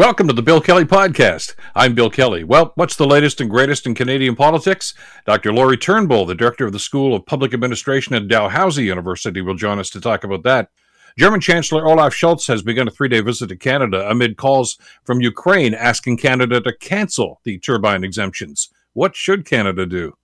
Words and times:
Welcome 0.00 0.28
to 0.28 0.32
the 0.32 0.40
Bill 0.40 0.62
Kelly 0.62 0.86
Podcast. 0.86 1.54
I'm 1.74 1.94
Bill 1.94 2.08
Kelly. 2.08 2.42
Well, 2.42 2.72
what's 2.74 2.96
the 2.96 3.06
latest 3.06 3.38
and 3.38 3.50
greatest 3.50 3.84
in 3.86 3.94
Canadian 3.94 4.34
politics? 4.34 4.94
Dr. 5.26 5.52
Lori 5.52 5.76
Turnbull, 5.76 6.24
the 6.24 6.34
director 6.34 6.64
of 6.64 6.72
the 6.72 6.78
School 6.78 7.14
of 7.14 7.26
Public 7.26 7.52
Administration 7.52 8.14
at 8.14 8.26
Dalhousie 8.26 8.84
University, 8.84 9.42
will 9.42 9.56
join 9.56 9.78
us 9.78 9.90
to 9.90 10.00
talk 10.00 10.24
about 10.24 10.42
that. 10.44 10.70
German 11.18 11.42
Chancellor 11.42 11.86
Olaf 11.86 12.14
Scholz 12.14 12.48
has 12.48 12.62
begun 12.62 12.88
a 12.88 12.90
three 12.90 13.10
day 13.10 13.20
visit 13.20 13.48
to 13.48 13.56
Canada 13.56 14.08
amid 14.08 14.38
calls 14.38 14.78
from 15.04 15.20
Ukraine 15.20 15.74
asking 15.74 16.16
Canada 16.16 16.62
to 16.62 16.74
cancel 16.74 17.42
the 17.44 17.58
turbine 17.58 18.02
exemptions. 18.02 18.70
What 18.94 19.14
should 19.14 19.44
Canada 19.44 19.84
do? 19.84 20.14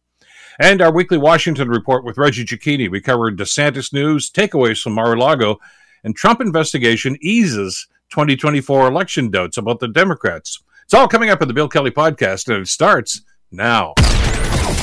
And 0.59 0.81
our 0.81 0.91
weekly 0.91 1.19
Washington 1.19 1.69
report 1.69 2.03
with 2.03 2.17
Reggie 2.17 2.47
Cecchini. 2.47 2.91
We 2.91 3.03
covered 3.03 3.37
DeSantis 3.37 3.93
news, 3.93 4.31
takeaways 4.31 4.81
from 4.81 4.95
Mar-a-Lago, 4.95 5.59
and 6.03 6.17
Trump 6.17 6.41
investigation 6.41 7.19
eases 7.21 7.87
2024 8.11 8.89
election 8.89 9.31
doubts 9.31 9.57
about 9.57 9.81
the 9.81 9.89
Democrats. 9.89 10.63
It's 10.85 10.95
all 10.95 11.09
coming 11.09 11.31
up 11.31 11.43
in 11.43 11.49
the 11.49 11.55
Bill 11.55 11.69
Kelly 11.69 11.91
podcast, 11.91 12.49
and 12.49 12.63
it 12.63 12.69
starts 12.69 13.23
now. 13.51 13.95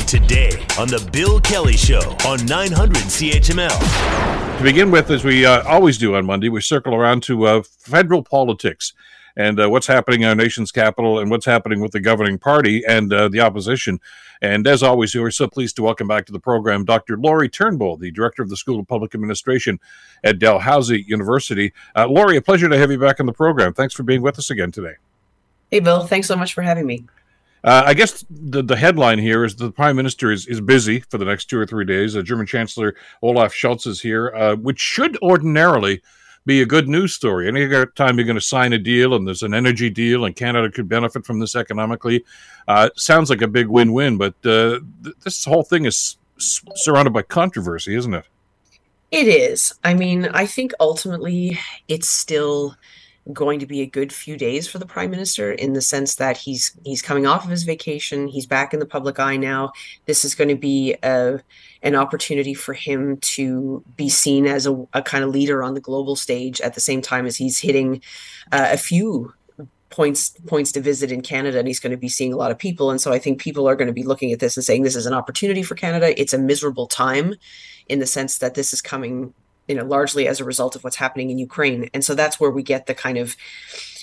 Today 0.08 0.52
on 0.78 0.88
the 0.88 1.08
Bill 1.12 1.40
Kelly 1.40 1.78
Show 1.78 2.16
on 2.26 2.46
900 2.46 2.96
CHML. 2.98 4.58
To 4.58 4.64
begin 4.64 4.92
with, 4.92 5.10
as 5.10 5.24
we 5.24 5.46
uh, 5.46 5.64
always 5.64 5.98
do 5.98 6.16
on 6.16 6.26
Monday, 6.26 6.50
we 6.50 6.62
circle 6.62 6.94
around 6.94 7.24
to 7.24 7.46
uh, 7.46 7.64
federal 7.80 8.24
politics 8.24 8.94
and 9.36 9.60
uh, 9.60 9.70
what's 9.70 9.88
happening 9.88 10.22
in 10.22 10.28
our 10.28 10.36
nation's 10.36 10.72
capital 10.72 11.20
and 11.20 11.32
what's 11.32 11.46
happening 11.46 11.80
with 11.80 11.92
the 11.92 12.00
governing 12.00 12.38
party 12.38 12.84
and 12.88 13.12
uh, 13.12 13.28
the 13.30 13.40
opposition. 13.40 14.00
And 14.42 14.68
as 14.68 14.84
always, 14.84 15.16
we 15.16 15.22
are 15.22 15.32
so 15.32 15.48
pleased 15.48 15.76
to 15.78 15.84
welcome 15.84 16.08
back 16.08 16.26
to 16.26 16.34
the 16.34 16.40
program 16.40 16.84
Dr. 16.84 17.18
Lori 17.18 17.50
Turnbull, 17.50 17.98
the 17.98 18.12
director 18.12 18.42
of 18.42 18.50
the 18.50 18.58
School 18.58 18.80
of 18.80 18.88
Public 18.88 19.16
Administration 19.16 19.80
at 20.24 20.38
Dalhousie 20.38 21.06
University. 21.08 21.74
Uh, 21.96 22.08
Lori, 22.08 22.38
a 22.38 22.42
pleasure 22.42 22.68
to 22.68 22.78
have 22.78 22.92
you 22.92 23.00
back 23.00 23.20
on 23.20 23.26
the 23.26 23.34
program. 23.34 23.74
Thanks 23.74 23.94
for 23.94 24.04
being 24.04 24.22
with 24.22 24.38
us 24.38 24.50
again 24.50 24.72
today. 24.72 24.96
Hey, 25.72 25.80
Bill. 25.80 26.06
Thanks 26.06 26.28
so 26.28 26.36
much 26.36 26.54
for 26.54 26.62
having 26.62 26.86
me. 26.86 27.06
Uh, 27.64 27.84
I 27.86 27.94
guess 27.94 28.26
the, 28.30 28.62
the 28.62 28.76
headline 28.76 29.20
here 29.20 29.46
is 29.46 29.56
the 29.56 29.72
prime 29.72 29.96
minister 29.96 30.32
is, 30.32 30.46
is 30.48 30.60
busy 30.60 31.00
for 31.00 31.18
the 31.18 31.24
next 31.24 31.46
two 31.46 31.58
or 31.58 31.66
three 31.66 31.86
days. 31.86 32.16
Uh, 32.16 32.22
German 32.22 32.46
Chancellor 32.46 32.96
Olaf 33.22 33.54
Scholz 33.54 33.88
is 33.88 34.02
here, 34.02 34.36
uh, 34.36 34.56
which 34.58 34.80
should 34.80 35.18
ordinarily 35.22 36.02
be 36.46 36.62
a 36.62 36.66
good 36.66 36.88
news 36.88 37.14
story. 37.14 37.48
Any 37.48 37.68
time 37.96 38.18
you're 38.18 38.26
going 38.26 38.36
to 38.36 38.42
sign 38.42 38.74
a 38.74 38.78
deal 38.78 39.14
and 39.16 39.28
there's 39.28 39.44
an 39.44 39.54
energy 39.54 39.90
deal 39.90 40.26
and 40.26 40.36
Canada 40.36 40.70
could 40.70 40.90
benefit 40.90 41.26
from 41.26 41.40
this 41.40 41.56
economically, 41.56 42.26
uh, 42.68 42.90
sounds 42.96 43.30
like 43.30 43.42
a 43.42 43.48
big 43.48 43.68
win-win. 43.68 44.18
But 44.18 44.36
uh, 44.46 44.80
th- 45.04 45.16
this 45.24 45.46
whole 45.46 45.64
thing 45.64 45.86
is 45.86 46.18
s- 46.38 46.62
surrounded 46.76 47.12
by 47.12 47.22
controversy, 47.22 47.96
isn't 47.96 48.14
it? 48.14 48.26
It 49.12 49.28
is. 49.28 49.74
I 49.84 49.94
mean, 49.94 50.26
I 50.34 50.46
think 50.46 50.74
ultimately 50.80 51.60
it's 51.88 52.10
still 52.10 52.76
going 53.32 53.60
to 53.60 53.66
be 53.66 53.82
a 53.82 53.86
good 53.86 54.12
few 54.12 54.36
days 54.36 54.68
for 54.68 54.80
the 54.80 54.86
prime 54.86 55.10
minister 55.10 55.52
in 55.52 55.74
the 55.74 55.82
sense 55.82 56.16
that 56.16 56.36
he's 56.36 56.78
he's 56.84 57.02
coming 57.02 57.26
off 57.26 57.46
of 57.46 57.50
his 57.50 57.64
vacation. 57.64 58.28
He's 58.28 58.46
back 58.46 58.74
in 58.74 58.80
the 58.80 58.86
public 58.86 59.20
eye 59.20 59.38
now. 59.38 59.72
This 60.06 60.26
is 60.26 60.36
going 60.36 60.50
to 60.50 60.56
be 60.56 60.96
a 61.04 61.40
an 61.82 61.96
opportunity 61.96 62.54
for 62.54 62.74
him 62.74 63.18
to 63.18 63.84
be 63.96 64.10
seen 64.10 64.46
as 64.46 64.68
a, 64.68 64.86
a 64.94 65.02
kind 65.02 65.24
of 65.24 65.30
leader 65.30 65.64
on 65.64 65.74
the 65.74 65.82
global 65.82 66.16
stage 66.16 66.60
at 66.62 66.74
the 66.74 66.82
same 66.82 67.02
time 67.02 67.26
as 67.26 67.38
he's 67.38 67.60
hitting 67.60 68.02
uh, 68.52 68.70
a 68.72 68.78
few 68.78 69.34
points 69.90 70.30
points 70.48 70.72
to 70.72 70.82
visit 70.82 71.12
in 71.12 71.22
Canada 71.22 71.60
and 71.60 71.68
he's 71.68 71.80
going 71.80 71.92
to 71.92 71.98
be 71.98 72.10
seeing 72.10 72.34
a 72.34 72.38
lot 72.38 72.52
of 72.52 72.58
people. 72.58 72.90
And 72.90 73.00
so 73.00 73.14
I 73.14 73.20
think 73.20 73.40
people 73.40 73.70
are 73.70 73.76
going 73.76 73.88
to 73.88 73.94
be 73.94 74.04
looking 74.04 74.34
at 74.34 74.40
this 74.40 74.58
and 74.58 74.66
saying 74.66 74.84
this 74.84 74.96
is 74.96 75.06
an 75.06 75.14
opportunity 75.14 75.64
for 75.64 75.76
Canada. 75.76 76.20
It's 76.20 76.34
a 76.34 76.38
miserable 76.38 76.88
time 76.88 77.36
in 77.88 78.00
the 78.00 78.08
sense 78.08 78.40
that 78.40 78.56
this 78.56 78.74
is 78.74 78.82
coming 78.82 79.34
you 79.68 79.76
know, 79.76 79.86
largely 79.86 80.28
as 80.28 80.40
a 80.40 80.46
result 80.46 80.76
of 80.76 80.84
what's 80.84 80.98
happening 80.98 81.30
in 81.30 81.38
Ukraine. 81.38 81.90
And 81.94 82.04
so 82.04 82.16
that's 82.16 82.40
where 82.40 82.52
we 82.52 82.64
get 82.64 82.86
the 82.86 82.96
kind 82.96 83.18
of 83.18 83.36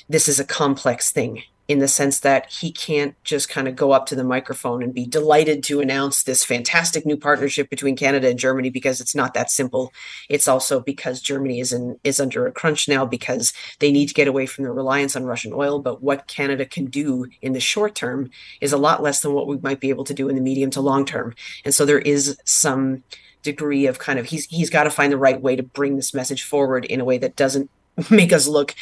this 0.08 0.28
is 0.28 0.41
a 0.41 0.44
complex 0.44 1.12
thing 1.12 1.42
in 1.70 1.78
the 1.78 1.86
sense 1.86 2.19
that 2.19 2.50
he 2.50 2.72
can't 2.72 3.14
just 3.22 3.48
kind 3.48 3.69
of 3.69 3.77
go 3.77 3.92
up 3.92 4.05
to 4.05 4.17
the 4.17 4.25
microphone 4.25 4.83
and 4.83 4.92
be 4.92 5.06
delighted 5.06 5.62
to 5.62 5.78
announce 5.78 6.25
this 6.25 6.42
fantastic 6.42 7.06
new 7.06 7.17
partnership 7.17 7.70
between 7.70 7.94
Canada 7.94 8.28
and 8.28 8.41
Germany 8.41 8.70
because 8.70 9.01
it's 9.01 9.14
not 9.14 9.35
that 9.35 9.52
simple. 9.52 9.92
It's 10.29 10.48
also 10.48 10.80
because 10.80 11.20
Germany 11.20 11.61
is 11.61 11.73
in 11.73 11.96
is 12.02 12.18
under 12.18 12.45
a 12.45 12.51
crunch 12.51 12.89
now 12.89 13.06
because 13.06 13.52
they 13.79 13.92
need 13.92 14.06
to 14.06 14.14
get 14.14 14.27
away 14.27 14.46
from 14.46 14.64
the 14.64 14.73
reliance 14.73 15.14
on 15.14 15.23
Russian 15.23 15.52
oil. 15.55 15.79
But 15.79 16.02
what 16.02 16.27
Canada 16.27 16.67
can 16.67 16.86
do 16.86 17.29
in 17.40 17.52
the 17.52 17.61
short 17.61 17.95
term 17.95 18.30
is 18.61 18.73
a 18.73 18.77
lot 18.77 19.01
less 19.01 19.20
than 19.20 19.33
what 19.33 19.46
we 19.46 19.56
might 19.58 19.79
be 19.79 19.90
able 19.90 20.05
to 20.06 20.14
do 20.14 20.29
in 20.29 20.35
the 20.35 20.42
medium 20.42 20.70
to 20.70 20.80
long 20.80 21.05
term. 21.05 21.36
And 21.64 21.73
so 21.73 21.86
there 21.86 22.01
is 22.01 22.36
some 22.45 23.05
degree 23.42 23.86
of 23.86 23.98
kind 23.98 24.18
of 24.18 24.27
he's 24.27 24.45
he's 24.46 24.70
got 24.70 24.84
to 24.84 24.90
find 24.90 25.12
the 25.12 25.17
right 25.17 25.40
way 25.40 25.56
to 25.56 25.62
bring 25.62 25.96
this 25.96 26.14
message 26.14 26.42
forward 26.42 26.84
in 26.84 27.01
a 27.01 27.05
way 27.05 27.18
that 27.18 27.36
doesn't 27.36 27.70
make 28.11 28.33
us 28.33 28.46
look 28.46 28.74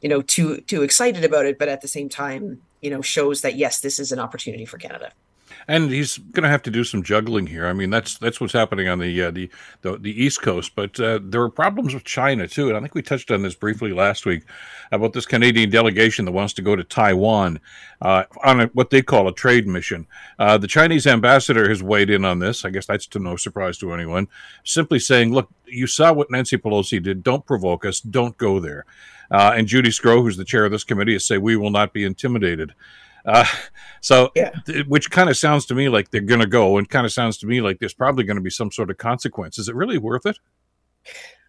you 0.00 0.08
know 0.08 0.22
too 0.22 0.60
too 0.62 0.82
excited 0.82 1.24
about 1.24 1.46
it 1.46 1.58
but 1.58 1.68
at 1.68 1.80
the 1.80 1.88
same 1.88 2.08
time 2.08 2.60
you 2.80 2.90
know 2.90 3.02
shows 3.02 3.42
that 3.42 3.56
yes 3.56 3.80
this 3.80 3.98
is 3.98 4.12
an 4.12 4.18
opportunity 4.18 4.64
for 4.64 4.78
canada 4.78 5.12
and 5.68 5.90
he's 5.90 6.18
going 6.18 6.44
to 6.44 6.48
have 6.48 6.62
to 6.62 6.70
do 6.70 6.84
some 6.84 7.02
juggling 7.02 7.46
here. 7.46 7.66
I 7.66 7.72
mean, 7.72 7.90
that's 7.90 8.18
that's 8.18 8.40
what's 8.40 8.52
happening 8.52 8.88
on 8.88 8.98
the 8.98 9.22
uh, 9.22 9.30
the, 9.30 9.50
the, 9.82 9.98
the 9.98 10.24
East 10.24 10.42
Coast, 10.42 10.72
but 10.76 10.98
uh, 11.00 11.18
there 11.22 11.42
are 11.42 11.50
problems 11.50 11.92
with 11.92 12.04
China 12.04 12.46
too. 12.46 12.68
And 12.68 12.76
I 12.76 12.80
think 12.80 12.94
we 12.94 13.02
touched 13.02 13.30
on 13.30 13.42
this 13.42 13.54
briefly 13.54 13.92
last 13.92 14.26
week 14.26 14.44
about 14.92 15.12
this 15.12 15.26
Canadian 15.26 15.70
delegation 15.70 16.24
that 16.24 16.32
wants 16.32 16.52
to 16.54 16.62
go 16.62 16.76
to 16.76 16.84
Taiwan 16.84 17.60
uh, 18.00 18.24
on 18.44 18.60
a, 18.60 18.66
what 18.68 18.90
they 18.90 19.02
call 19.02 19.26
a 19.26 19.34
trade 19.34 19.66
mission. 19.66 20.06
Uh, 20.38 20.56
the 20.56 20.68
Chinese 20.68 21.06
ambassador 21.06 21.68
has 21.68 21.82
weighed 21.82 22.10
in 22.10 22.24
on 22.24 22.38
this. 22.38 22.64
I 22.64 22.70
guess 22.70 22.86
that's 22.86 23.06
to 23.08 23.18
no 23.18 23.36
surprise 23.36 23.78
to 23.78 23.92
anyone. 23.92 24.28
Simply 24.64 25.00
saying, 25.00 25.32
"Look, 25.32 25.50
you 25.66 25.86
saw 25.86 26.12
what 26.12 26.30
Nancy 26.30 26.56
Pelosi 26.56 27.02
did. 27.02 27.22
Don't 27.22 27.44
provoke 27.44 27.84
us. 27.84 28.00
Don't 28.00 28.36
go 28.36 28.60
there." 28.60 28.84
Uh, 29.28 29.54
and 29.56 29.66
Judy 29.66 29.90
Sgro, 29.90 30.22
who's 30.22 30.36
the 30.36 30.44
chair 30.44 30.64
of 30.64 30.70
this 30.70 30.84
committee, 30.84 31.14
has 31.14 31.26
said, 31.26 31.42
"We 31.42 31.56
will 31.56 31.70
not 31.70 31.92
be 31.92 32.04
intimidated." 32.04 32.72
Uh, 33.26 33.44
so, 34.00 34.30
yeah. 34.36 34.50
th- 34.66 34.86
which 34.86 35.10
kind 35.10 35.28
of 35.28 35.36
sounds 35.36 35.66
to 35.66 35.74
me 35.74 35.88
like 35.88 36.10
they're 36.10 36.20
going 36.20 36.40
to 36.40 36.46
go, 36.46 36.78
and 36.78 36.88
kind 36.88 37.04
of 37.04 37.12
sounds 37.12 37.36
to 37.38 37.46
me 37.46 37.60
like 37.60 37.80
there's 37.80 37.94
probably 37.94 38.24
going 38.24 38.36
to 38.36 38.42
be 38.42 38.50
some 38.50 38.70
sort 38.70 38.90
of 38.90 38.98
consequence. 38.98 39.58
Is 39.58 39.68
it 39.68 39.74
really 39.74 39.98
worth 39.98 40.26
it? 40.26 40.38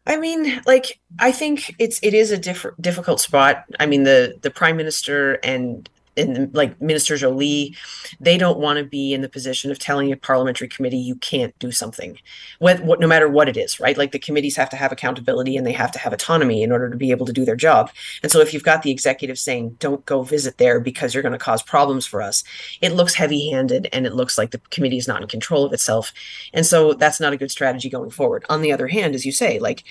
I 0.07 0.17
mean, 0.17 0.61
like 0.65 0.99
I 1.19 1.31
think 1.31 1.75
it's 1.79 1.99
it 2.01 2.13
is 2.13 2.31
a 2.31 2.37
diff- 2.37 2.65
difficult 2.79 3.19
spot. 3.19 3.65
I 3.79 3.85
mean, 3.85 4.03
the 4.03 4.37
the 4.41 4.49
prime 4.49 4.77
minister 4.77 5.33
and 5.43 5.87
and 6.17 6.53
like 6.53 6.81
Minister 6.81 7.15
Joly, 7.15 7.75
they 8.19 8.37
don't 8.37 8.59
want 8.59 8.79
to 8.79 8.85
be 8.85 9.13
in 9.13 9.21
the 9.21 9.29
position 9.29 9.71
of 9.71 9.79
telling 9.79 10.11
a 10.11 10.17
parliamentary 10.17 10.67
committee 10.67 10.97
you 10.97 11.15
can't 11.15 11.57
do 11.59 11.71
something, 11.71 12.17
what, 12.59 12.81
what, 12.81 12.99
no 12.99 13.07
matter 13.07 13.27
what 13.27 13.49
it 13.49 13.57
is, 13.57 13.79
right? 13.79 13.97
Like 13.97 14.11
the 14.11 14.19
committees 14.19 14.55
have 14.55 14.69
to 14.71 14.75
have 14.75 14.91
accountability 14.91 15.57
and 15.57 15.65
they 15.65 15.71
have 15.73 15.91
to 15.91 15.99
have 15.99 16.13
autonomy 16.13 16.63
in 16.63 16.71
order 16.71 16.89
to 16.89 16.97
be 16.97 17.11
able 17.11 17.25
to 17.25 17.33
do 17.33 17.45
their 17.45 17.55
job. 17.55 17.91
And 18.23 18.31
so 18.31 18.39
if 18.39 18.53
you've 18.53 18.63
got 18.63 18.81
the 18.81 18.91
executive 18.91 19.37
saying, 19.37 19.77
don't 19.79 20.05
go 20.05 20.23
visit 20.23 20.57
there 20.57 20.79
because 20.79 21.13
you're 21.13 21.23
going 21.23 21.33
to 21.33 21.39
cause 21.39 21.61
problems 21.61 22.05
for 22.05 22.21
us, 22.21 22.43
it 22.81 22.93
looks 22.93 23.13
heavy 23.13 23.51
handed 23.51 23.87
and 23.93 24.05
it 24.05 24.13
looks 24.13 24.37
like 24.37 24.51
the 24.51 24.61
committee 24.69 24.97
is 24.97 25.07
not 25.07 25.21
in 25.21 25.27
control 25.27 25.65
of 25.65 25.73
itself. 25.73 26.13
And 26.53 26.65
so 26.65 26.93
that's 26.93 27.19
not 27.19 27.33
a 27.33 27.37
good 27.37 27.51
strategy 27.51 27.89
going 27.89 28.09
forward. 28.09 28.45
On 28.49 28.61
the 28.61 28.71
other 28.71 28.87
hand, 28.87 29.15
as 29.15 29.25
you 29.25 29.31
say, 29.31 29.59
like 29.59 29.83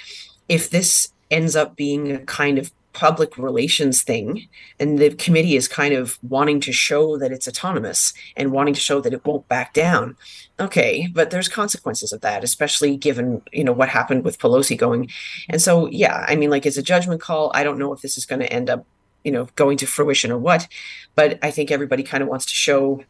if 0.48 0.70
this 0.70 1.12
ends 1.30 1.56
up 1.56 1.76
being 1.76 2.12
a 2.12 2.18
kind 2.20 2.58
of 2.58 2.70
public 2.96 3.36
relations 3.36 4.00
thing 4.02 4.48
and 4.80 4.98
the 4.98 5.10
committee 5.10 5.54
is 5.54 5.68
kind 5.68 5.92
of 5.92 6.18
wanting 6.22 6.60
to 6.60 6.72
show 6.72 7.18
that 7.18 7.30
it's 7.30 7.46
autonomous 7.46 8.14
and 8.38 8.52
wanting 8.52 8.72
to 8.72 8.80
show 8.80 9.02
that 9.02 9.12
it 9.12 9.22
won't 9.26 9.46
back 9.48 9.74
down 9.74 10.16
okay 10.58 11.06
but 11.12 11.30
there's 11.30 11.46
consequences 11.46 12.10
of 12.10 12.22
that 12.22 12.42
especially 12.42 12.96
given 12.96 13.42
you 13.52 13.62
know 13.62 13.72
what 13.72 13.90
happened 13.90 14.24
with 14.24 14.38
pelosi 14.38 14.78
going 14.78 15.10
and 15.50 15.60
so 15.60 15.86
yeah 15.88 16.24
i 16.26 16.34
mean 16.34 16.48
like 16.48 16.64
it's 16.64 16.78
a 16.78 16.82
judgment 16.82 17.20
call 17.20 17.52
i 17.52 17.62
don't 17.62 17.78
know 17.78 17.92
if 17.92 18.00
this 18.00 18.16
is 18.16 18.24
going 18.24 18.40
to 18.40 18.50
end 18.50 18.70
up 18.70 18.86
you 19.24 19.30
know 19.30 19.46
going 19.56 19.76
to 19.76 19.86
fruition 19.86 20.32
or 20.32 20.38
what 20.38 20.66
but 21.14 21.38
i 21.42 21.50
think 21.50 21.70
everybody 21.70 22.02
kind 22.02 22.22
of 22.22 22.30
wants 22.30 22.46
to 22.46 22.54
show 22.54 23.04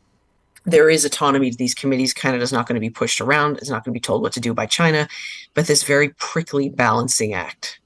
there 0.64 0.90
is 0.90 1.04
autonomy 1.04 1.48
to 1.52 1.56
these 1.56 1.76
committees. 1.76 2.12
Canada's 2.12 2.52
not 2.52 2.66
going 2.66 2.74
to 2.74 2.80
be 2.80 2.90
pushed 2.90 3.20
around. 3.20 3.58
It's 3.58 3.70
not 3.70 3.84
going 3.84 3.92
to 3.92 3.96
be 3.96 4.00
told 4.00 4.20
what 4.20 4.32
to 4.32 4.40
do 4.40 4.52
by 4.52 4.66
China, 4.66 5.06
but 5.54 5.68
this 5.68 5.84
very 5.84 6.08
prickly 6.08 6.68
balancing 6.68 7.34
act 7.34 7.78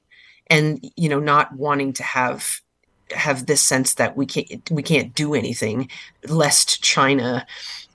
and 0.51 0.85
you 0.97 1.09
know 1.09 1.21
not 1.21 1.55
wanting 1.55 1.93
to 1.95 2.03
have 2.03 2.61
have 3.13 3.47
this 3.47 3.63
sense 3.63 3.95
that 3.95 4.17
we 4.17 4.27
can't 4.27 4.71
we 4.71 4.83
can't 4.83 5.15
do 5.15 5.35
anything 5.35 5.89
lest 6.29 6.83
China 6.83 7.47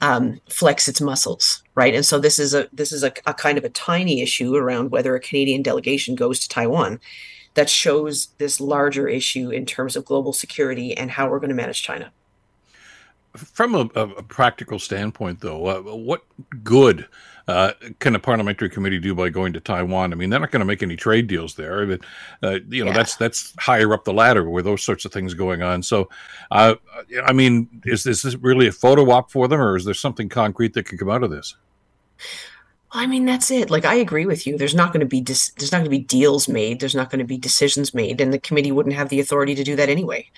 um, 0.02 0.42
flex 0.50 0.88
its 0.88 1.02
muscles, 1.02 1.64
right? 1.76 1.96
And 1.96 2.06
so 2.06 2.20
this 2.20 2.40
is 2.40 2.54
a 2.54 2.68
this 2.74 2.92
is 2.92 3.04
a, 3.04 3.14
a 3.26 3.34
kind 3.34 3.58
of 3.58 3.64
a 3.64 3.70
tiny 3.70 4.22
issue 4.22 4.56
around 4.56 4.92
whether 4.92 5.16
a 5.16 5.20
Canadian 5.20 5.62
delegation 5.62 6.16
goes 6.16 6.40
to 6.40 6.50
Taiwan 6.50 7.00
that 7.54 7.70
shows 7.70 8.28
this 8.38 8.60
larger 8.60 9.08
issue 9.08 9.50
in 9.50 9.66
terms 9.66 9.96
of 9.96 10.06
global 10.06 10.34
security 10.34 10.96
and 10.96 11.12
how 11.12 11.30
we're 11.30 11.40
going 11.40 11.50
to 11.50 11.56
manage 11.56 11.82
China. 11.82 12.12
From 13.36 13.76
a, 13.76 13.82
a 13.82 14.24
practical 14.24 14.80
standpoint, 14.80 15.42
though, 15.42 15.68
uh, 15.68 15.82
what 15.82 16.24
good 16.64 17.08
uh, 17.48 17.74
can 18.00 18.16
a 18.16 18.20
parliamentary 18.20 18.70
committee 18.70 19.00
do 19.00 19.14
by 19.14 19.30
going 19.30 19.54
to 19.54 19.60
Taiwan? 19.60 20.12
I 20.12 20.16
mean, 20.16 20.30
they're 20.30 20.40
not 20.40 20.52
going 20.52 20.62
to 20.62 20.66
make 20.66 20.82
any 20.82 20.96
trade 20.96 21.28
deals 21.28 21.56
there, 21.56 21.86
but 21.86 22.02
uh, 22.42 22.60
you 22.70 22.84
know 22.84 22.92
yeah. 22.92 22.98
that's 22.98 23.16
that's 23.16 23.54
higher 23.60 23.94
up 23.94 24.04
the 24.04 24.14
ladder 24.14 24.50
where 24.50 24.64
those 24.64 24.84
sorts 24.84 25.06
of 25.06 25.12
things 25.12 25.34
going 25.34 25.62
on. 25.62 25.84
So, 25.84 26.10
uh, 26.52 26.76
I 27.24 27.34
mean, 27.34 27.82
is, 27.86 28.06
is 28.06 28.22
this 28.22 28.36
really 28.36 28.68
a 28.68 28.72
photo 28.72 29.12
op 29.12 29.32
for 29.32 29.48
them, 29.48 29.62
or 29.62 29.76
is 29.76 29.86
there 29.86 29.94
something 29.94 30.30
concrete 30.30 30.74
that 30.74 30.84
could 30.84 31.00
come 31.00 31.10
out 31.10 31.24
of 31.24 31.30
this? 31.30 31.56
I 32.92 33.08
mean, 33.08 33.26
that's 33.26 33.52
it. 33.52 33.70
Like, 33.70 33.84
I 33.86 33.96
agree 33.96 34.26
with 34.26 34.48
you. 34.48 34.58
There's 34.58 34.76
not 34.76 34.94
going 34.94 35.02
to 35.02 35.06
be 35.06 35.22
dis- 35.22 35.52
there's 35.58 35.72
not 35.72 35.80
going 35.80 35.92
to 35.92 35.98
be 35.98 36.00
deals 36.00 36.48
made. 36.48 36.80
There's 36.80 36.96
not 36.96 37.10
going 37.10 37.20
to 37.20 37.26
be 37.26 37.38
decisions 37.38 37.94
made, 37.94 38.22
and 38.22 38.32
the 38.32 38.40
committee 38.40 38.72
wouldn't 38.72 38.96
have 38.96 39.10
the 39.10 39.20
authority 39.20 39.56
to 39.56 39.64
do 39.64 39.76
that 39.76 39.90
anyway. 39.90 40.30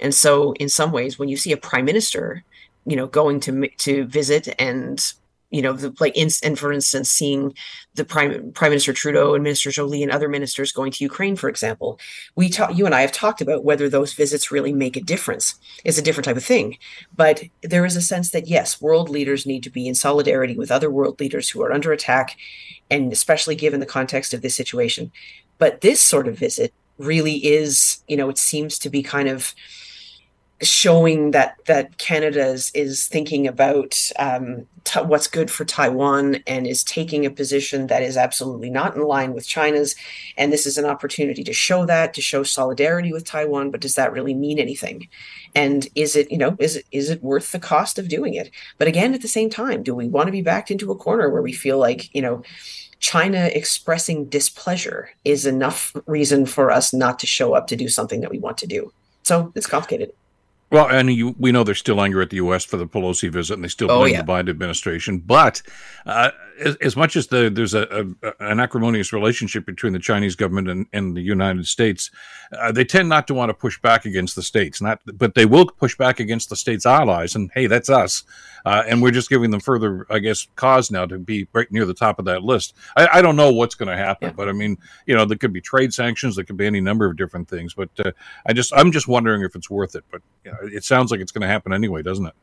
And 0.00 0.14
so, 0.14 0.52
in 0.54 0.68
some 0.68 0.92
ways, 0.92 1.18
when 1.18 1.28
you 1.28 1.36
see 1.36 1.52
a 1.52 1.56
prime 1.56 1.84
minister, 1.84 2.44
you 2.86 2.96
know, 2.96 3.06
going 3.06 3.40
to 3.40 3.68
to 3.68 4.04
visit 4.04 4.54
and 4.58 5.12
you 5.52 5.60
know, 5.60 5.74
the, 5.74 5.94
like, 6.00 6.16
in, 6.16 6.28
and 6.42 6.58
for 6.58 6.72
instance, 6.72 7.10
seeing 7.10 7.54
the 7.94 8.04
prime 8.04 8.52
Prime 8.52 8.70
Minister 8.70 8.92
Trudeau 8.92 9.34
and 9.34 9.44
Minister 9.44 9.70
Joly 9.70 10.02
and 10.02 10.10
other 10.10 10.28
ministers 10.28 10.72
going 10.72 10.90
to 10.92 11.04
Ukraine, 11.04 11.36
for 11.36 11.48
example, 11.48 12.00
we 12.34 12.48
talk, 12.48 12.74
you 12.76 12.86
and 12.86 12.94
I 12.94 13.02
have 13.02 13.12
talked 13.12 13.42
about 13.42 13.62
whether 13.62 13.88
those 13.88 14.14
visits 14.14 14.50
really 14.50 14.72
make 14.72 14.96
a 14.96 15.02
difference. 15.02 15.56
It's 15.84 15.98
a 15.98 16.02
different 16.02 16.24
type 16.24 16.38
of 16.38 16.44
thing, 16.44 16.78
but 17.14 17.44
there 17.62 17.84
is 17.84 17.96
a 17.96 18.02
sense 18.02 18.30
that 18.30 18.48
yes, 18.48 18.80
world 18.80 19.10
leaders 19.10 19.46
need 19.46 19.62
to 19.64 19.70
be 19.70 19.86
in 19.86 19.94
solidarity 19.94 20.56
with 20.56 20.70
other 20.70 20.90
world 20.90 21.20
leaders 21.20 21.50
who 21.50 21.62
are 21.62 21.72
under 21.72 21.92
attack, 21.92 22.36
and 22.90 23.12
especially 23.12 23.54
given 23.54 23.80
the 23.80 23.86
context 23.86 24.32
of 24.32 24.40
this 24.40 24.56
situation. 24.56 25.12
But 25.58 25.82
this 25.82 26.00
sort 26.00 26.28
of 26.28 26.38
visit 26.38 26.72
really 26.96 27.44
is, 27.44 28.02
you 28.08 28.16
know, 28.16 28.30
it 28.30 28.38
seems 28.38 28.78
to 28.78 28.88
be 28.88 29.02
kind 29.02 29.28
of 29.28 29.54
showing 30.62 31.32
that 31.32 31.56
that 31.66 31.98
Canada 31.98 32.46
is, 32.46 32.70
is 32.74 33.06
thinking 33.06 33.46
about 33.46 33.98
um, 34.18 34.66
t- 34.84 35.00
what's 35.00 35.26
good 35.26 35.50
for 35.50 35.64
Taiwan 35.64 36.36
and 36.46 36.66
is 36.66 36.84
taking 36.84 37.26
a 37.26 37.30
position 37.30 37.88
that 37.88 38.02
is 38.02 38.16
absolutely 38.16 38.70
not 38.70 38.94
in 38.94 39.02
line 39.02 39.32
with 39.32 39.46
China's. 39.46 39.96
And 40.36 40.52
this 40.52 40.66
is 40.66 40.78
an 40.78 40.84
opportunity 40.84 41.42
to 41.44 41.52
show 41.52 41.84
that, 41.86 42.14
to 42.14 42.22
show 42.22 42.42
solidarity 42.42 43.12
with 43.12 43.24
Taiwan. 43.24 43.70
But 43.70 43.80
does 43.80 43.96
that 43.96 44.12
really 44.12 44.34
mean 44.34 44.58
anything? 44.58 45.08
And 45.54 45.88
is 45.94 46.14
it, 46.16 46.30
you 46.30 46.38
know, 46.38 46.56
is 46.58 46.76
it 46.76 46.86
is 46.92 47.10
it 47.10 47.22
worth 47.22 47.52
the 47.52 47.58
cost 47.58 47.98
of 47.98 48.08
doing 48.08 48.34
it? 48.34 48.50
But 48.78 48.88
again, 48.88 49.14
at 49.14 49.22
the 49.22 49.28
same 49.28 49.50
time, 49.50 49.82
do 49.82 49.94
we 49.94 50.08
want 50.08 50.28
to 50.28 50.32
be 50.32 50.42
backed 50.42 50.70
into 50.70 50.92
a 50.92 50.96
corner 50.96 51.28
where 51.28 51.42
we 51.42 51.52
feel 51.52 51.78
like, 51.78 52.14
you 52.14 52.22
know, 52.22 52.42
China 53.00 53.50
expressing 53.52 54.26
displeasure 54.26 55.10
is 55.24 55.44
enough 55.44 55.94
reason 56.06 56.46
for 56.46 56.70
us 56.70 56.94
not 56.94 57.18
to 57.18 57.26
show 57.26 57.52
up 57.52 57.66
to 57.66 57.76
do 57.76 57.88
something 57.88 58.20
that 58.20 58.30
we 58.30 58.38
want 58.38 58.58
to 58.58 58.66
do? 58.66 58.92
So 59.24 59.52
it's 59.54 59.66
complicated. 59.66 60.12
Well, 60.72 60.88
and 60.88 61.12
you, 61.12 61.36
we 61.38 61.52
know 61.52 61.64
there's 61.64 61.78
still 61.78 62.00
anger 62.00 62.22
at 62.22 62.30
the 62.30 62.36
U.S. 62.36 62.64
for 62.64 62.78
the 62.78 62.86
Pelosi 62.86 63.30
visit, 63.30 63.54
and 63.54 63.62
they 63.62 63.68
still 63.68 63.90
oh, 63.90 63.98
blame 64.00 64.14
oh, 64.14 64.16
yeah. 64.16 64.22
the 64.22 64.32
Biden 64.32 64.48
administration. 64.48 65.18
But 65.18 65.60
uh, 66.06 66.30
as, 66.60 66.76
as, 66.76 66.96
much 66.96 67.16
as 67.16 67.26
the, 67.28 67.50
there's 67.50 67.74
a, 67.74 68.06
a, 68.22 68.32
an 68.40 68.60
acrimonious 68.60 69.12
relationship 69.12 69.66
between 69.66 69.92
the 69.92 69.98
Chinese 69.98 70.36
government 70.36 70.68
and, 70.68 70.86
and 70.92 71.16
the 71.16 71.20
United 71.20 71.66
States, 71.66 72.10
uh, 72.58 72.72
they 72.72 72.84
tend 72.84 73.08
not 73.08 73.26
to 73.26 73.34
want 73.34 73.50
to 73.50 73.54
push 73.54 73.80
back 73.80 74.04
against 74.04 74.36
the 74.36 74.42
states. 74.42 74.80
Not, 74.80 75.00
but 75.06 75.34
they 75.34 75.46
will 75.46 75.66
push 75.66 75.96
back 75.96 76.20
against 76.20 76.48
the 76.48 76.56
states' 76.56 76.86
allies. 76.86 77.34
And 77.34 77.50
hey, 77.54 77.66
that's 77.66 77.90
us. 77.90 78.24
Uh, 78.64 78.82
and 78.86 79.02
we're 79.02 79.10
just 79.10 79.28
giving 79.28 79.50
them 79.50 79.60
further, 79.60 80.06
I 80.10 80.18
guess, 80.18 80.46
cause 80.56 80.90
now 80.90 81.06
to 81.06 81.18
be 81.18 81.48
right 81.52 81.70
near 81.72 81.84
the 81.84 81.94
top 81.94 82.18
of 82.18 82.24
that 82.26 82.42
list. 82.42 82.74
I, 82.96 83.08
I 83.14 83.22
don't 83.22 83.36
know 83.36 83.52
what's 83.52 83.74
going 83.74 83.88
to 83.88 83.96
happen, 83.96 84.28
yeah. 84.28 84.34
but 84.34 84.48
I 84.48 84.52
mean, 84.52 84.78
you 85.06 85.16
know, 85.16 85.24
there 85.24 85.38
could 85.38 85.52
be 85.52 85.60
trade 85.60 85.92
sanctions, 85.92 86.36
there 86.36 86.44
could 86.44 86.56
be 86.56 86.66
any 86.66 86.80
number 86.80 87.06
of 87.06 87.16
different 87.16 87.48
things. 87.48 87.74
But 87.74 87.90
uh, 88.04 88.12
I 88.46 88.52
just, 88.52 88.72
I'm 88.74 88.92
just 88.92 89.08
wondering 89.08 89.42
if 89.42 89.56
it's 89.56 89.70
worth 89.70 89.94
it. 89.94 90.04
But 90.10 90.22
you 90.44 90.52
know, 90.52 90.58
it 90.62 90.84
sounds 90.84 91.10
like 91.10 91.20
it's 91.20 91.32
going 91.32 91.42
to 91.42 91.48
happen 91.48 91.72
anyway, 91.72 92.02
doesn't 92.02 92.26
it? 92.26 92.34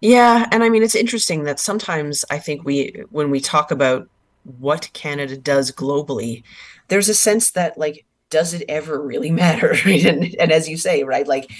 Yeah, 0.00 0.46
and 0.52 0.62
I 0.62 0.68
mean 0.68 0.82
it's 0.82 0.94
interesting 0.94 1.44
that 1.44 1.58
sometimes 1.60 2.24
I 2.30 2.38
think 2.38 2.64
we 2.64 3.04
when 3.10 3.30
we 3.30 3.40
talk 3.40 3.70
about 3.70 4.08
what 4.44 4.90
Canada 4.92 5.36
does 5.36 5.72
globally, 5.72 6.42
there's 6.88 7.08
a 7.08 7.14
sense 7.14 7.50
that 7.52 7.76
like 7.78 8.06
does 8.30 8.54
it 8.54 8.64
ever 8.68 9.00
really 9.02 9.30
matter? 9.44 9.74
And 9.86 10.34
and 10.38 10.52
as 10.52 10.68
you 10.68 10.76
say, 10.76 11.02
right, 11.04 11.26
like 11.26 11.50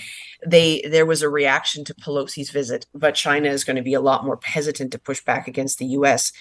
they 0.46 0.82
there 0.88 1.06
was 1.06 1.22
a 1.22 1.28
reaction 1.28 1.84
to 1.84 1.94
Pelosi's 1.94 2.50
visit, 2.50 2.86
but 2.94 3.14
China 3.14 3.48
is 3.48 3.64
going 3.64 3.76
to 3.76 3.82
be 3.82 3.94
a 3.94 4.00
lot 4.00 4.24
more 4.24 4.38
hesitant 4.42 4.92
to 4.92 4.98
push 4.98 5.24
back 5.24 5.48
against 5.48 5.78
the 5.78 5.86
US 5.86 6.32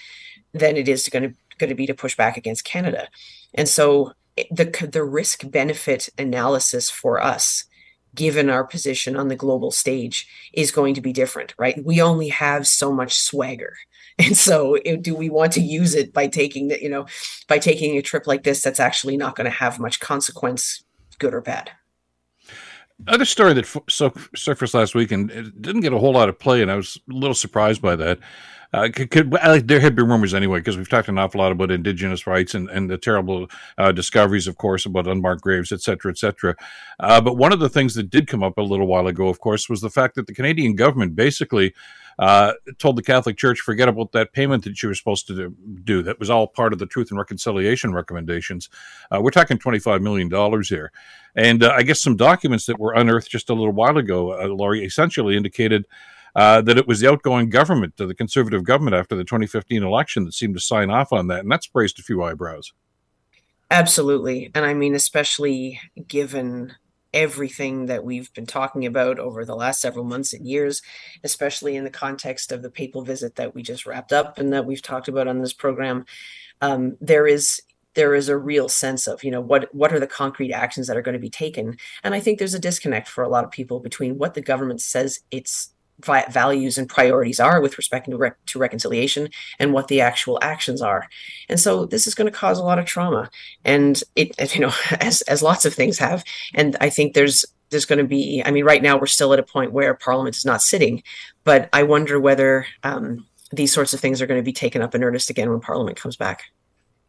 than 0.52 0.76
it 0.76 0.88
is 0.88 1.08
going 1.08 1.22
to 1.30 1.34
going 1.58 1.70
to 1.70 1.74
be 1.74 1.86
to 1.86 1.94
push 1.94 2.16
back 2.16 2.36
against 2.36 2.64
Canada. 2.64 3.08
And 3.54 3.68
so 3.68 4.12
eh, 4.36 4.44
the 4.52 4.66
the 4.92 5.04
risk 5.04 5.50
benefit 5.50 6.08
analysis 6.16 6.90
for 6.90 7.20
us 7.22 7.64
given 8.14 8.50
our 8.50 8.64
position 8.64 9.16
on 9.16 9.28
the 9.28 9.36
global 9.36 9.70
stage 9.70 10.28
is 10.52 10.70
going 10.70 10.94
to 10.94 11.00
be 11.00 11.12
different 11.12 11.54
right? 11.58 11.82
We 11.84 12.00
only 12.00 12.28
have 12.28 12.66
so 12.66 12.92
much 12.92 13.14
swagger. 13.14 13.74
And 14.20 14.36
so 14.36 14.74
eh, 14.74 14.96
do 15.00 15.14
we 15.14 15.30
want 15.30 15.52
to 15.52 15.60
use 15.60 15.94
it 15.94 16.12
by 16.12 16.26
taking 16.26 16.66
that 16.68 16.82
you 16.82 16.88
know 16.88 17.06
by 17.46 17.60
taking 17.60 17.96
a 17.96 18.02
trip 18.02 18.26
like 18.26 18.42
this 18.42 18.60
that's 18.60 18.80
actually 18.80 19.16
not 19.16 19.36
going 19.36 19.44
to 19.44 19.50
have 19.50 19.78
much 19.78 20.00
consequence 20.00 20.82
good 21.20 21.34
or 21.34 21.40
bad 21.40 21.70
other 23.06 23.24
story 23.24 23.54
that 23.54 23.82
so 23.88 24.12
surfaced 24.34 24.74
last 24.74 24.94
week 24.94 25.12
and 25.12 25.30
it 25.30 25.62
didn't 25.62 25.82
get 25.82 25.92
a 25.92 25.98
whole 25.98 26.12
lot 26.12 26.28
of 26.28 26.38
play 26.38 26.62
and 26.62 26.70
i 26.70 26.74
was 26.74 26.98
a 27.08 27.12
little 27.12 27.34
surprised 27.34 27.80
by 27.80 27.94
that 27.94 28.18
uh, 28.72 28.88
could, 28.94 29.10
could, 29.10 29.30
there 29.66 29.80
had 29.80 29.96
been 29.96 30.08
rumors 30.08 30.34
anyway, 30.34 30.58
because 30.58 30.76
we've 30.76 30.88
talked 30.88 31.08
an 31.08 31.18
awful 31.18 31.40
lot 31.40 31.52
about 31.52 31.70
indigenous 31.70 32.26
rights 32.26 32.54
and, 32.54 32.68
and 32.68 32.90
the 32.90 32.98
terrible 32.98 33.48
uh, 33.78 33.92
discoveries, 33.92 34.46
of 34.46 34.58
course, 34.58 34.84
about 34.84 35.06
unmarked 35.06 35.42
graves, 35.42 35.72
et 35.72 35.80
cetera, 35.80 36.10
et 36.10 36.18
cetera. 36.18 36.54
Uh, 37.00 37.20
but 37.20 37.36
one 37.36 37.52
of 37.52 37.60
the 37.60 37.70
things 37.70 37.94
that 37.94 38.10
did 38.10 38.26
come 38.26 38.42
up 38.42 38.58
a 38.58 38.62
little 38.62 38.86
while 38.86 39.06
ago, 39.06 39.28
of 39.28 39.40
course, 39.40 39.70
was 39.70 39.80
the 39.80 39.90
fact 39.90 40.16
that 40.16 40.26
the 40.26 40.34
Canadian 40.34 40.76
government 40.76 41.16
basically 41.16 41.74
uh, 42.18 42.52
told 42.78 42.96
the 42.96 43.02
Catholic 43.02 43.36
Church, 43.36 43.60
forget 43.60 43.88
about 43.88 44.12
that 44.12 44.32
payment 44.32 44.64
that 44.64 44.82
you 44.82 44.88
were 44.88 44.94
supposed 44.94 45.26
to 45.28 45.54
do. 45.84 46.02
That 46.02 46.18
was 46.18 46.30
all 46.30 46.48
part 46.48 46.72
of 46.72 46.78
the 46.78 46.86
Truth 46.86 47.10
and 47.10 47.18
Reconciliation 47.18 47.92
recommendations. 47.92 48.68
Uh, 49.10 49.20
we're 49.20 49.30
talking 49.30 49.58
$25 49.58 50.00
million 50.00 50.62
here. 50.64 50.92
And 51.36 51.62
uh, 51.62 51.72
I 51.76 51.82
guess 51.82 52.02
some 52.02 52.16
documents 52.16 52.66
that 52.66 52.80
were 52.80 52.92
unearthed 52.92 53.30
just 53.30 53.50
a 53.50 53.54
little 53.54 53.72
while 53.72 53.96
ago, 53.96 54.32
uh, 54.32 54.48
Lori, 54.48 54.84
essentially 54.84 55.36
indicated 55.36 55.86
uh, 56.34 56.60
that 56.62 56.76
it 56.76 56.88
was 56.88 57.00
the 57.00 57.10
outgoing 57.10 57.50
government, 57.50 57.96
the 57.96 58.14
conservative 58.14 58.64
government 58.64 58.96
after 58.96 59.14
the 59.14 59.24
2015 59.24 59.82
election, 59.82 60.24
that 60.24 60.34
seemed 60.34 60.54
to 60.54 60.60
sign 60.60 60.90
off 60.90 61.12
on 61.12 61.28
that. 61.28 61.40
And 61.40 61.50
that's 61.50 61.68
raised 61.72 61.98
a 62.00 62.02
few 62.02 62.22
eyebrows. 62.22 62.72
Absolutely. 63.70 64.50
And 64.54 64.64
I 64.64 64.74
mean, 64.74 64.94
especially 64.94 65.80
given 66.06 66.74
everything 67.18 67.86
that 67.86 68.04
we've 68.04 68.32
been 68.32 68.46
talking 68.46 68.86
about 68.86 69.18
over 69.18 69.44
the 69.44 69.56
last 69.56 69.80
several 69.80 70.04
months 70.04 70.32
and 70.32 70.46
years, 70.46 70.82
especially 71.24 71.74
in 71.74 71.82
the 71.82 71.90
context 71.90 72.52
of 72.52 72.62
the 72.62 72.70
papal 72.70 73.02
visit 73.02 73.34
that 73.34 73.56
we 73.56 73.62
just 73.62 73.86
wrapped 73.86 74.12
up 74.12 74.38
and 74.38 74.52
that 74.52 74.66
we've 74.66 74.82
talked 74.82 75.08
about 75.08 75.26
on 75.26 75.40
this 75.40 75.52
program. 75.52 76.04
Um, 76.60 76.96
there 77.00 77.26
is 77.26 77.60
there 77.94 78.14
is 78.14 78.28
a 78.28 78.38
real 78.38 78.68
sense 78.68 79.08
of 79.08 79.24
you 79.24 79.30
know 79.32 79.40
what 79.40 79.74
what 79.74 79.92
are 79.92 79.98
the 79.98 80.06
concrete 80.06 80.52
actions 80.52 80.86
that 80.86 80.96
are 80.96 81.02
going 81.02 81.14
to 81.14 81.18
be 81.18 81.30
taken 81.30 81.76
and 82.04 82.14
i 82.14 82.20
think 82.20 82.38
there's 82.38 82.54
a 82.54 82.58
disconnect 82.58 83.08
for 83.08 83.24
a 83.24 83.28
lot 83.28 83.44
of 83.44 83.50
people 83.50 83.80
between 83.80 84.18
what 84.18 84.34
the 84.34 84.42
government 84.42 84.80
says 84.80 85.20
it's 85.32 85.72
values 86.00 86.78
and 86.78 86.88
priorities 86.88 87.40
are 87.40 87.60
with 87.60 87.76
respect 87.76 88.08
to, 88.08 88.32
to 88.46 88.58
reconciliation 88.58 89.28
and 89.58 89.72
what 89.72 89.88
the 89.88 90.00
actual 90.00 90.38
actions 90.42 90.80
are. 90.80 91.08
And 91.48 91.58
so 91.58 91.86
this 91.86 92.06
is 92.06 92.14
going 92.14 92.30
to 92.30 92.36
cause 92.36 92.58
a 92.58 92.64
lot 92.64 92.78
of 92.78 92.86
trauma. 92.86 93.30
And 93.64 94.02
it 94.16 94.54
you 94.54 94.60
know 94.60 94.72
as 95.00 95.22
as 95.22 95.42
lots 95.42 95.64
of 95.64 95.74
things 95.74 95.98
have. 95.98 96.24
And 96.54 96.76
i 96.80 96.90
think 96.90 97.14
there's 97.14 97.44
there's 97.70 97.84
going 97.84 97.98
to 97.98 98.04
be 98.04 98.42
i 98.44 98.50
mean 98.50 98.64
right 98.64 98.82
now 98.82 98.98
we're 98.98 99.06
still 99.06 99.32
at 99.32 99.38
a 99.38 99.42
point 99.42 99.72
where 99.72 99.94
parliament 99.94 100.36
is 100.36 100.44
not 100.44 100.62
sitting 100.62 101.02
but 101.44 101.68
i 101.72 101.82
wonder 101.82 102.18
whether 102.18 102.66
um, 102.82 103.26
these 103.52 103.72
sorts 103.72 103.94
of 103.94 104.00
things 104.00 104.20
are 104.20 104.26
going 104.26 104.40
to 104.40 104.44
be 104.44 104.52
taken 104.52 104.82
up 104.82 104.94
in 104.94 105.04
earnest 105.04 105.30
again 105.30 105.50
when 105.50 105.60
parliament 105.60 105.96
comes 105.96 106.16
back 106.16 106.44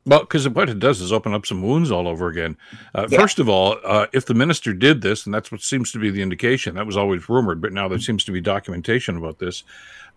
well, 0.10 0.22
because 0.22 0.50
what 0.50 0.70
it 0.70 0.80
does 0.80 1.02
is 1.02 1.14
open 1.14 1.34
up 1.36 1.46
some 1.46 1.62
wounds 1.62 1.92
all 1.92 2.08
over 2.08 2.28
again. 2.28 2.58
Uh, 2.96 3.08
yeah. 3.10 3.20
First 3.20 3.38
of 3.38 3.48
all, 3.48 3.78
uh, 3.84 4.08
if 4.12 4.26
the 4.26 4.34
minister 4.34 4.74
did 4.74 5.02
this, 5.02 5.26
and 5.26 5.34
that's 5.34 5.52
what 5.52 5.62
seems 5.62 5.92
to 5.92 6.00
be 6.00 6.10
the 6.10 6.24
indication, 6.24 6.76
that 6.76 6.88
was 6.88 6.98
always 6.98 7.30
rumored, 7.30 7.62
but 7.62 7.74
now 7.74 7.88
there 7.88 8.00
seems 8.00 8.24
to 8.24 8.32
be 8.32 8.42
documentation 8.42 9.18
about 9.18 9.38
this. 9.38 9.64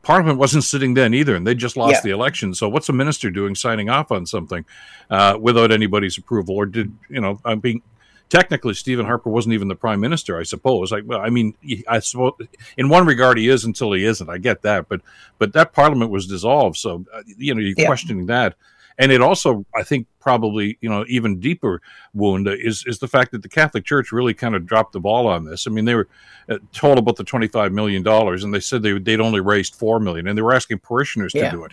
Parliament 0.03 0.39
wasn't 0.39 0.65
sitting 0.65 0.95
then 0.95 1.13
either, 1.13 1.37
and 1.37 1.47
they 1.47 1.55
just 1.55 1.77
lost 1.77 1.97
yeah. 1.97 2.01
the 2.05 2.11
election. 2.11 2.55
So, 2.55 2.69
what's 2.71 2.89
a 2.89 2.93
minister 2.93 3.31
doing 3.31 3.55
signing 3.55 3.91
off 3.91 4.11
on 4.11 4.25
something 4.25 4.65
uh, 5.11 5.39
without 5.41 5.71
anybody's 5.71 6.17
approval? 6.17 6.57
Or 6.57 6.67
did 6.67 6.93
you 7.11 7.21
know? 7.21 7.39
I 7.45 7.55
mean, 7.55 7.83
technically, 8.29 8.73
Stephen 8.73 9.05
Harper 9.05 9.29
wasn't 9.29 9.53
even 9.53 9.69
the 9.69 9.77
prime 9.77 10.01
minister, 10.01 10.41
I 10.41 10.43
suppose. 10.43 10.91
Like, 10.91 11.05
well, 11.07 11.21
I 11.21 11.29
mean, 11.29 11.55
I 11.87 11.99
suppose 11.99 12.33
in 12.79 12.89
one 12.89 13.07
regard 13.07 13.37
he 13.37 13.49
is 13.49 13.65
until 13.65 13.93
he 13.93 14.05
isn't. 14.07 14.29
I 14.29 14.39
get 14.39 14.63
that, 14.63 14.89
but 14.89 15.03
but 15.39 15.53
that 15.53 15.73
Parliament 15.73 16.11
was 16.11 16.27
dissolved, 16.27 16.79
so 16.79 17.05
uh, 17.15 17.23
you 17.27 17.55
know 17.55 17.61
you're 17.61 17.75
yeah. 17.77 17.87
questioning 17.87 18.27
that. 18.27 18.57
And 18.99 19.11
it 19.11 19.21
also, 19.21 19.65
I 19.75 19.83
think, 19.83 20.07
probably 20.21 20.79
you 20.81 20.89
know 20.89 21.05
even 21.09 21.41
deeper 21.41 21.83
wound 22.15 22.49
is 22.49 22.85
is 22.87 22.99
the 22.99 23.09
fact 23.09 23.33
that 23.33 23.43
the 23.43 23.49
Catholic 23.49 23.85
Church 23.85 24.13
really 24.13 24.35
kind 24.35 24.55
of 24.55 24.67
dropped 24.67 24.93
the 24.93 25.01
ball 25.01 25.27
on 25.27 25.45
this. 25.45 25.67
I 25.67 25.71
mean, 25.71 25.85
they 25.85 25.95
were 25.95 26.09
uh, 26.49 26.59
told 26.73 26.99
about 26.99 27.17
the 27.17 27.25
twenty 27.25 27.49
five 27.49 27.73
million 27.73 28.03
dollars, 28.03 28.45
and 28.45 28.55
they 28.55 28.61
said 28.61 28.83
they 28.83 28.99
they'd 28.99 29.21
only 29.21 29.41
raised 29.41 29.75
four 29.75 30.01
million, 30.01 30.29
and 30.29 30.37
they 30.37 30.43
were 30.43 30.55
asking 30.55 30.79
parishioners 30.79 31.33
yeah. 31.35 31.51
to 31.51 31.57
do 31.57 31.65
it. 31.65 31.73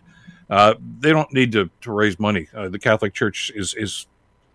Uh, 0.49 0.73
they 0.99 1.11
don't 1.11 1.31
need 1.33 1.51
to 1.51 1.69
to 1.81 1.91
raise 1.91 2.19
money. 2.19 2.47
Uh, 2.53 2.69
the 2.69 2.79
Catholic 2.79 3.13
Church 3.13 3.51
is 3.55 3.73
is 3.75 4.07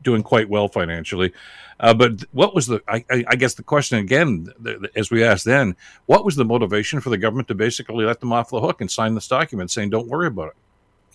doing 0.03 0.23
quite 0.23 0.49
well 0.49 0.69
financially. 0.69 1.33
Uh, 1.81 1.93
but 1.93 2.23
what 2.33 2.55
was 2.55 2.67
the? 2.67 2.81
I, 2.87 3.05
I, 3.11 3.35
guess 3.35 3.55
the 3.55 3.65
question 3.65 3.99
again, 3.99 4.49
as 4.95 5.11
we 5.11 5.25
asked 5.25 5.45
then, 5.45 5.75
what 6.07 6.25
was 6.25 6.37
the 6.37 6.45
motivation 6.45 7.01
for 7.01 7.11
the 7.11 7.19
government 7.19 7.49
to 7.49 7.55
basically 7.55 8.05
let 8.05 8.21
them 8.21 8.33
off 8.33 8.51
the 8.51 8.61
hook 8.61 8.81
and 8.81 8.89
sign 8.89 9.15
this 9.15 9.27
document 9.27 9.73
saying, 9.73 9.91
"Don't 9.91 10.07
worry 10.07 10.29
about 10.29 10.49
it"? 10.49 10.55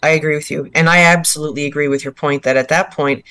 I 0.02 0.10
agree 0.10 0.36
with 0.36 0.50
you. 0.50 0.70
And 0.74 0.90
I 0.90 1.00
absolutely 1.00 1.66
agree 1.66 1.88
with 1.88 2.04
your 2.04 2.14
point 2.14 2.44
that 2.44 2.58
at 2.58 2.70
that 2.70 2.92
point, 2.92 3.24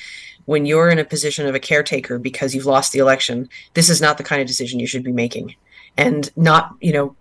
when 0.44 0.64
you're 0.64 0.88
in 0.88 0.98
a 0.98 1.04
position 1.04 1.46
of 1.46 1.54
a 1.54 1.60
caretaker 1.60 2.18
because 2.18 2.54
you've 2.54 2.66
lost 2.66 2.92
the 2.92 2.98
election, 2.98 3.48
this 3.74 3.90
is 3.90 4.00
not 4.00 4.16
the 4.16 4.24
kind 4.24 4.40
of 4.40 4.48
decision 4.48 4.80
you 4.80 4.86
should 4.86 5.04
be 5.04 5.12
making. 5.12 5.54
And 5.96 6.30
not, 6.36 6.74
you 6.80 6.92
know, 6.92 7.16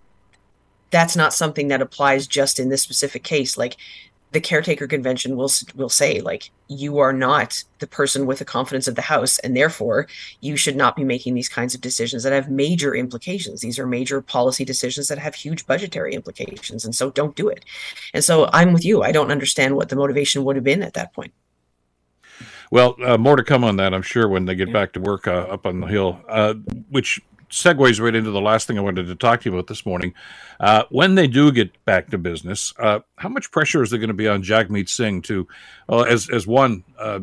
that's 0.92 1.16
not 1.16 1.34
something 1.34 1.68
that 1.68 1.82
applies 1.82 2.28
just 2.28 2.60
in 2.60 2.70
this 2.70 2.82
specific 2.82 3.24
case. 3.24 3.58
Like 3.58 3.76
the 4.32 4.42
caretaker 4.42 4.88
convention 4.88 5.36
will 5.38 5.52
will 5.76 5.90
say 5.90 6.20
like 6.20 6.52
you 6.68 7.00
are 7.00 7.14
not 7.14 7.64
the 7.80 7.88
person 7.88 8.26
with 8.26 8.40
the 8.40 8.46
confidence 8.46 8.88
of 8.88 8.96
the 8.96 9.02
house 9.02 9.40
and 9.40 9.56
therefore 9.56 10.08
you 10.42 10.58
should 10.58 10.76
not 10.76 10.96
be 10.96 11.04
making 11.04 11.34
these 11.34 11.48
kinds 11.48 11.74
of 11.74 11.82
decisions 11.82 12.24
that 12.24 12.34
have 12.34 12.50
major 12.50 12.94
implications. 12.94 13.62
These 13.62 13.80
are 13.80 13.88
major 13.88 14.22
policy 14.22 14.66
decisions 14.66 15.08
that 15.08 15.18
have 15.18 15.36
huge 15.36 15.66
budgetary 15.66 16.14
implications 16.14 16.84
and 16.84 16.94
so 16.94 17.10
don't 17.10 17.36
do 17.36 17.48
it. 17.48 17.64
And 18.14 18.24
so 18.24 18.50
i'm 18.52 18.74
with 18.74 18.84
you. 18.84 19.02
I 19.02 19.12
don't 19.12 19.32
understand 19.32 19.76
what 19.76 19.90
the 19.90 19.96
motivation 19.96 20.44
would 20.44 20.58
have 20.58 20.66
been 20.66 20.84
at 20.84 20.94
that 20.96 21.14
point. 21.14 21.34
Well, 22.70 22.98
uh, 23.04 23.18
more 23.18 23.38
to 23.38 23.44
come 23.44 23.64
on 23.64 23.78
that, 23.78 23.94
I'm 23.94 24.02
sure, 24.02 24.28
when 24.28 24.44
they 24.44 24.56
get 24.56 24.74
back 24.74 24.92
to 24.94 25.00
work 25.00 25.26
uh, 25.26 25.48
up 25.50 25.66
on 25.66 25.80
the 25.80 25.88
hill, 25.88 26.20
uh, 26.28 26.54
which 26.90 27.22
segues 27.50 28.02
right 28.02 28.16
into 28.16 28.32
the 28.32 28.42
last 28.42 28.68
thing 28.68 28.78
I 28.78 28.82
wanted 28.82 29.08
to 29.08 29.16
talk 29.16 29.42
to 29.42 29.50
you 29.50 29.56
about 29.56 29.68
this 29.68 29.86
morning. 29.86 30.14
Uh, 30.60 30.84
when 30.90 31.16
they 31.16 31.28
do 31.28 31.52
get 31.52 31.84
back 31.86 32.10
to 32.10 32.18
business, 32.18 32.74
uh, 32.80 33.00
how 33.18 33.30
much 33.30 33.52
pressure 33.52 33.82
is 33.82 33.90
there 33.90 34.00
going 34.00 34.10
to 34.10 34.14
be 34.14 34.28
on 34.28 34.44
Jagmeet 34.44 34.90
Singh 34.90 35.22
to, 35.24 35.48
as 35.90 36.30
as 36.30 36.48
one 36.48 36.84
uh, 37.00 37.20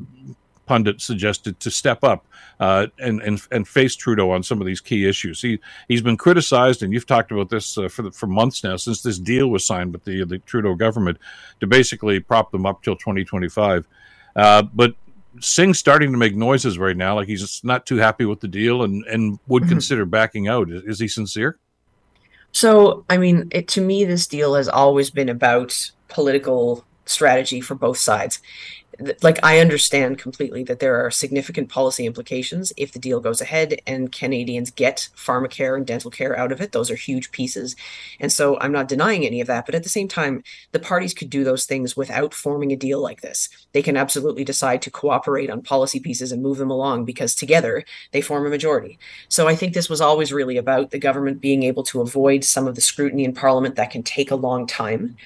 pundit 0.67 1.01
suggested, 1.01 1.61
to 1.61 1.71
step 1.71 2.03
up 2.03 2.27
uh, 2.61 2.87
and, 2.99 3.21
and 3.23 3.41
and 3.51 3.69
face 3.69 3.97
Trudeau 3.97 4.31
on 4.31 4.43
some 4.43 4.61
of 4.61 4.67
these 4.67 4.81
key 4.81 5.07
issues? 5.09 5.43
He 5.43 5.59
he's 5.89 6.03
been 6.03 6.17
criticized, 6.17 6.83
and 6.83 6.93
you've 6.93 7.07
talked 7.07 7.33
about 7.33 7.51
this 7.51 7.77
uh, 7.77 7.89
for 7.89 8.03
the, 8.03 8.11
for 8.11 8.27
months 8.27 8.65
now 8.65 8.77
since 8.77 9.03
this 9.03 9.19
deal 9.19 9.49
was 9.49 9.67
signed 9.67 9.93
with 9.93 10.05
the 10.05 10.25
the 10.25 10.39
Trudeau 10.39 10.75
government 10.75 11.19
to 11.61 11.67
basically 11.67 12.21
prop 12.21 12.51
them 12.51 12.67
up 12.67 12.83
till 12.83 12.97
2025. 12.97 13.87
Uh, 14.37 14.63
but 14.63 14.95
Singh's 15.41 15.79
starting 15.79 16.13
to 16.13 16.19
make 16.19 16.37
noises 16.37 16.79
right 16.79 16.97
now, 16.97 17.17
like 17.17 17.29
he's 17.29 17.61
not 17.65 17.87
too 17.87 17.97
happy 17.97 18.25
with 18.25 18.41
the 18.41 18.49
deal 18.49 18.83
and 18.83 19.05
and 19.07 19.39
would 19.47 19.65
mm-hmm. 19.65 19.73
consider 19.73 20.05
backing 20.05 20.49
out. 20.49 20.71
Is, 20.71 20.83
is, 20.85 21.01
he 21.01 21.09
sincere? 21.09 21.59
So, 22.53 23.05
I 23.11 23.17
mean, 23.17 23.49
it, 23.51 23.67
to 23.69 23.81
me, 23.81 24.05
this 24.05 24.27
deal 24.27 24.55
has 24.55 24.69
always 24.69 25.11
been 25.11 25.29
about 25.29 25.91
political 26.09 26.85
strategy 27.07 27.61
for 27.61 27.75
both 27.75 27.99
sides 27.99 28.41
like 29.23 29.39
I 29.43 29.59
understand 29.59 30.19
completely 30.19 30.63
that 30.65 30.81
there 30.81 31.05
are 31.05 31.11
significant 31.11 31.69
policy 31.69 32.07
implications 32.07 32.73
if 32.77 32.93
the 32.93 32.99
deal 32.99 33.21
goes 33.21 33.41
ahead 33.41 33.81
and 33.87 34.13
Canadians 34.13 34.71
get 34.71 35.09
pharmacare 35.17 35.77
and 35.77 35.87
dental 35.87 36.11
care 36.11 36.37
out 36.37 36.53
of 36.53 36.61
it. 36.61 36.73
Those 36.73 36.91
are 36.91 36.97
huge 36.97 37.31
pieces. 37.31 37.77
And 38.21 38.33
so 38.33 38.59
I'm 38.61 38.73
not 38.73 38.89
denying 38.89 39.25
any 39.25 39.41
of 39.41 39.47
that. 39.47 39.67
But 39.67 39.75
at 39.75 39.83
the 39.83 39.89
same 39.89 40.09
time, 40.09 40.43
the 40.73 40.79
parties 40.79 41.15
could 41.15 41.31
do 41.31 41.45
those 41.45 41.67
things 41.67 41.97
without 41.97 42.35
forming 42.35 42.73
a 42.73 42.77
deal 42.77 43.01
like 43.01 43.21
this. 43.21 43.49
They 43.73 43.83
can 43.83 43.97
absolutely 43.97 44.45
decide 44.45 44.83
to 44.83 44.91
cooperate 44.91 45.51
on 45.51 45.63
policy 45.63 46.01
pieces 46.01 46.33
and 46.33 46.43
move 46.43 46.59
them 46.59 46.71
along 46.71 47.05
because 47.05 47.35
together 47.35 47.85
they 48.13 48.21
form 48.21 48.47
a 48.47 48.51
majority. 48.51 48.99
So 49.29 49.49
I 49.49 49.57
think 49.57 49.75
this 49.75 49.91
was 49.91 50.01
always 50.01 50.33
really 50.33 50.57
about 50.57 50.91
the 50.91 50.99
government 50.99 51.41
being 51.41 51.63
able 51.63 51.83
to 51.85 52.01
avoid 52.01 52.45
some 52.45 52.67
of 52.67 52.75
the 52.75 52.81
scrutiny 52.81 53.25
in 53.25 53.35
Parliament 53.35 53.77
that 53.77 53.91
can 53.91 54.03
take 54.03 54.31
a 54.31 54.37
long 54.37 54.67
time 54.67 55.17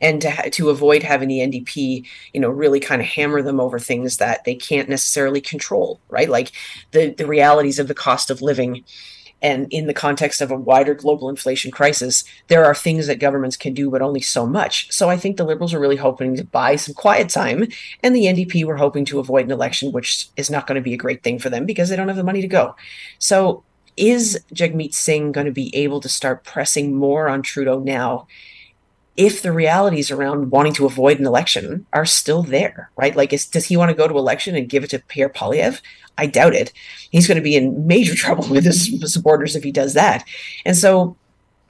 and 0.00 0.20
to, 0.22 0.50
to 0.50 0.70
avoid 0.70 1.02
having 1.02 1.28
the 1.28 1.38
NDP, 1.38 2.06
you 2.32 2.40
know, 2.40 2.50
really 2.50 2.80
kind 2.80 3.00
of 3.00 3.08
hammer 3.08 3.42
them 3.42 3.60
over 3.60 3.78
things 3.78 4.18
that 4.18 4.44
they 4.44 4.54
can't 4.54 4.88
necessarily 4.88 5.40
control, 5.40 6.00
right? 6.08 6.28
Like 6.28 6.52
the 6.90 7.10
the 7.10 7.26
realities 7.26 7.78
of 7.78 7.88
the 7.88 7.94
cost 7.94 8.30
of 8.30 8.42
living. 8.42 8.84
And 9.42 9.66
in 9.70 9.86
the 9.86 9.92
context 9.92 10.40
of 10.40 10.50
a 10.50 10.56
wider 10.56 10.94
global 10.94 11.28
inflation 11.28 11.70
crisis, 11.70 12.24
there 12.48 12.64
are 12.64 12.74
things 12.74 13.08
that 13.08 13.18
governments 13.18 13.58
can 13.58 13.74
do, 13.74 13.90
but 13.90 14.00
only 14.00 14.22
so 14.22 14.46
much. 14.46 14.90
So 14.90 15.10
I 15.10 15.18
think 15.18 15.36
the 15.36 15.44
Liberals 15.44 15.74
are 15.74 15.80
really 15.80 15.96
hoping 15.96 16.34
to 16.36 16.44
buy 16.44 16.76
some 16.76 16.94
quiet 16.94 17.28
time, 17.28 17.66
and 18.02 18.16
the 18.16 18.24
NDP 18.24 18.64
were 18.64 18.78
hoping 18.78 19.04
to 19.06 19.18
avoid 19.18 19.44
an 19.44 19.52
election, 19.52 19.92
which 19.92 20.30
is 20.38 20.48
not 20.48 20.66
going 20.66 20.76
to 20.76 20.80
be 20.80 20.94
a 20.94 20.98
great 20.98 21.22
thing 21.22 21.38
for 21.38 21.50
them 21.50 21.66
because 21.66 21.90
they 21.90 21.96
don't 21.96 22.08
have 22.08 22.16
the 22.16 22.24
money 22.24 22.40
to 22.40 22.48
go. 22.48 22.74
So 23.18 23.64
is 23.98 24.42
Jagmeet 24.54 24.94
Singh 24.94 25.32
going 25.32 25.46
to 25.46 25.52
be 25.52 25.74
able 25.76 26.00
to 26.00 26.08
start 26.08 26.44
pressing 26.44 26.94
more 26.94 27.28
on 27.28 27.42
Trudeau 27.42 27.80
now 27.80 28.26
if 29.16 29.42
the 29.42 29.52
realities 29.52 30.10
around 30.10 30.50
wanting 30.50 30.72
to 30.74 30.86
avoid 30.86 31.20
an 31.20 31.26
election 31.26 31.86
are 31.92 32.06
still 32.06 32.42
there, 32.42 32.90
right? 32.96 33.14
Like, 33.14 33.32
is, 33.32 33.46
does 33.46 33.66
he 33.66 33.76
want 33.76 33.90
to 33.90 33.96
go 33.96 34.08
to 34.08 34.18
election 34.18 34.56
and 34.56 34.68
give 34.68 34.84
it 34.84 34.90
to 34.90 34.98
Pierre 34.98 35.28
Poilievre? 35.28 35.80
I 36.18 36.26
doubt 36.26 36.54
it. 36.54 36.72
He's 37.10 37.26
going 37.26 37.36
to 37.36 37.42
be 37.42 37.56
in 37.56 37.86
major 37.86 38.14
trouble 38.16 38.48
with 38.48 38.64
his 38.64 39.12
supporters 39.12 39.56
if 39.56 39.62
he 39.62 39.72
does 39.72 39.94
that. 39.94 40.24
And 40.64 40.76
so 40.76 41.16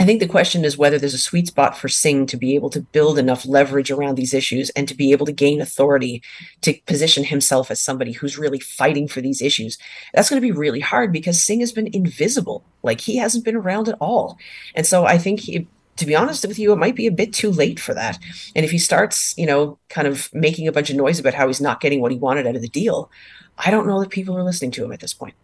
I 0.01 0.05
think 0.05 0.19
the 0.19 0.27
question 0.27 0.65
is 0.65 0.77
whether 0.77 0.99
there's 0.99 1.15
a 1.15 1.19
sweet 1.19 1.47
spot 1.47 1.79
for 1.79 1.89
Singh 1.89 2.27
to 2.27 2.37
be 2.37 2.57
able 2.57 2.69
to 2.71 2.81
build 2.81 3.17
enough 3.17 3.47
leverage 3.47 3.93
around 3.93 4.17
these 4.17 4.35
issues 4.35 4.71
and 4.71 4.89
to 4.89 4.95
be 4.95 5.13
able 5.13 5.25
to 5.25 5.33
gain 5.33 5.61
authority 5.61 6.21
to 6.63 6.75
position 6.87 7.23
himself 7.23 7.71
as 7.71 7.81
somebody 7.81 8.11
who's 8.11 8.37
really 8.37 8.59
fighting 8.59 9.07
for 9.07 9.21
these 9.21 9.41
issues. 9.41 9.79
That's 10.13 10.29
going 10.29 10.43
to 10.43 10.47
be 10.47 10.53
really 10.53 10.81
hard 10.81 11.13
because 11.13 11.41
Singh 11.41 11.61
has 11.61 11.73
been 11.73 11.95
invisible. 11.95 12.65
Like 12.83 13.01
he 13.01 13.19
hasn't 13.19 13.45
been 13.45 13.55
around 13.55 13.89
at 13.89 13.97
all. 14.01 14.37
And 14.75 14.85
so 14.85 15.07
I 15.07 15.17
think 15.17 15.41
he, 15.41 15.69
to 15.97 16.07
be 16.07 16.17
honest 16.17 16.47
with 16.47 16.59
you, 16.59 16.73
it 16.73 16.77
might 16.77 16.97
be 16.97 17.07
a 17.07 17.13
bit 17.13 17.33
too 17.33 17.51
late 17.51 17.79
for 17.79 17.95
that. 17.95 18.19
And 18.55 18.65
if 18.65 18.71
he 18.71 18.79
starts, 18.79 19.37
you 19.39 19.47
know, 19.47 19.79
kind 19.89 20.07
of 20.09 20.33
making 20.33 20.67
a 20.67 20.73
bunch 20.73 20.91
of 20.91 20.97
noise 20.97 21.19
about 21.19 21.35
how 21.35 21.47
he's 21.47 21.61
not 21.61 21.81
getting 21.81 22.01
what 22.01 22.13
he 22.13 22.19
wanted 22.19 22.47
out 22.47 22.57
of 22.57 22.63
the 22.63 22.69
deal, 22.69 23.11
I 23.59 23.71
don't 23.71 23.87
know 23.87 24.01
that 24.01 24.11
people 24.11 24.37
are 24.37 24.43
listening 24.43 24.73
to 24.73 24.85
him 24.85 24.93
at 24.93 25.01
this 25.01 25.15
point. 25.15 25.35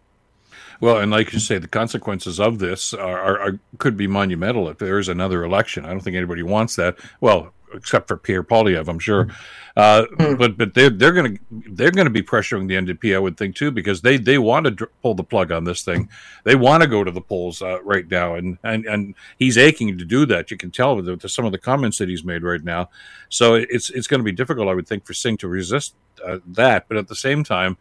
Well, 0.81 0.97
and 0.97 1.11
like 1.11 1.31
you 1.31 1.39
say, 1.39 1.59
the 1.59 1.67
consequences 1.67 2.39
of 2.39 2.57
this 2.57 2.93
are, 2.93 3.19
are, 3.19 3.39
are 3.39 3.59
could 3.77 3.95
be 3.95 4.07
monumental 4.07 4.67
if 4.67 4.79
there 4.79 4.97
is 4.97 5.07
another 5.07 5.43
election. 5.43 5.85
I 5.85 5.89
don't 5.89 5.99
think 6.01 6.17
anybody 6.17 6.41
wants 6.41 6.75
that. 6.75 6.97
Well, 7.21 7.53
except 7.73 8.07
for 8.07 8.17
Pierre 8.17 8.43
Poilievre, 8.43 8.87
I'm 8.87 8.99
sure. 8.99 9.27
Uh, 9.75 10.05
mm. 10.17 10.37
But 10.37 10.57
but 10.57 10.73
they're 10.73 10.89
they're 10.89 11.13
going 11.13 11.37
to 11.37 11.43
they're 11.71 11.91
going 11.91 12.05
to 12.05 12.11
be 12.11 12.21
pressuring 12.21 12.67
the 12.67 12.75
NDP, 12.75 13.15
I 13.15 13.19
would 13.19 13.37
think 13.37 13.55
too, 13.55 13.71
because 13.71 14.01
they 14.01 14.17
they 14.17 14.37
want 14.37 14.65
to 14.65 14.71
dr- 14.71 14.91
pull 15.01 15.15
the 15.15 15.23
plug 15.23 15.51
on 15.51 15.63
this 15.63 15.81
thing. 15.81 16.09
They 16.43 16.55
want 16.55 16.83
to 16.83 16.89
go 16.89 17.03
to 17.03 17.11
the 17.11 17.21
polls 17.21 17.61
uh, 17.61 17.81
right 17.83 18.09
now, 18.09 18.35
and 18.35 18.57
and 18.63 18.85
and 18.85 19.15
he's 19.37 19.57
aching 19.57 19.97
to 19.97 20.05
do 20.05 20.25
that. 20.25 20.51
You 20.51 20.57
can 20.57 20.71
tell 20.71 20.95
with, 20.95 21.21
the, 21.21 21.29
some 21.29 21.45
of 21.45 21.51
the 21.51 21.57
comments 21.57 21.97
that 21.99 22.09
he's 22.09 22.23
made 22.23 22.43
right 22.43 22.63
now. 22.63 22.89
So 23.29 23.55
it's 23.55 23.89
it's 23.89 24.07
going 24.07 24.19
to 24.19 24.25
be 24.25 24.33
difficult, 24.33 24.67
I 24.67 24.73
would 24.73 24.87
think, 24.87 25.05
for 25.05 25.13
Singh 25.13 25.37
to 25.37 25.47
resist 25.47 25.95
uh, 26.25 26.39
that. 26.47 26.87
But 26.87 26.97
at 26.97 27.07
the 27.07 27.15
same 27.15 27.43
time, 27.43 27.77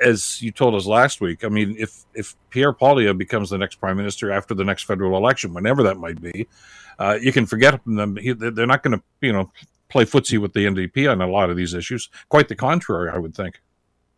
as 0.00 0.42
you 0.42 0.50
told 0.50 0.74
us 0.74 0.86
last 0.86 1.20
week, 1.20 1.44
I 1.44 1.48
mean, 1.48 1.76
if 1.78 2.04
if 2.14 2.34
Pierre 2.50 2.72
Poilievre 2.72 3.16
becomes 3.16 3.50
the 3.50 3.58
next 3.58 3.76
prime 3.76 3.96
minister 3.96 4.32
after 4.32 4.54
the 4.54 4.64
next 4.64 4.84
federal 4.84 5.16
election, 5.16 5.54
whenever 5.54 5.82
that 5.84 5.98
might 5.98 6.20
be, 6.20 6.46
uh, 6.98 7.18
you 7.20 7.32
can 7.32 7.46
forget 7.46 7.80
them. 7.86 8.16
He, 8.16 8.32
they're 8.32 8.66
not 8.66 8.82
going 8.82 8.98
to, 8.98 9.04
you 9.20 9.32
know, 9.32 9.50
play 9.88 10.04
footsie 10.04 10.38
with 10.38 10.52
the 10.52 10.66
NDP 10.66 11.10
on 11.10 11.20
a 11.20 11.26
lot 11.26 11.50
of 11.50 11.56
these 11.56 11.74
issues. 11.74 12.08
Quite 12.28 12.48
the 12.48 12.56
contrary, 12.56 13.10
I 13.12 13.18
would 13.18 13.34
think. 13.34 13.60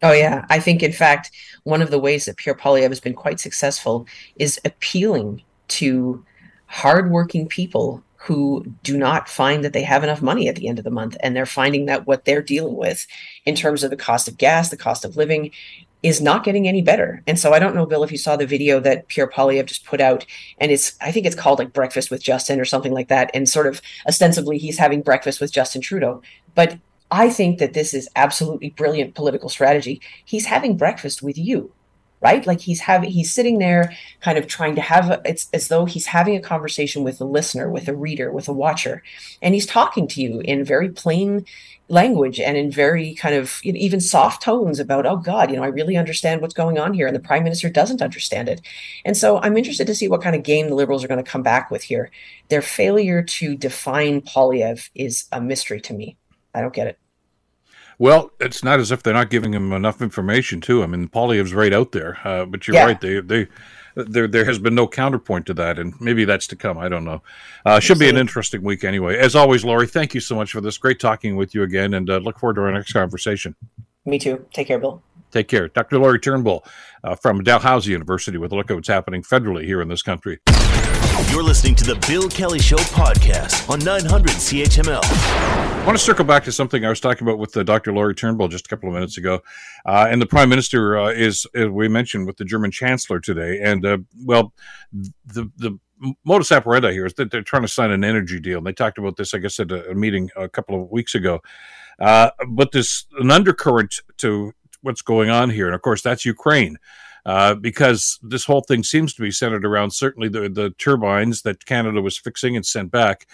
Oh 0.02 0.12
yeah, 0.12 0.46
I 0.48 0.60
think 0.60 0.82
in 0.82 0.92
fact 0.92 1.32
one 1.64 1.82
of 1.82 1.90
the 1.90 1.98
ways 1.98 2.26
that 2.26 2.36
Pierre 2.36 2.54
Poilievre 2.54 2.88
has 2.88 3.00
been 3.00 3.14
quite 3.14 3.40
successful 3.40 4.06
is 4.36 4.60
appealing 4.64 5.42
to 5.68 6.24
hardworking 6.66 7.48
people 7.48 8.02
who 8.22 8.64
do 8.82 8.98
not 8.98 9.28
find 9.28 9.64
that 9.64 9.72
they 9.72 9.82
have 9.82 10.02
enough 10.02 10.20
money 10.20 10.48
at 10.48 10.56
the 10.56 10.68
end 10.68 10.78
of 10.78 10.84
the 10.84 10.90
month 10.90 11.16
and 11.20 11.34
they're 11.34 11.46
finding 11.46 11.86
that 11.86 12.06
what 12.06 12.24
they're 12.24 12.42
dealing 12.42 12.76
with 12.76 13.06
in 13.44 13.54
terms 13.54 13.84
of 13.84 13.90
the 13.90 13.96
cost 13.96 14.26
of 14.26 14.36
gas 14.36 14.70
the 14.70 14.76
cost 14.76 15.04
of 15.04 15.16
living 15.16 15.52
is 16.02 16.20
not 16.20 16.44
getting 16.44 16.68
any 16.68 16.82
better. 16.82 17.22
And 17.26 17.38
so 17.38 17.52
I 17.52 17.58
don't 17.58 17.74
know, 17.74 17.86
Bill, 17.86 18.04
if 18.04 18.12
you 18.12 18.18
saw 18.18 18.36
the 18.36 18.46
video 18.46 18.78
that 18.80 19.08
Pierre 19.08 19.28
Poilievre 19.28 19.66
just 19.66 19.84
put 19.84 20.00
out, 20.00 20.24
and 20.58 20.70
it's 20.70 20.96
I 21.00 21.10
think 21.10 21.26
it's 21.26 21.34
called 21.34 21.58
like 21.58 21.72
Breakfast 21.72 22.10
with 22.10 22.22
Justin 22.22 22.60
or 22.60 22.64
something 22.64 22.92
like 22.92 23.08
that, 23.08 23.30
and 23.34 23.48
sort 23.48 23.66
of 23.66 23.82
ostensibly 24.06 24.58
he's 24.58 24.78
having 24.78 25.02
breakfast 25.02 25.40
with 25.40 25.52
Justin 25.52 25.82
Trudeau. 25.82 26.22
But 26.54 26.78
I 27.10 27.30
think 27.30 27.58
that 27.58 27.72
this 27.72 27.94
is 27.94 28.08
absolutely 28.16 28.70
brilliant 28.70 29.14
political 29.14 29.48
strategy. 29.48 30.00
He's 30.24 30.46
having 30.46 30.76
breakfast 30.76 31.22
with 31.22 31.38
you 31.38 31.72
right? 32.20 32.46
Like 32.46 32.60
he's 32.60 32.80
having 32.80 33.10
he's 33.10 33.32
sitting 33.32 33.58
there 33.58 33.92
kind 34.20 34.38
of 34.38 34.46
trying 34.46 34.74
to 34.74 34.80
have 34.80 35.10
a, 35.10 35.22
it's 35.24 35.48
as 35.52 35.68
though 35.68 35.84
he's 35.84 36.06
having 36.06 36.36
a 36.36 36.40
conversation 36.40 37.04
with 37.04 37.20
a 37.20 37.24
listener 37.24 37.70
with 37.70 37.88
a 37.88 37.94
reader 37.94 38.32
with 38.32 38.48
a 38.48 38.52
watcher. 38.52 39.02
And 39.42 39.54
he's 39.54 39.66
talking 39.66 40.08
to 40.08 40.22
you 40.22 40.40
in 40.40 40.64
very 40.64 40.88
plain 40.88 41.44
language 41.88 42.38
and 42.38 42.56
in 42.56 42.70
very 42.70 43.14
kind 43.14 43.34
of 43.34 43.60
you 43.64 43.72
know, 43.72 43.78
even 43.78 44.00
soft 44.00 44.42
tones 44.42 44.78
about 44.78 45.06
oh 45.06 45.16
god 45.16 45.50
you 45.50 45.56
know 45.56 45.62
i 45.62 45.68
really 45.68 45.96
understand 45.96 46.42
what's 46.42 46.52
going 46.52 46.78
on 46.78 46.92
here 46.92 47.06
and 47.06 47.16
the 47.16 47.20
prime 47.20 47.42
minister 47.42 47.70
doesn't 47.70 48.02
understand 48.02 48.48
it. 48.48 48.60
And 49.06 49.16
so 49.16 49.38
i'm 49.38 49.56
interested 49.56 49.86
to 49.86 49.94
see 49.94 50.08
what 50.08 50.22
kind 50.22 50.36
of 50.36 50.42
game 50.42 50.68
the 50.68 50.74
liberals 50.74 51.02
are 51.02 51.08
going 51.08 51.22
to 51.22 51.30
come 51.30 51.42
back 51.42 51.70
with 51.70 51.82
here. 51.84 52.10
Their 52.48 52.62
failure 52.62 53.22
to 53.22 53.56
define 53.56 54.20
Poilievre 54.20 54.90
is 54.94 55.24
a 55.32 55.40
mystery 55.40 55.80
to 55.82 55.94
me. 55.94 56.16
I 56.54 56.60
don't 56.60 56.74
get 56.74 56.88
it 56.88 56.98
well, 57.98 58.30
it's 58.38 58.62
not 58.62 58.78
as 58.78 58.90
if 58.92 59.02
they're 59.02 59.14
not 59.14 59.30
giving 59.30 59.52
him 59.52 59.72
enough 59.72 60.00
information 60.00 60.60
too. 60.60 60.82
I 60.82 60.86
mean, 60.86 61.08
Poilievre's 61.08 61.52
right 61.52 61.72
out 61.72 61.92
there, 61.92 62.18
uh, 62.24 62.44
but 62.44 62.66
you're 62.66 62.76
yeah. 62.76 62.84
right. 62.84 63.00
They 63.00 63.20
they 63.20 63.48
there 63.96 64.28
there 64.28 64.44
has 64.44 64.58
been 64.58 64.74
no 64.74 64.86
counterpoint 64.86 65.46
to 65.46 65.54
that, 65.54 65.78
and 65.78 65.94
maybe 66.00 66.24
that's 66.24 66.46
to 66.48 66.56
come. 66.56 66.78
I 66.78 66.88
don't 66.88 67.04
know. 67.04 67.22
Uh, 67.66 67.80
should 67.80 67.98
be 67.98 68.08
an 68.08 68.16
interesting 68.16 68.62
week 68.62 68.84
anyway. 68.84 69.18
As 69.18 69.34
always, 69.34 69.64
Lori, 69.64 69.86
thank 69.86 70.14
you 70.14 70.20
so 70.20 70.36
much 70.36 70.52
for 70.52 70.60
this. 70.60 70.78
Great 70.78 71.00
talking 71.00 71.36
with 71.36 71.54
you 71.54 71.62
again, 71.64 71.94
and 71.94 72.08
uh, 72.08 72.18
look 72.18 72.38
forward 72.38 72.54
to 72.54 72.62
our 72.62 72.72
next 72.72 72.92
conversation. 72.92 73.56
Me 74.04 74.18
too. 74.18 74.46
Take 74.52 74.68
care, 74.68 74.78
Bill. 74.78 75.02
Take 75.30 75.48
care, 75.48 75.68
Dr. 75.68 75.98
Lori 75.98 76.18
Turnbull 76.18 76.64
uh, 77.04 77.14
from 77.14 77.42
Dalhousie 77.42 77.90
University, 77.90 78.38
with 78.38 78.52
a 78.52 78.56
look 78.56 78.70
at 78.70 78.74
what's 78.74 78.88
happening 78.88 79.22
federally 79.22 79.64
here 79.64 79.82
in 79.82 79.88
this 79.88 80.02
country. 80.02 80.38
You're 81.26 81.42
listening 81.42 81.74
to 81.74 81.84
the 81.84 81.96
Bill 82.06 82.28
Kelly 82.28 82.60
Show 82.60 82.76
podcast 82.76 83.68
on 83.68 83.80
900 83.80 84.30
CHML. 84.30 85.00
I 85.02 85.84
want 85.84 85.98
to 85.98 86.02
circle 86.02 86.24
back 86.24 86.44
to 86.44 86.52
something 86.52 86.84
I 86.84 86.88
was 86.88 87.00
talking 87.00 87.26
about 87.26 87.40
with 87.40 87.56
uh, 87.56 87.64
Dr. 87.64 87.92
Lori 87.92 88.14
Turnbull 88.14 88.46
just 88.46 88.66
a 88.66 88.68
couple 88.68 88.88
of 88.88 88.94
minutes 88.94 89.18
ago. 89.18 89.40
Uh, 89.84 90.06
and 90.08 90.22
the 90.22 90.26
Prime 90.26 90.48
Minister 90.48 90.96
uh, 90.96 91.08
is, 91.08 91.44
as 91.56 91.68
we 91.68 91.88
mentioned, 91.88 92.26
with 92.26 92.36
the 92.36 92.44
German 92.44 92.70
Chancellor 92.70 93.18
today. 93.18 93.58
And, 93.60 93.84
uh, 93.84 93.98
well, 94.24 94.52
the, 95.26 95.50
the 95.56 95.78
modus 96.24 96.52
operandi 96.52 96.92
here 96.92 97.06
is 97.06 97.14
that 97.14 97.32
they're 97.32 97.42
trying 97.42 97.62
to 97.62 97.68
sign 97.68 97.90
an 97.90 98.04
energy 98.04 98.38
deal. 98.38 98.58
And 98.58 98.66
they 98.66 98.72
talked 98.72 98.98
about 98.98 99.16
this, 99.16 99.34
I 99.34 99.38
guess, 99.38 99.58
at 99.58 99.72
a, 99.72 99.90
a 99.90 99.94
meeting 99.94 100.30
a 100.36 100.48
couple 100.48 100.80
of 100.80 100.88
weeks 100.88 101.16
ago. 101.16 101.40
Uh, 101.98 102.30
but 102.48 102.70
there's 102.70 103.08
an 103.18 103.32
undercurrent 103.32 103.96
to 104.18 104.52
what's 104.82 105.02
going 105.02 105.30
on 105.30 105.50
here. 105.50 105.66
And 105.66 105.74
of 105.74 105.82
course, 105.82 106.00
that's 106.00 106.24
Ukraine. 106.24 106.78
Uh, 107.28 107.54
because 107.54 108.18
this 108.22 108.46
whole 108.46 108.62
thing 108.62 108.82
seems 108.82 109.12
to 109.12 109.20
be 109.20 109.30
centered 109.30 109.66
around 109.66 109.90
certainly 109.90 110.30
the, 110.30 110.48
the 110.48 110.70
turbines 110.78 111.42
that 111.42 111.66
Canada 111.66 112.00
was 112.00 112.16
fixing 112.16 112.56
and 112.56 112.64
sent 112.64 112.90
back. 112.90 113.26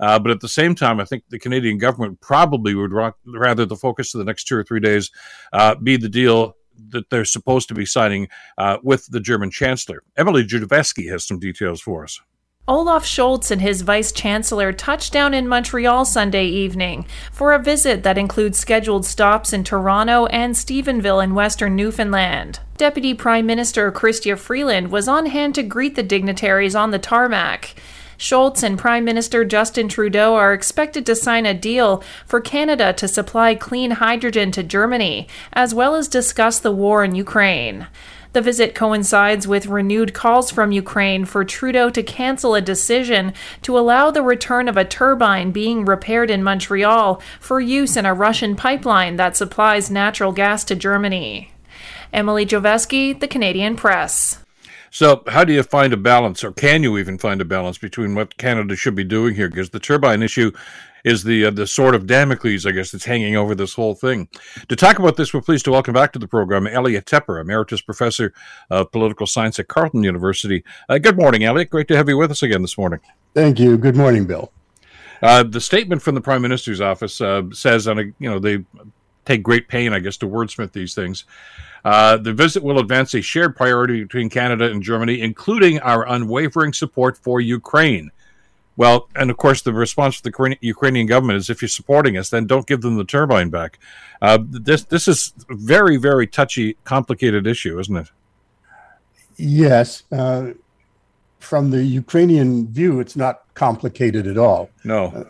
Uh, 0.00 0.18
but 0.18 0.30
at 0.30 0.40
the 0.40 0.48
same 0.48 0.74
time, 0.74 0.98
I 0.98 1.04
think 1.04 1.24
the 1.28 1.38
Canadian 1.38 1.76
government 1.76 2.22
probably 2.22 2.74
would 2.74 2.94
ra- 2.94 3.12
rather 3.26 3.66
the 3.66 3.76
focus 3.76 4.14
of 4.14 4.20
the 4.20 4.24
next 4.24 4.44
two 4.44 4.56
or 4.56 4.64
three 4.64 4.80
days 4.80 5.10
uh, 5.52 5.74
be 5.74 5.98
the 5.98 6.08
deal 6.08 6.56
that 6.88 7.10
they're 7.10 7.26
supposed 7.26 7.68
to 7.68 7.74
be 7.74 7.84
signing 7.84 8.28
uh, 8.56 8.78
with 8.82 9.06
the 9.08 9.20
German 9.20 9.50
Chancellor. 9.50 10.02
Emily 10.16 10.44
Judovesky 10.44 11.10
has 11.10 11.22
some 11.22 11.38
details 11.38 11.82
for 11.82 12.04
us. 12.04 12.22
Olaf 12.68 13.04
Scholz 13.04 13.50
and 13.50 13.60
his 13.60 13.82
vice 13.82 14.12
chancellor 14.12 14.72
touched 14.72 15.12
down 15.12 15.34
in 15.34 15.48
Montreal 15.48 16.04
Sunday 16.04 16.46
evening 16.46 17.04
for 17.32 17.52
a 17.52 17.58
visit 17.58 18.04
that 18.04 18.16
includes 18.16 18.56
scheduled 18.56 19.04
stops 19.04 19.52
in 19.52 19.64
Toronto 19.64 20.26
and 20.26 20.54
Stephenville 20.54 21.24
in 21.24 21.34
western 21.34 21.74
Newfoundland. 21.74 22.60
Deputy 22.76 23.14
Prime 23.14 23.46
Minister 23.46 23.90
Chrystia 23.90 24.38
Freeland 24.38 24.92
was 24.92 25.08
on 25.08 25.26
hand 25.26 25.56
to 25.56 25.64
greet 25.64 25.96
the 25.96 26.04
dignitaries 26.04 26.76
on 26.76 26.92
the 26.92 27.00
tarmac. 27.00 27.74
Scholz 28.16 28.62
and 28.62 28.78
Prime 28.78 29.04
Minister 29.04 29.44
Justin 29.44 29.88
Trudeau 29.88 30.36
are 30.36 30.54
expected 30.54 31.04
to 31.06 31.16
sign 31.16 31.44
a 31.44 31.54
deal 31.54 32.04
for 32.24 32.40
Canada 32.40 32.92
to 32.92 33.08
supply 33.08 33.56
clean 33.56 33.90
hydrogen 33.90 34.52
to 34.52 34.62
Germany, 34.62 35.26
as 35.52 35.74
well 35.74 35.96
as 35.96 36.06
discuss 36.06 36.60
the 36.60 36.70
war 36.70 37.02
in 37.02 37.16
Ukraine. 37.16 37.88
The 38.32 38.40
visit 38.40 38.74
coincides 38.74 39.46
with 39.46 39.66
renewed 39.66 40.14
calls 40.14 40.50
from 40.50 40.72
Ukraine 40.72 41.26
for 41.26 41.44
Trudeau 41.44 41.90
to 41.90 42.02
cancel 42.02 42.54
a 42.54 42.62
decision 42.62 43.34
to 43.60 43.78
allow 43.78 44.10
the 44.10 44.22
return 44.22 44.68
of 44.68 44.76
a 44.78 44.86
turbine 44.86 45.50
being 45.50 45.84
repaired 45.84 46.30
in 46.30 46.42
Montreal 46.42 47.20
for 47.38 47.60
use 47.60 47.96
in 47.96 48.06
a 48.06 48.14
Russian 48.14 48.56
pipeline 48.56 49.16
that 49.16 49.36
supplies 49.36 49.90
natural 49.90 50.32
gas 50.32 50.64
to 50.64 50.74
Germany. 50.74 51.52
Emily 52.12 52.46
Jovesky, 52.46 53.18
The 53.18 53.28
Canadian 53.28 53.76
Press. 53.76 54.41
So, 54.94 55.22
how 55.26 55.42
do 55.42 55.54
you 55.54 55.62
find 55.62 55.94
a 55.94 55.96
balance, 55.96 56.44
or 56.44 56.52
can 56.52 56.82
you 56.82 56.98
even 56.98 57.16
find 57.16 57.40
a 57.40 57.46
balance 57.46 57.78
between 57.78 58.14
what 58.14 58.36
Canada 58.36 58.76
should 58.76 58.94
be 58.94 59.04
doing 59.04 59.34
here? 59.34 59.48
Because 59.48 59.70
the 59.70 59.80
turbine 59.80 60.22
issue 60.22 60.52
is 61.02 61.24
the 61.24 61.46
uh, 61.46 61.50
the 61.50 61.66
sword 61.66 61.94
of 61.94 62.06
Damocles, 62.06 62.66
I 62.66 62.72
guess, 62.72 62.90
that's 62.90 63.06
hanging 63.06 63.34
over 63.34 63.54
this 63.54 63.72
whole 63.72 63.94
thing. 63.94 64.28
To 64.68 64.76
talk 64.76 64.98
about 64.98 65.16
this, 65.16 65.32
we're 65.32 65.40
pleased 65.40 65.64
to 65.64 65.70
welcome 65.70 65.94
back 65.94 66.12
to 66.12 66.18
the 66.18 66.28
program 66.28 66.66
Elliot 66.66 67.06
Tepper, 67.06 67.40
Emeritus 67.40 67.80
Professor 67.80 68.34
of 68.68 68.92
Political 68.92 69.26
Science 69.28 69.58
at 69.58 69.68
Carleton 69.68 70.04
University. 70.04 70.62
Uh, 70.90 70.98
good 70.98 71.16
morning, 71.16 71.42
Elliot. 71.42 71.70
Great 71.70 71.88
to 71.88 71.96
have 71.96 72.10
you 72.10 72.18
with 72.18 72.30
us 72.30 72.42
again 72.42 72.60
this 72.60 72.76
morning. 72.76 73.00
Thank 73.32 73.58
you. 73.58 73.78
Good 73.78 73.96
morning, 73.96 74.26
Bill. 74.26 74.52
Uh, 75.22 75.42
the 75.42 75.60
statement 75.62 76.02
from 76.02 76.16
the 76.16 76.20
Prime 76.20 76.42
Minister's 76.42 76.82
office 76.82 77.18
uh, 77.22 77.44
says, 77.50 77.88
on 77.88 77.98
a 77.98 78.02
you 78.18 78.28
know 78.28 78.38
they 78.38 78.62
take 79.24 79.42
great 79.42 79.68
pain, 79.68 79.94
I 79.94 80.00
guess, 80.00 80.18
to 80.18 80.26
wordsmith 80.26 80.72
these 80.72 80.94
things. 80.94 81.24
Uh, 81.84 82.16
the 82.16 82.32
visit 82.32 82.62
will 82.62 82.78
advance 82.78 83.12
a 83.14 83.20
shared 83.20 83.56
priority 83.56 84.02
between 84.02 84.30
Canada 84.30 84.70
and 84.70 84.82
Germany, 84.82 85.20
including 85.20 85.80
our 85.80 86.06
unwavering 86.06 86.72
support 86.72 87.18
for 87.18 87.40
Ukraine. 87.40 88.10
Well, 88.76 89.08
and 89.14 89.30
of 89.30 89.36
course, 89.36 89.62
the 89.62 89.72
response 89.72 90.18
of 90.18 90.22
the 90.22 90.56
Ukrainian 90.60 91.06
government 91.06 91.38
is, 91.38 91.50
if 91.50 91.60
you're 91.60 91.68
supporting 91.68 92.16
us, 92.16 92.30
then 92.30 92.46
don't 92.46 92.66
give 92.66 92.80
them 92.80 92.96
the 92.96 93.04
turbine 93.04 93.50
back. 93.50 93.78
Uh, 94.22 94.38
this 94.48 94.84
this 94.84 95.08
is 95.08 95.34
a 95.50 95.54
very 95.54 95.96
very 95.98 96.26
touchy, 96.26 96.76
complicated 96.84 97.46
issue, 97.46 97.78
isn't 97.78 97.96
it? 97.96 98.10
Yes. 99.36 100.04
Uh, 100.10 100.52
from 101.38 101.70
the 101.70 101.84
Ukrainian 101.84 102.68
view, 102.68 103.00
it's 103.00 103.16
not 103.16 103.42
complicated 103.54 104.26
at 104.26 104.38
all. 104.38 104.70
No. 104.84 105.06
Uh, 105.06 105.24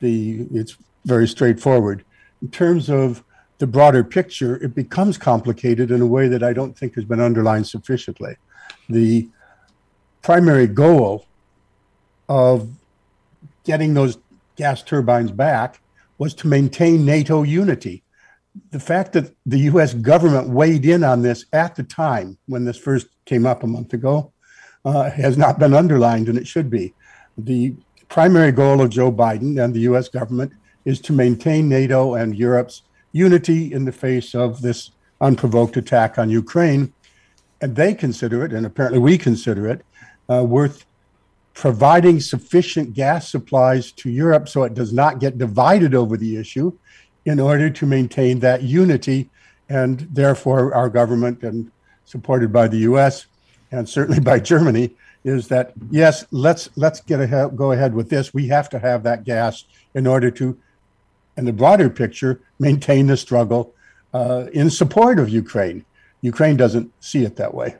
the 0.00 0.46
it's 0.52 0.76
very 1.04 1.26
straightforward. 1.26 2.04
In 2.42 2.50
terms 2.50 2.88
of 2.88 3.24
the 3.58 3.66
broader 3.66 4.04
picture, 4.04 4.56
it 4.62 4.74
becomes 4.74 5.16
complicated 5.16 5.90
in 5.90 6.00
a 6.00 6.06
way 6.06 6.28
that 6.28 6.42
I 6.42 6.52
don't 6.52 6.76
think 6.76 6.94
has 6.94 7.04
been 7.04 7.20
underlined 7.20 7.66
sufficiently. 7.66 8.36
The 8.88 9.28
primary 10.22 10.66
goal 10.66 11.26
of 12.28 12.68
getting 13.64 13.94
those 13.94 14.18
gas 14.56 14.82
turbines 14.82 15.30
back 15.30 15.80
was 16.18 16.34
to 16.34 16.48
maintain 16.48 17.04
NATO 17.04 17.42
unity. 17.42 18.02
The 18.70 18.80
fact 18.80 19.12
that 19.12 19.34
the 19.44 19.58
US 19.70 19.94
government 19.94 20.48
weighed 20.48 20.86
in 20.86 21.04
on 21.04 21.22
this 21.22 21.44
at 21.52 21.74
the 21.74 21.82
time 21.82 22.38
when 22.46 22.64
this 22.64 22.78
first 22.78 23.08
came 23.24 23.46
up 23.46 23.62
a 23.62 23.66
month 23.66 23.92
ago 23.92 24.32
uh, 24.84 25.10
has 25.10 25.36
not 25.36 25.58
been 25.58 25.74
underlined, 25.74 26.28
and 26.28 26.38
it 26.38 26.46
should 26.46 26.70
be. 26.70 26.94
The 27.36 27.74
primary 28.08 28.52
goal 28.52 28.80
of 28.80 28.90
Joe 28.90 29.12
Biden 29.12 29.62
and 29.62 29.74
the 29.74 29.80
US 29.80 30.08
government 30.08 30.52
is 30.84 31.00
to 31.02 31.12
maintain 31.12 31.68
NATO 31.68 32.14
and 32.14 32.36
Europe's 32.36 32.82
unity 33.16 33.72
in 33.72 33.84
the 33.84 33.92
face 33.92 34.34
of 34.34 34.60
this 34.60 34.90
unprovoked 35.20 35.76
attack 35.76 36.18
on 36.18 36.28
Ukraine. 36.28 36.92
And 37.60 37.74
they 37.74 37.94
consider 37.94 38.44
it, 38.44 38.52
and 38.52 38.66
apparently 38.66 38.98
we 38.98 39.16
consider 39.16 39.66
it, 39.66 39.84
uh, 40.28 40.44
worth 40.44 40.84
providing 41.54 42.20
sufficient 42.20 42.92
gas 42.92 43.30
supplies 43.30 43.90
to 43.90 44.10
Europe 44.10 44.46
so 44.46 44.62
it 44.64 44.74
does 44.74 44.92
not 44.92 45.20
get 45.20 45.38
divided 45.38 45.94
over 45.94 46.18
the 46.18 46.36
issue 46.36 46.70
in 47.24 47.40
order 47.40 47.70
to 47.70 47.86
maintain 47.86 48.40
that 48.40 48.62
unity. 48.62 49.30
And 49.70 50.00
therefore, 50.12 50.74
our 50.74 50.90
government, 50.90 51.42
and 51.42 51.72
supported 52.04 52.52
by 52.52 52.68
the 52.68 52.78
US 52.90 53.26
and 53.72 53.88
certainly 53.88 54.20
by 54.20 54.38
Germany, 54.38 54.94
is 55.24 55.48
that 55.48 55.72
yes, 55.90 56.24
let's 56.30 56.68
let's 56.76 57.00
get 57.00 57.20
ahead, 57.20 57.56
go 57.56 57.72
ahead 57.72 57.94
with 57.94 58.10
this. 58.10 58.32
We 58.32 58.46
have 58.48 58.68
to 58.70 58.78
have 58.78 59.02
that 59.04 59.24
gas 59.24 59.64
in 59.94 60.06
order 60.06 60.30
to 60.32 60.56
in 61.36 61.44
the 61.44 61.52
broader 61.52 61.90
picture, 61.90 62.40
maintain 62.58 63.06
the 63.06 63.16
struggle 63.16 63.74
uh, 64.14 64.46
in 64.52 64.70
support 64.70 65.18
of 65.18 65.28
Ukraine. 65.28 65.84
Ukraine 66.22 66.56
doesn't 66.56 66.92
see 67.00 67.24
it 67.24 67.36
that 67.36 67.54
way. 67.54 67.76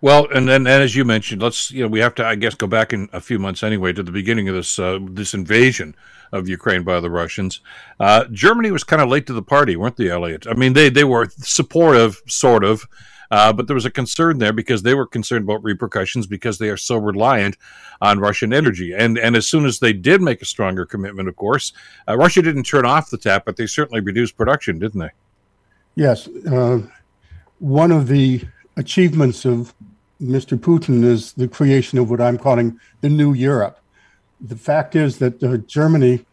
Well, 0.00 0.28
and 0.34 0.48
then 0.48 0.66
and 0.66 0.82
as 0.82 0.94
you 0.94 1.04
mentioned, 1.04 1.40
let's 1.40 1.70
you 1.70 1.82
know 1.82 1.88
we 1.88 2.00
have 2.00 2.14
to 2.16 2.26
I 2.26 2.34
guess 2.34 2.54
go 2.54 2.66
back 2.66 2.92
in 2.92 3.08
a 3.12 3.20
few 3.20 3.38
months 3.38 3.62
anyway 3.62 3.92
to 3.94 4.02
the 4.02 4.12
beginning 4.12 4.48
of 4.48 4.54
this 4.54 4.78
uh, 4.78 4.98
this 5.02 5.32
invasion 5.32 5.94
of 6.30 6.48
Ukraine 6.48 6.82
by 6.82 7.00
the 7.00 7.08
Russians. 7.08 7.60
Uh, 7.98 8.24
Germany 8.30 8.70
was 8.70 8.84
kind 8.84 9.00
of 9.00 9.08
late 9.08 9.26
to 9.28 9.32
the 9.32 9.42
party, 9.42 9.76
weren't 9.76 9.96
they, 9.96 10.10
Elliot? 10.10 10.46
I 10.46 10.54
mean, 10.54 10.74
they 10.74 10.90
they 10.90 11.04
were 11.04 11.28
supportive, 11.38 12.20
sort 12.26 12.64
of, 12.64 12.86
uh, 13.30 13.52
but 13.52 13.66
there 13.66 13.74
was 13.74 13.86
a 13.86 13.90
concern 13.90 14.38
there 14.38 14.52
because 14.52 14.82
they 14.82 14.94
were 14.94 15.06
concerned 15.06 15.44
about 15.44 15.62
repercussions 15.62 16.26
because 16.26 16.58
they 16.58 16.68
are 16.68 16.76
so 16.76 16.96
reliant 16.96 17.56
on 18.00 18.18
Russian 18.18 18.52
energy. 18.52 18.92
And 18.92 19.18
and 19.18 19.36
as 19.36 19.48
soon 19.48 19.66
as 19.66 19.78
they 19.78 19.92
did 19.92 20.22
make 20.22 20.42
a 20.42 20.46
stronger 20.46 20.84
commitment, 20.86 21.28
of 21.28 21.36
course, 21.36 21.72
uh, 22.08 22.16
Russia 22.16 22.42
didn't 22.42 22.64
turn 22.64 22.84
off 22.84 23.10
the 23.10 23.18
tap, 23.18 23.44
but 23.44 23.56
they 23.56 23.66
certainly 23.66 24.00
reduced 24.00 24.36
production, 24.36 24.78
didn't 24.78 25.00
they? 25.00 25.10
Yes. 25.94 26.28
Uh, 26.28 26.82
one 27.58 27.92
of 27.92 28.08
the 28.08 28.42
achievements 28.76 29.44
of 29.44 29.74
Mr. 30.20 30.58
Putin 30.58 31.04
is 31.04 31.32
the 31.32 31.48
creation 31.48 31.98
of 31.98 32.10
what 32.10 32.20
I'm 32.20 32.38
calling 32.38 32.78
the 33.00 33.08
new 33.08 33.32
Europe. 33.32 33.78
The 34.40 34.56
fact 34.56 34.96
is 34.96 35.18
that 35.18 35.42
uh, 35.42 35.58
Germany 35.58 36.24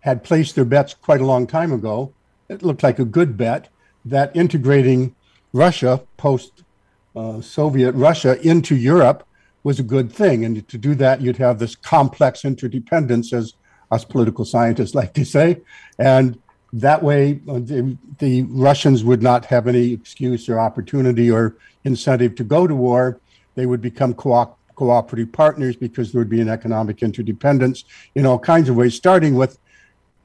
had 0.00 0.22
placed 0.22 0.54
their 0.54 0.64
bets 0.64 0.94
quite 0.94 1.20
a 1.20 1.26
long 1.26 1.46
time 1.46 1.72
ago. 1.72 2.12
It 2.48 2.62
looked 2.62 2.82
like 2.82 2.98
a 2.98 3.04
good 3.04 3.36
bet 3.36 3.68
that 4.04 4.34
integrating 4.36 5.14
Russia, 5.56 6.02
post 6.16 6.62
uh, 7.16 7.40
Soviet 7.40 7.92
Russia, 7.92 8.40
into 8.46 8.76
Europe 8.76 9.26
was 9.64 9.80
a 9.80 9.82
good 9.82 10.12
thing. 10.12 10.44
And 10.44 10.66
to 10.68 10.78
do 10.78 10.94
that, 10.96 11.20
you'd 11.20 11.38
have 11.38 11.58
this 11.58 11.74
complex 11.74 12.44
interdependence, 12.44 13.32
as 13.32 13.54
us 13.90 14.04
political 14.04 14.44
scientists 14.44 14.94
like 14.94 15.14
to 15.14 15.24
say. 15.24 15.60
And 15.98 16.38
that 16.72 17.02
way, 17.02 17.40
uh, 17.48 17.54
the, 17.54 17.96
the, 18.18 18.42
Russians 18.42 19.02
would 19.02 19.22
not 19.22 19.46
have 19.46 19.66
any 19.66 19.92
excuse 19.92 20.48
or 20.48 20.58
opportunity 20.58 21.30
or 21.30 21.56
incentive 21.84 22.34
to 22.36 22.44
go 22.44 22.66
to 22.66 22.74
war. 22.74 23.18
They 23.54 23.66
would 23.66 23.80
become 23.80 24.12
co- 24.14 24.54
cooperative 24.74 25.32
partners 25.32 25.74
because 25.76 26.12
there 26.12 26.20
would 26.20 26.28
be 26.28 26.40
an 26.40 26.48
economic 26.48 27.02
interdependence 27.02 27.84
in 28.14 28.26
all 28.26 28.38
kinds 28.38 28.68
of 28.68 28.76
ways, 28.76 28.94
starting 28.94 29.36
with, 29.36 29.58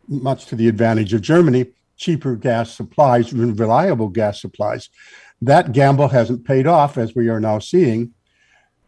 much 0.07 0.45
to 0.47 0.55
the 0.55 0.67
advantage 0.67 1.13
of 1.13 1.21
Germany, 1.21 1.67
cheaper 2.01 2.35
gas 2.35 2.73
supplies 2.73 3.31
reliable 3.31 4.09
gas 4.09 4.41
supplies. 4.41 4.89
That 5.41 5.71
gamble 5.71 6.09
hasn't 6.09 6.45
paid 6.45 6.65
off, 6.65 6.97
as 6.97 7.15
we 7.15 7.29
are 7.29 7.39
now 7.39 7.59
seeing. 7.59 8.13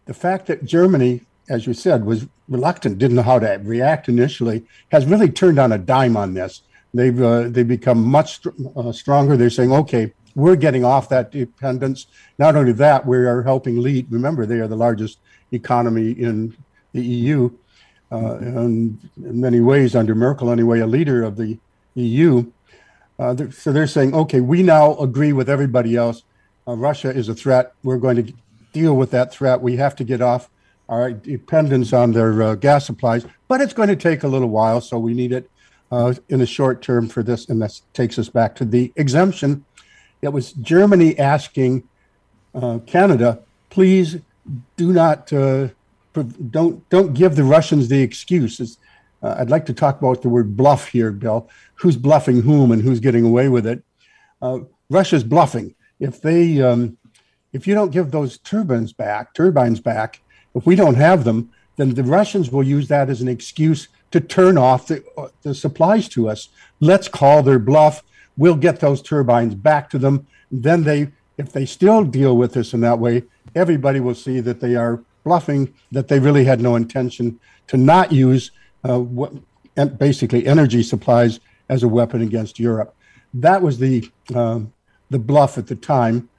The 0.06 0.14
fact 0.14 0.48
that 0.48 0.66
Germany, 0.66 1.22
as 1.48 1.66
you 1.68 1.74
said, 1.74 2.06
was 2.06 2.28
reluctant, 2.50 2.98
didn't 2.98 3.16
know 3.16 3.22
how 3.22 3.40
to 3.40 3.62
react 3.64 4.10
initially, 4.10 4.66
has 4.90 5.06
really 5.06 5.30
turned 5.30 5.60
on 5.60 5.72
a 5.72 5.78
dime 5.78 6.18
on 6.18 6.34
this. 6.34 6.64
They've 6.94 7.22
uh, 7.22 7.50
they 7.50 7.64
become 7.64 8.04
much 8.04 8.42
uh, 8.76 8.92
stronger. 8.92 9.38
They're 9.38 9.50
saying, 9.50 9.72
okay, 9.72 10.14
we're 10.36 10.56
getting 10.56 10.84
off 10.84 11.10
that 11.10 11.32
dependence. 11.32 12.08
Not 12.40 12.56
only 12.56 12.74
that, 12.74 13.06
we 13.06 13.18
are 13.18 13.44
helping 13.44 13.80
lead. 13.80 14.12
Remember, 14.12 14.46
they 14.46 14.60
are 14.60 14.68
the 14.68 14.76
largest 14.76 15.20
economy 15.52 16.12
in 16.12 16.56
the 16.94 17.02
EU, 17.02 17.52
uh, 18.12 18.38
and 18.38 18.98
in 19.18 19.40
many 19.40 19.60
ways, 19.60 19.96
under 19.96 20.16
Merkel 20.16 20.52
anyway, 20.52 20.80
a 20.80 20.88
leader 20.88 21.24
of 21.24 21.38
the 21.38 21.60
EU. 21.96 22.52
Uh, 23.24 23.34
they're, 23.34 23.52
so 23.52 23.72
they're 23.72 23.88
saying, 23.88 24.14
okay, 24.14 24.42
we 24.42 24.62
now 24.62 24.98
agree 24.98 25.32
with 25.32 25.50
everybody 25.50 25.96
else. 25.96 26.24
Uh, 26.68 26.76
Russia 26.76 27.10
is 27.10 27.30
a 27.30 27.34
threat. 27.34 27.72
We're 27.82 27.98
going 27.98 28.18
to 28.18 28.34
deal 28.74 28.98
with 28.98 29.12
that 29.12 29.34
threat. 29.34 29.62
We 29.62 29.78
have 29.78 29.96
to 29.96 30.04
get 30.04 30.22
off 30.22 30.50
our 30.90 31.14
dependence 31.14 31.94
on 31.94 32.12
their 32.12 32.44
uh, 32.44 32.56
gas 32.56 32.86
supplies, 32.86 33.26
but 33.48 33.62
it's 33.62 33.72
going 33.72 33.88
to 33.88 33.96
take 33.96 34.24
a 34.24 34.28
little 34.28 34.50
while, 34.50 34.82
so 34.82 35.00
we 35.00 35.14
need 35.14 35.32
it 35.32 35.50
uh, 35.90 36.14
in 36.28 36.40
the 36.40 36.46
short 36.46 36.82
term 36.82 37.08
for 37.08 37.24
this. 37.24 37.48
And 37.48 37.62
that 37.62 37.80
takes 37.94 38.20
us 38.20 38.28
back 38.28 38.56
to 38.56 38.66
the 38.66 38.92
exemption. 38.98 39.64
It 40.22 40.34
was 40.34 40.52
Germany 40.52 41.18
asking 41.18 41.88
uh, 42.54 42.80
Canada, 42.86 43.40
please 43.70 44.18
do 44.76 44.92
not 44.92 45.32
uh, 45.32 45.70
don't 46.52 46.90
don't 46.90 47.14
give 47.14 47.38
the 47.38 47.46
Russians 47.46 47.88
the 47.88 48.02
excuses. 48.02 48.80
Uh, 49.24 49.38
I'd 49.40 49.50
like 49.50 49.66
to 49.68 49.74
talk 49.74 50.00
about 50.00 50.22
the 50.22 50.30
word 50.30 50.58
bluff 50.58 50.90
here, 50.90 51.12
Bill. 51.12 51.50
Who's 51.84 51.98
bluffing 51.98 52.44
whom 52.44 52.72
and 52.72 52.82
who's 52.82 53.02
getting 53.02 53.26
away 53.26 53.50
with 53.50 53.68
it? 53.68 53.84
Uh, 54.42 54.60
Russia's 54.90 55.26
bluffing. 55.26 55.76
If 56.00 56.22
they 56.22 56.62
um, 56.62 56.98
if 57.52 57.68
you 57.68 57.76
don't 57.76 57.92
give 57.92 58.10
those 58.10 58.38
turbines 58.38 58.94
back, 58.94 59.34
turbines 59.34 59.82
back, 59.82 60.22
if 60.56 60.66
we 60.66 60.78
don't 60.78 60.96
have 60.96 61.26
them, 61.26 61.52
then 61.76 61.94
the 61.94 62.04
Russians 62.06 62.50
will 62.50 62.64
use 62.64 62.88
that 62.88 63.10
as 63.10 63.22
an 63.22 63.28
excuse 63.28 63.90
to 64.12 64.22
turn 64.22 64.58
off 64.58 64.88
the, 64.88 65.04
uh, 65.18 65.28
the 65.42 65.54
supplies 65.54 66.08
to 66.10 66.30
us. 66.30 66.48
Let's 66.80 67.10
call 67.10 67.44
their 67.44 67.60
bluff. 67.60 68.02
We'll 68.38 68.56
get 68.56 68.80
those 68.80 69.02
turbines 69.02 69.54
back 69.54 69.90
to 69.90 69.98
them. 69.98 70.26
Then 70.50 70.86
they, 70.86 71.12
if 71.38 71.52
they 71.52 71.66
still 71.66 72.06
deal 72.06 72.38
with 72.38 72.56
us 72.56 72.74
in 72.74 72.80
that 72.80 73.00
way, 73.00 73.24
everybody 73.56 74.00
will 74.00 74.16
see 74.16 74.40
that 74.40 74.62
they 74.62 74.76
are 74.76 75.04
bluffing, 75.26 75.74
that 75.92 76.08
they 76.08 76.20
really 76.20 76.46
had 76.46 76.62
no 76.62 76.78
intention 76.78 77.42
to 77.68 77.76
not 77.76 78.14
use 78.14 78.52
uh, 78.88 79.00
what, 79.00 79.34
basically 79.98 80.46
energy 80.48 80.82
supplies 80.82 81.42
as 81.70 81.84
a 81.84 81.88
weapon 81.88 82.22
against 82.22 82.60
Europe. 82.60 82.96
That 83.34 83.62
was 83.62 83.80
the 83.80 84.10
uh, 84.34 84.62
the 85.10 85.20
bluff 85.20 85.58
at 85.58 85.68
the 85.68 85.76
time. 85.76 86.30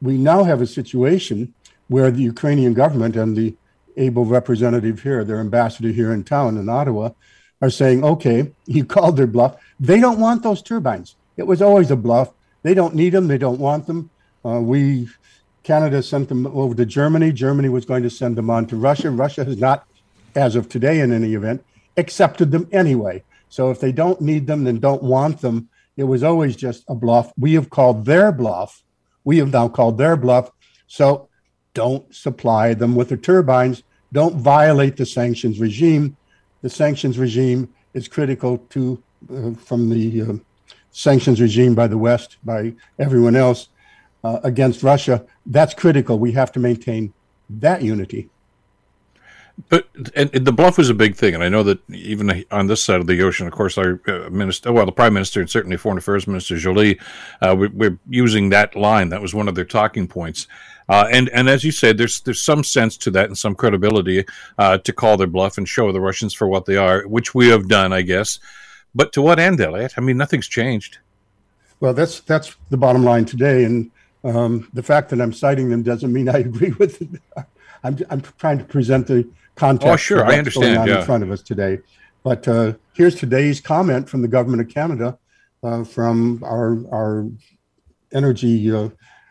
We 0.00 0.16
now 0.16 0.44
have 0.44 0.60
a 0.60 0.66
situation 0.66 1.54
where 1.88 2.10
the 2.10 2.22
Ukrainian 2.22 2.74
government 2.74 3.16
and 3.16 3.36
the 3.36 3.54
able 3.96 4.24
representative 4.24 5.02
here, 5.02 5.24
their 5.24 5.40
ambassador 5.40 5.88
here 5.88 6.12
in 6.12 6.24
town 6.24 6.56
in 6.56 6.68
Ottawa, 6.68 7.10
are 7.60 7.70
saying, 7.70 8.04
okay, 8.04 8.52
you 8.66 8.84
called 8.84 9.16
their 9.16 9.26
bluff. 9.26 9.56
They 9.80 10.00
don't 10.00 10.20
want 10.20 10.42
those 10.42 10.62
turbines. 10.62 11.16
It 11.36 11.46
was 11.46 11.62
always 11.62 11.90
a 11.90 11.96
bluff. 11.96 12.32
They 12.62 12.74
don't 12.74 12.94
need 12.94 13.10
them. 13.10 13.28
They 13.28 13.38
don't 13.38 13.60
want 13.60 13.86
them. 13.86 14.10
Uh, 14.44 14.60
we, 14.60 15.08
Canada 15.62 16.02
sent 16.02 16.28
them 16.28 16.46
over 16.46 16.74
to 16.74 16.86
Germany. 16.86 17.32
Germany 17.32 17.68
was 17.68 17.84
going 17.84 18.02
to 18.02 18.10
send 18.10 18.36
them 18.36 18.50
on 18.50 18.66
to 18.66 18.76
Russia. 18.76 19.10
Russia 19.10 19.44
has 19.44 19.58
not, 19.58 19.86
as 20.34 20.56
of 20.56 20.68
today 20.68 21.00
in 21.00 21.12
any 21.12 21.34
event, 21.34 21.64
accepted 21.96 22.50
them 22.50 22.68
anyway. 22.72 23.22
So 23.48 23.70
if 23.70 23.80
they 23.80 23.92
don't 23.92 24.20
need 24.20 24.46
them, 24.46 24.64
then 24.64 24.78
don't 24.78 25.02
want 25.02 25.40
them. 25.40 25.68
It 25.96 26.04
was 26.04 26.22
always 26.22 26.56
just 26.56 26.84
a 26.88 26.94
bluff. 26.94 27.32
We 27.38 27.54
have 27.54 27.70
called 27.70 28.04
their 28.04 28.30
bluff. 28.32 28.82
We 29.24 29.38
have 29.38 29.52
now 29.52 29.68
called 29.68 29.98
their 29.98 30.16
bluff. 30.16 30.50
So 30.86 31.28
don't 31.74 32.14
supply 32.14 32.74
them 32.74 32.94
with 32.94 33.08
the 33.08 33.16
turbines 33.16 33.82
don't 34.12 34.36
violate 34.36 34.96
the 34.96 35.06
sanctions 35.06 35.60
regime. 35.60 36.16
The 36.62 36.70
sanctions 36.70 37.18
regime 37.18 37.72
is 37.94 38.08
critical 38.08 38.58
to 38.70 39.02
uh, 39.32 39.52
from 39.52 39.90
the 39.90 40.22
uh, 40.22 40.32
sanctions 40.92 41.40
regime 41.40 41.74
by 41.74 41.86
the 41.86 41.98
West, 41.98 42.38
by 42.44 42.74
everyone 42.98 43.36
else 43.36 43.68
uh, 44.24 44.40
against 44.44 44.82
Russia. 44.82 45.24
That's 45.46 45.74
critical. 45.74 46.18
We 46.18 46.32
have 46.32 46.52
to 46.52 46.60
maintain 46.60 47.12
that 47.50 47.82
unity. 47.82 48.30
But 49.68 49.88
and, 50.14 50.30
and, 50.34 50.46
the 50.46 50.52
bluff 50.52 50.78
was 50.78 50.88
a 50.88 50.94
big 50.94 51.16
thing, 51.16 51.34
and 51.34 51.42
I 51.42 51.48
know 51.48 51.64
that 51.64 51.80
even 51.90 52.44
on 52.52 52.68
this 52.68 52.82
side 52.82 53.00
of 53.00 53.08
the 53.08 53.20
ocean, 53.22 53.46
of 53.46 53.52
course, 53.52 53.76
our 53.76 54.00
uh, 54.06 54.30
minister, 54.30 54.72
well, 54.72 54.86
the 54.86 54.92
prime 54.92 55.12
minister 55.12 55.40
and 55.40 55.50
certainly 55.50 55.76
foreign 55.76 55.98
affairs 55.98 56.28
minister 56.28 56.56
Joly, 56.56 56.98
uh, 57.42 57.56
we, 57.58 57.66
we're 57.68 57.98
using 58.08 58.50
that 58.50 58.76
line. 58.76 59.08
That 59.08 59.20
was 59.20 59.34
one 59.34 59.48
of 59.48 59.56
their 59.56 59.64
talking 59.64 60.06
points. 60.06 60.46
Uh, 60.88 61.06
and 61.10 61.28
and 61.30 61.48
as 61.48 61.64
you 61.64 61.72
said, 61.72 61.98
there's 61.98 62.20
there's 62.20 62.42
some 62.42 62.62
sense 62.62 62.96
to 62.98 63.10
that 63.10 63.26
and 63.26 63.36
some 63.36 63.54
credibility 63.54 64.24
uh, 64.58 64.78
to 64.78 64.92
call 64.92 65.16
their 65.16 65.26
bluff 65.26 65.58
and 65.58 65.68
show 65.68 65.90
the 65.92 66.00
Russians 66.00 66.32
for 66.32 66.46
what 66.46 66.64
they 66.64 66.76
are, 66.76 67.02
which 67.06 67.34
we 67.34 67.48
have 67.48 67.68
done, 67.68 67.92
I 67.92 68.02
guess. 68.02 68.38
But 68.94 69.12
to 69.14 69.22
what 69.22 69.38
end, 69.38 69.60
Elliot? 69.60 69.94
I 69.96 70.00
mean, 70.00 70.16
nothing's 70.16 70.48
changed. 70.48 70.98
Well, 71.80 71.94
that's 71.94 72.20
that's 72.20 72.56
the 72.70 72.76
bottom 72.76 73.04
line 73.04 73.24
today, 73.24 73.64
and 73.64 73.90
um, 74.24 74.68
the 74.72 74.82
fact 74.82 75.10
that 75.10 75.20
I'm 75.20 75.32
citing 75.32 75.68
them 75.68 75.82
doesn't 75.82 76.12
mean 76.12 76.28
I 76.28 76.38
agree 76.38 76.70
with 76.78 77.02
it. 77.02 77.20
I'm 77.84 77.98
I'm 78.08 78.22
trying 78.38 78.58
to 78.58 78.64
present 78.64 79.06
the 79.08 79.28
context. 79.58 79.92
Oh, 79.92 79.96
sure, 79.96 80.24
I 80.24 80.38
understand. 80.38 80.88
yeah. 80.88 81.00
in 81.00 81.04
front 81.04 81.22
of 81.22 81.30
us 81.30 81.42
today, 81.42 81.80
but 82.22 82.46
uh, 82.48 82.74
here's 82.94 83.14
today's 83.14 83.60
comment 83.60 84.08
from 84.08 84.22
the 84.22 84.28
government 84.28 84.62
of 84.62 84.68
Canada, 84.72 85.18
uh, 85.62 85.84
from 85.84 86.42
our 86.44 86.84
our 86.92 87.26
energy 88.12 88.72
uh, 88.72 88.88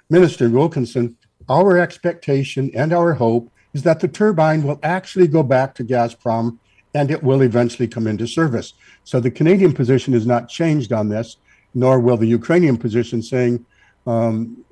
minister 0.09 0.49
Wilkinson 0.49 1.17
our 1.49 1.77
expectation 1.77 2.71
and 2.73 2.93
our 2.93 3.13
hope 3.13 3.49
is 3.73 3.83
that 3.83 3.99
the 3.99 4.07
turbine 4.07 4.63
will 4.63 4.79
actually 4.83 5.27
go 5.27 5.43
back 5.43 5.75
to 5.75 5.83
Gazprom 5.83 6.57
and 6.93 7.11
it 7.11 7.23
will 7.23 7.41
eventually 7.41 7.87
come 7.87 8.07
into 8.07 8.27
service. 8.27 8.73
So 9.03 9.19
the 9.19 9.31
Canadian 9.31 9.73
position 9.73 10.13
is 10.13 10.25
not 10.25 10.49
changed 10.49 10.91
on 10.91 11.09
this, 11.09 11.37
nor 11.73 11.99
will 11.99 12.17
the 12.17 12.27
Ukrainian 12.27 12.77
position 12.77 13.21
saying 13.21 13.65
um, 14.05 14.63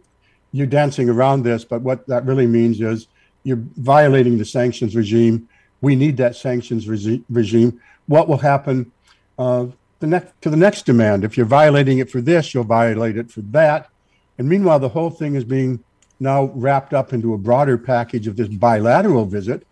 you're 0.52 0.68
dancing 0.68 1.10
around 1.10 1.44
this. 1.44 1.64
But 1.64 1.82
what 1.82 2.08
that 2.08 2.26
really 2.26 2.48
means 2.48 2.82
is 2.82 3.08
you're 3.46 3.64
violating 3.78 4.38
the 4.38 4.44
sanctions 4.44 4.96
regime. 4.96 5.48
We 5.80 5.96
need 5.96 6.18
that 6.18 6.36
sanctions 6.36 6.90
re- 6.90 7.24
regime. 7.30 7.80
What 8.08 8.28
will 8.28 8.40
happen 8.40 8.92
uh, 9.38 9.68
the 10.00 10.08
next 10.08 10.42
to 10.42 10.50
the 10.50 10.58
next 10.58 10.86
demand? 10.86 11.24
If 11.24 11.38
you're 11.38 11.46
violating 11.46 12.00
it 12.00 12.10
for 12.10 12.20
this, 12.22 12.54
you'll 12.54 12.64
violate 12.66 13.18
it 13.18 13.32
for 13.32 13.42
that. 13.42 13.90
And 14.38 14.50
meanwhile, 14.50 14.80
the 14.80 14.90
whole 14.90 15.12
thing 15.12 15.36
is 15.36 15.46
being 15.46 15.82
now 16.20 16.46
wrapped 16.56 16.94
up 16.94 17.14
into 17.14 17.34
a 17.34 17.38
broader 17.38 17.78
package 17.78 18.28
of 18.28 18.36
this 18.36 18.48
bilateral 18.48 19.26
visit 19.26 19.66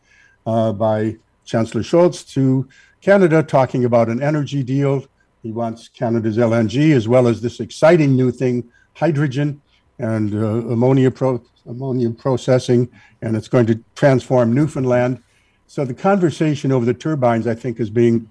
uh, 0.45 0.71
by 0.71 1.17
Chancellor 1.43 1.81
Scholz 1.81 2.31
to 2.33 2.67
Canada, 3.01 3.41
talking 3.41 3.85
about 3.85 4.07
an 4.07 4.21
energy 4.21 4.61
deal. 4.61 5.05
He 5.41 5.51
wants 5.51 5.87
Canada's 5.87 6.37
LNG 6.37 6.95
as 6.95 7.07
well 7.07 7.27
as 7.27 7.41
this 7.41 7.59
exciting 7.59 8.15
new 8.15 8.31
thing, 8.31 8.69
hydrogen 8.93 9.61
and 9.99 10.33
uh, 10.33 10.71
ammonia, 10.71 11.11
pro- 11.11 11.43
ammonia 11.67 12.09
processing, 12.09 12.89
and 13.21 13.35
it's 13.35 13.47
going 13.47 13.65
to 13.67 13.83
transform 13.95 14.53
Newfoundland. 14.53 15.21
So 15.67 15.85
the 15.85 15.93
conversation 15.93 16.71
over 16.71 16.85
the 16.85 16.93
turbines, 16.93 17.47
I 17.47 17.55
think, 17.55 17.79
is 17.79 17.89
being, 17.89 18.27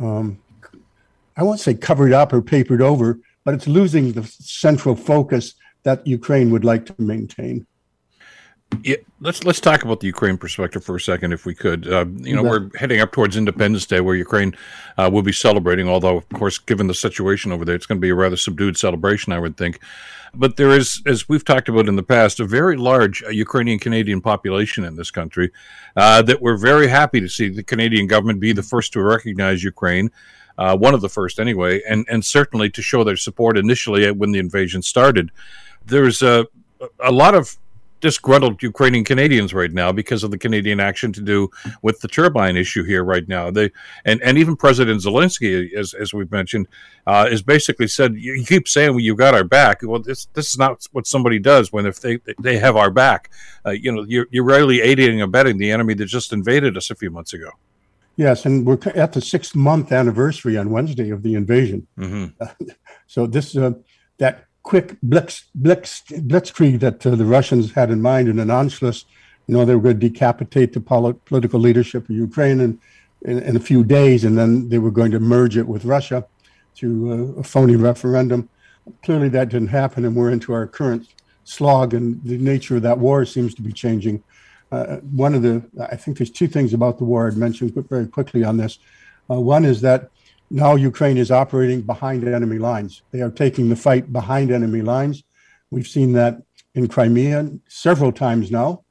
um, 0.00 0.38
I 1.36 1.42
won't 1.42 1.60
say 1.60 1.74
covered 1.74 2.12
up 2.12 2.32
or 2.32 2.42
papered 2.42 2.82
over, 2.82 3.18
but 3.44 3.54
it's 3.54 3.66
losing 3.66 4.12
the 4.12 4.24
central 4.24 4.96
focus 4.96 5.54
that 5.84 6.06
Ukraine 6.06 6.50
would 6.50 6.64
like 6.64 6.86
to 6.86 6.94
maintain. 6.98 7.66
Yeah, 8.82 8.96
let's 9.20 9.44
let's 9.44 9.60
talk 9.60 9.84
about 9.84 10.00
the 10.00 10.08
Ukraine 10.08 10.36
perspective 10.36 10.84
for 10.84 10.96
a 10.96 11.00
second, 11.00 11.32
if 11.32 11.46
we 11.46 11.54
could. 11.54 11.86
Uh, 11.86 12.04
you 12.18 12.34
know, 12.34 12.42
we're 12.42 12.68
heading 12.76 13.00
up 13.00 13.12
towards 13.12 13.36
Independence 13.36 13.86
Day, 13.86 14.00
where 14.00 14.16
Ukraine 14.16 14.56
uh, 14.98 15.08
will 15.12 15.22
be 15.22 15.32
celebrating. 15.32 15.88
Although, 15.88 16.16
of 16.16 16.28
course, 16.30 16.58
given 16.58 16.88
the 16.88 16.94
situation 16.94 17.52
over 17.52 17.64
there, 17.64 17.76
it's 17.76 17.86
going 17.86 17.98
to 17.98 18.02
be 18.02 18.10
a 18.10 18.14
rather 18.14 18.36
subdued 18.36 18.76
celebration, 18.76 19.32
I 19.32 19.38
would 19.38 19.56
think. 19.56 19.78
But 20.34 20.56
there 20.56 20.70
is, 20.70 21.00
as 21.06 21.28
we've 21.28 21.44
talked 21.44 21.68
about 21.68 21.88
in 21.88 21.94
the 21.94 22.02
past, 22.02 22.40
a 22.40 22.44
very 22.44 22.76
large 22.76 23.22
uh, 23.22 23.28
Ukrainian 23.28 23.78
Canadian 23.78 24.20
population 24.20 24.84
in 24.84 24.96
this 24.96 25.12
country 25.12 25.52
uh, 25.96 26.22
that 26.22 26.42
we're 26.42 26.58
very 26.58 26.88
happy 26.88 27.20
to 27.20 27.28
see 27.28 27.48
the 27.48 27.62
Canadian 27.62 28.08
government 28.08 28.40
be 28.40 28.52
the 28.52 28.64
first 28.64 28.92
to 28.94 29.02
recognize 29.02 29.62
Ukraine. 29.62 30.10
Uh, 30.58 30.76
one 30.76 30.92
of 30.92 31.02
the 31.02 31.08
first, 31.08 31.38
anyway, 31.38 31.82
and 31.88 32.04
and 32.10 32.24
certainly 32.24 32.68
to 32.70 32.82
show 32.82 33.04
their 33.04 33.16
support 33.16 33.56
initially 33.56 34.10
when 34.10 34.32
the 34.32 34.40
invasion 34.40 34.82
started 34.82 35.30
there's 35.84 36.20
a 36.20 36.46
a 37.00 37.12
lot 37.12 37.34
of 37.34 37.56
disgruntled 38.00 38.62
Ukrainian 38.62 39.04
Canadians 39.04 39.54
right 39.54 39.72
now 39.72 39.92
because 39.92 40.22
of 40.22 40.30
the 40.30 40.38
Canadian 40.38 40.80
action 40.80 41.12
to 41.12 41.20
do 41.20 41.50
with 41.82 42.00
the 42.00 42.08
turbine 42.08 42.56
issue 42.56 42.84
here 42.84 43.04
right 43.04 43.26
now. 43.28 43.50
They 43.50 43.70
and, 44.04 44.20
and 44.22 44.38
even 44.38 44.56
President 44.56 45.00
Zelensky, 45.00 45.72
as, 45.72 45.94
as 45.94 46.12
we've 46.12 46.30
mentioned, 46.30 46.68
uh, 47.06 47.28
is 47.30 47.42
basically 47.42 47.88
said, 47.88 48.16
"You 48.16 48.44
keep 48.44 48.68
saying 48.68 48.90
well, 48.90 49.00
you 49.00 49.14
got 49.14 49.34
our 49.34 49.44
back. 49.44 49.80
Well, 49.82 50.00
this 50.00 50.26
this 50.34 50.50
is 50.50 50.58
not 50.58 50.86
what 50.92 51.06
somebody 51.06 51.38
does 51.38 51.72
when 51.72 51.86
if 51.86 52.00
they 52.00 52.18
they 52.40 52.58
have 52.58 52.76
our 52.76 52.90
back. 52.90 53.30
Uh, 53.64 53.70
you 53.70 53.92
know, 53.92 54.04
you're 54.06 54.26
you're 54.30 54.44
really 54.44 54.80
aiding 54.80 55.20
and 55.20 55.22
abetting 55.22 55.58
the 55.58 55.70
enemy 55.70 55.94
that 55.94 56.06
just 56.06 56.32
invaded 56.32 56.76
us 56.76 56.90
a 56.90 56.94
few 56.94 57.10
months 57.10 57.32
ago." 57.32 57.50
Yes, 58.16 58.46
and 58.46 58.64
we're 58.64 58.78
at 58.94 59.12
the 59.12 59.20
six 59.20 59.54
month 59.54 59.92
anniversary 59.92 60.56
on 60.56 60.70
Wednesday 60.70 61.10
of 61.10 61.22
the 61.22 61.34
invasion. 61.34 61.86
Mm-hmm. 61.98 62.66
so 63.06 63.26
this 63.26 63.56
uh, 63.56 63.72
that 64.18 64.46
quick 64.66 64.96
blitz, 65.00 65.44
blitz, 65.54 66.02
blitzkrieg 66.10 66.80
that 66.80 67.06
uh, 67.06 67.14
the 67.14 67.24
Russians 67.24 67.72
had 67.72 67.88
in 67.88 68.02
mind 68.02 68.28
in 68.28 68.40
an 68.40 68.48
Anschluss. 68.48 69.04
You 69.46 69.54
know, 69.54 69.64
they 69.64 69.76
were 69.76 69.80
going 69.80 70.00
to 70.00 70.08
decapitate 70.08 70.72
the 70.72 70.80
pol- 70.80 71.12
political 71.12 71.60
leadership 71.60 72.08
of 72.08 72.10
Ukraine 72.10 72.60
in, 72.60 72.80
in, 73.22 73.38
in, 73.38 73.56
a 73.56 73.60
few 73.60 73.84
days, 73.84 74.24
and 74.24 74.36
then 74.36 74.68
they 74.68 74.78
were 74.78 74.90
going 74.90 75.12
to 75.12 75.20
merge 75.20 75.56
it 75.56 75.68
with 75.68 75.84
Russia 75.84 76.26
through 76.74 77.38
a 77.38 77.44
phony 77.44 77.76
referendum. 77.76 78.48
Clearly, 79.04 79.28
that 79.30 79.50
didn't 79.50 79.68
happen, 79.68 80.04
and 80.04 80.16
we're 80.16 80.32
into 80.32 80.52
our 80.52 80.66
current 80.66 81.06
slog, 81.44 81.94
and 81.94 82.22
the 82.24 82.36
nature 82.36 82.74
of 82.76 82.82
that 82.82 82.98
war 82.98 83.24
seems 83.24 83.54
to 83.54 83.62
be 83.62 83.72
changing. 83.72 84.22
Uh, 84.72 84.96
one 84.96 85.32
of 85.34 85.42
the, 85.42 85.64
I 85.80 85.94
think 85.94 86.18
there's 86.18 86.30
two 86.30 86.48
things 86.48 86.74
about 86.74 86.98
the 86.98 87.04
war 87.04 87.28
I'd 87.28 87.36
mention 87.36 87.70
very 87.88 88.08
quickly 88.08 88.42
on 88.42 88.56
this. 88.56 88.80
Uh, 89.30 89.40
one 89.40 89.64
is 89.64 89.80
that 89.82 90.10
now 90.50 90.74
Ukraine 90.74 91.16
is 91.16 91.30
operating 91.30 91.82
behind 91.82 92.26
enemy 92.26 92.58
lines. 92.58 93.02
They 93.10 93.20
are 93.20 93.30
taking 93.30 93.68
the 93.68 93.76
fight 93.76 94.12
behind 94.12 94.50
enemy 94.50 94.82
lines. 94.82 95.24
We've 95.70 95.86
seen 95.86 96.12
that 96.12 96.42
in 96.74 96.88
Crimea 96.88 97.50
several 97.68 98.12
times 98.12 98.50
now. 98.50 98.84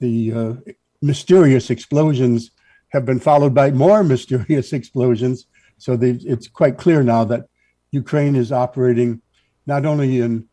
The 0.00 0.32
uh, 0.32 0.54
mysterious 1.00 1.70
explosions 1.70 2.50
have 2.88 3.04
been 3.04 3.20
followed 3.20 3.54
by 3.54 3.70
more 3.70 4.02
mysterious 4.14 4.72
explosions. 4.72 5.46
So 5.78 5.98
it's 6.00 6.48
quite 6.48 6.78
clear 6.78 7.02
now 7.02 7.24
that 7.24 7.46
Ukraine 7.90 8.36
is 8.36 8.52
operating 8.52 9.20
not 9.66 9.84
only 9.84 10.20
in 10.20 10.48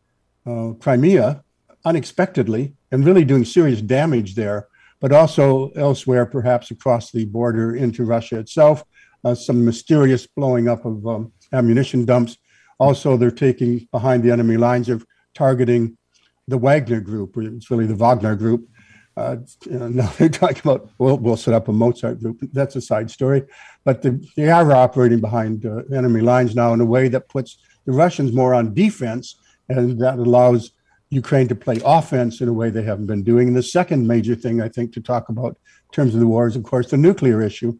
uh, 0.46 0.72
Crimea 0.80 1.44
unexpectedly 1.84 2.74
and 2.90 3.04
really 3.04 3.24
doing 3.24 3.44
serious 3.44 3.80
damage 3.80 4.34
there, 4.34 4.68
but 5.00 5.12
also 5.12 5.70
elsewhere, 5.70 6.26
perhaps 6.26 6.70
across 6.70 7.10
the 7.10 7.24
border 7.24 7.74
into 7.74 8.04
Russia 8.04 8.38
itself. 8.38 8.84
Uh, 9.24 9.34
some 9.34 9.64
mysterious 9.64 10.26
blowing 10.26 10.68
up 10.68 10.84
of 10.84 11.06
um, 11.06 11.32
ammunition 11.52 12.04
dumps. 12.04 12.38
Also, 12.78 13.16
they're 13.16 13.30
taking 13.30 13.86
behind 13.92 14.22
the 14.22 14.30
enemy 14.30 14.56
lines 14.56 14.88
of 14.88 15.04
targeting 15.34 15.96
the 16.48 16.58
Wagner 16.58 17.00
group. 17.00 17.36
It's 17.36 17.70
really 17.70 17.86
the 17.86 17.94
Wagner 17.94 18.34
group. 18.34 18.68
Uh, 19.16 19.36
you 19.66 19.78
know, 19.78 19.88
now 20.00 20.12
they're 20.18 20.28
talking 20.28 20.60
about, 20.64 20.90
well, 20.98 21.18
we'll 21.18 21.36
set 21.36 21.54
up 21.54 21.68
a 21.68 21.72
Mozart 21.72 22.20
group. 22.20 22.40
That's 22.52 22.76
a 22.76 22.80
side 22.80 23.10
story. 23.10 23.44
But 23.84 24.02
the, 24.02 24.24
they 24.36 24.50
are 24.50 24.72
operating 24.72 25.20
behind 25.20 25.66
uh, 25.66 25.82
enemy 25.94 26.20
lines 26.20 26.54
now 26.54 26.72
in 26.72 26.80
a 26.80 26.86
way 26.86 27.08
that 27.08 27.28
puts 27.28 27.58
the 27.86 27.92
Russians 27.92 28.32
more 28.32 28.54
on 28.54 28.74
defense, 28.74 29.36
and 29.68 29.98
that 30.00 30.18
allows 30.18 30.72
Ukraine 31.10 31.48
to 31.48 31.54
play 31.54 31.80
offense 31.84 32.40
in 32.40 32.48
a 32.48 32.52
way 32.52 32.70
they 32.70 32.82
haven't 32.82 33.06
been 33.06 33.22
doing. 33.22 33.48
And 33.48 33.56
the 33.56 33.62
second 33.62 34.06
major 34.06 34.34
thing 34.34 34.60
I 34.60 34.68
think 34.68 34.92
to 34.94 35.00
talk 35.00 35.28
about 35.28 35.58
in 35.88 35.92
terms 35.92 36.14
of 36.14 36.20
the 36.20 36.26
war 36.26 36.46
is, 36.46 36.56
of 36.56 36.62
course, 36.62 36.90
the 36.90 36.96
nuclear 36.96 37.42
issue. 37.42 37.78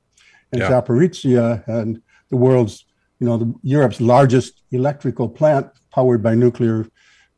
And 0.53 0.61
yeah. 0.61 0.71
Zaporizhia 0.71 1.67
and 1.69 2.03
the 2.29 2.37
world's, 2.37 2.85
you 3.19 3.27
know, 3.27 3.37
the, 3.37 3.55
Europe's 3.63 4.01
largest 4.01 4.63
electrical 4.71 5.29
plant 5.29 5.69
powered 5.93 6.23
by 6.23 6.35
nuclear 6.35 6.87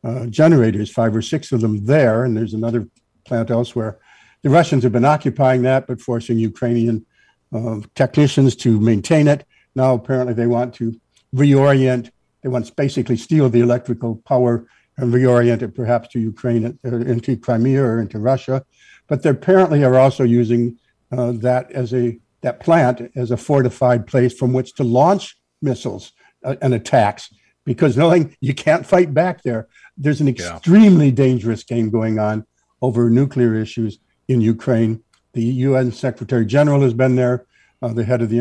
uh, 0.05 0.27
generators, 0.27 0.91
five 0.91 1.15
or 1.15 1.23
six 1.23 1.53
of 1.53 1.61
them 1.61 1.85
there, 1.85 2.25
and 2.25 2.37
there's 2.37 2.55
another 2.55 2.89
plant 3.25 3.51
elsewhere. 3.51 3.99
The 4.43 4.51
Russians 4.51 4.83
have 4.83 4.93
been 4.93 5.05
occupying 5.05 5.63
that, 5.63 5.87
but 5.87 6.01
forcing 6.01 6.39
Ukrainian 6.39 7.07
uh, 7.53 7.81
technicians 7.95 8.57
to 8.57 8.81
maintain 8.81 9.29
it. 9.29 9.45
Now, 9.75 9.95
apparently, 9.95 10.35
they 10.35 10.47
want 10.47 10.75
to 10.75 10.99
reorient. 11.35 12.11
They 12.43 12.49
want 12.49 12.67
to 12.67 12.75
basically 12.75 13.17
steal 13.17 13.49
the 13.49 13.61
electrical 13.61 14.17
power 14.17 14.67
and 14.97 15.13
reorient 15.13 15.63
it 15.63 15.75
perhaps 15.75 16.09
to 16.09 16.21
Ukraine, 16.21 16.79
uh, 16.85 16.97
into 16.97 17.37
Crimea 17.37 17.83
or 17.83 18.01
into 18.01 18.19
Russia. 18.19 18.65
But 19.07 19.23
they 19.23 19.31
apparently 19.31 19.85
are 19.85 19.99
also 19.99 20.25
using 20.25 20.79
uh, 21.11 21.33
that 21.33 21.71
as 21.73 21.95
a 21.95 22.19
that 22.43 22.61
plant 22.61 23.11
as 23.17 23.31
a 23.31 23.37
fortified 23.37 24.07
place 24.07 24.37
from 24.37 24.53
which 24.53 24.75
to 24.75 24.85
launch 24.85 25.37
missiles 25.61 26.13
uh, 26.45 26.57
and 26.61 26.75
attacks 26.75 27.31
because 27.65 27.97
knowing 27.97 28.37
you 28.41 28.55
can't 28.55 28.87
fight 28.87 29.15
back 29.15 29.43
there, 29.43 29.69
there's 29.97 30.21
an 30.21 30.29
extremely 30.29 31.07
yeah. 31.07 31.15
dangerous 31.15 31.63
game 31.63 31.91
going 31.91 32.19
on 32.19 32.45
over 32.81 33.11
nuclear 33.11 33.55
issues 33.55 33.99
in 34.29 34.41
Ukraine. 34.41 35.03
The 35.35 35.45
UN 35.45 35.93
Secretary 35.93 36.45
General 36.45 36.83
has 36.83 36.95
been 36.95 37.17
there. 37.17 37.47
Uh, 37.81 37.93
the 37.93 38.05
head 38.05 38.23
of 38.23 38.29
the 38.29 38.41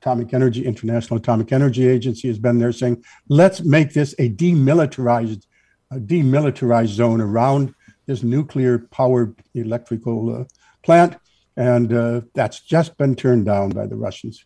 Atomic 0.00 0.34
Energy 0.34 0.64
International 0.66 1.18
Atomic 1.18 1.50
Energy 1.52 1.88
Agency 1.88 2.28
has 2.28 2.38
been 2.38 2.58
there 2.58 2.72
saying, 2.72 3.02
"Let's 3.28 3.62
make 3.62 3.92
this 3.92 4.14
a 4.18 4.28
demilitarized, 4.28 5.46
a 5.90 5.98
demilitarized 5.98 6.88
zone 6.88 7.20
around 7.20 7.74
this 8.06 8.22
nuclear-powered 8.22 9.34
electrical 9.54 10.40
uh, 10.40 10.44
plant," 10.82 11.16
and 11.56 11.92
uh, 11.92 12.20
that's 12.34 12.60
just 12.60 12.96
been 12.96 13.14
turned 13.14 13.46
down 13.46 13.70
by 13.70 13.86
the 13.86 13.96
Russians. 13.96 14.44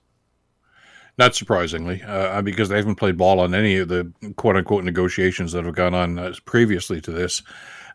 Not 1.19 1.35
surprisingly, 1.35 2.03
uh, 2.03 2.43
because 2.43 2.69
they 2.69 2.77
haven't 2.77 2.97
played 2.97 3.17
ball 3.17 3.41
on 3.41 3.55
any 3.55 3.79
of 3.79 3.89
the 3.89 4.13
quote 4.37 4.57
unquote 4.57 4.85
negotiations 4.85 5.53
that 5.53 5.65
have 5.65 5.75
gone 5.75 5.95
on 5.95 6.19
uh, 6.19 6.35
previously 6.45 7.01
to 7.01 7.11
this. 7.11 7.43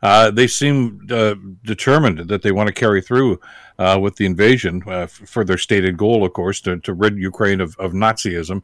Uh, 0.01 0.31
they 0.31 0.47
seem 0.47 1.05
uh, 1.11 1.35
determined 1.63 2.17
that 2.27 2.41
they 2.41 2.51
want 2.51 2.65
to 2.65 2.73
carry 2.73 2.99
through 2.99 3.39
uh, 3.77 3.99
with 4.01 4.15
the 4.15 4.25
invasion 4.25 4.81
uh, 4.87 5.05
for 5.05 5.43
their 5.43 5.59
stated 5.59 5.95
goal, 5.97 6.25
of 6.25 6.33
course, 6.33 6.59
to, 6.61 6.79
to 6.79 6.93
rid 6.93 7.15
Ukraine 7.17 7.61
of, 7.61 7.75
of 7.77 7.91
Nazism. 7.91 8.63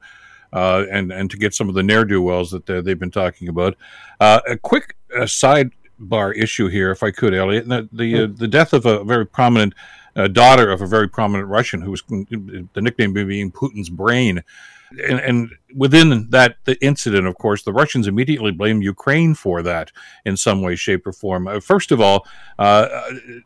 and 0.52 1.12
and 1.12 1.30
to 1.30 1.38
get 1.38 1.54
some 1.54 1.70
of 1.70 1.76
the 1.76 1.84
ne'er 1.84 2.06
do 2.06 2.24
wells 2.24 2.50
that 2.50 2.66
they've 2.66 2.98
been 3.00 3.12
talking 3.12 3.50
about. 3.50 3.78
a 4.20 4.58
quick 4.60 4.96
sidebar 5.16 6.36
issue 6.36 6.68
here, 6.68 6.90
if 6.90 7.04
I 7.04 7.12
could, 7.12 7.36
Elliot. 7.36 7.68
The 7.68 7.88
the, 7.94 8.26
the 8.26 8.48
death 8.48 8.74
of 8.74 8.88
a 8.88 9.04
very 9.04 9.28
prominent 9.28 9.76
uh, 10.18 10.28
daughter 10.28 10.70
of 10.72 10.82
a 10.82 10.88
very 10.88 11.08
prominent 11.08 11.48
Russian 11.48 11.82
who 11.82 11.92
was 11.92 12.02
the 12.02 12.82
nickname 12.82 13.14
being 13.14 13.52
Putin's 13.52 13.90
brain. 13.90 14.44
And, 15.08 15.20
and, 15.20 15.52
within 15.76 16.30
that 16.30 16.56
the 16.64 16.82
incident, 16.82 17.28
of 17.28 17.38
course, 17.38 17.64
the 17.64 17.74
Russians 17.74 18.08
immediately 18.08 18.52
blame 18.52 18.82
Ukraine 18.82 19.36
for 19.36 19.62
that 19.62 19.92
in 20.24 20.38
some 20.38 20.62
way, 20.62 20.78
shape, 20.78 21.06
or 21.06 21.12
form. 21.12 21.46
Uh, 21.46 21.60
first 21.60 21.92
of 21.92 22.00
all, 22.00 22.26
uh, 22.58 22.88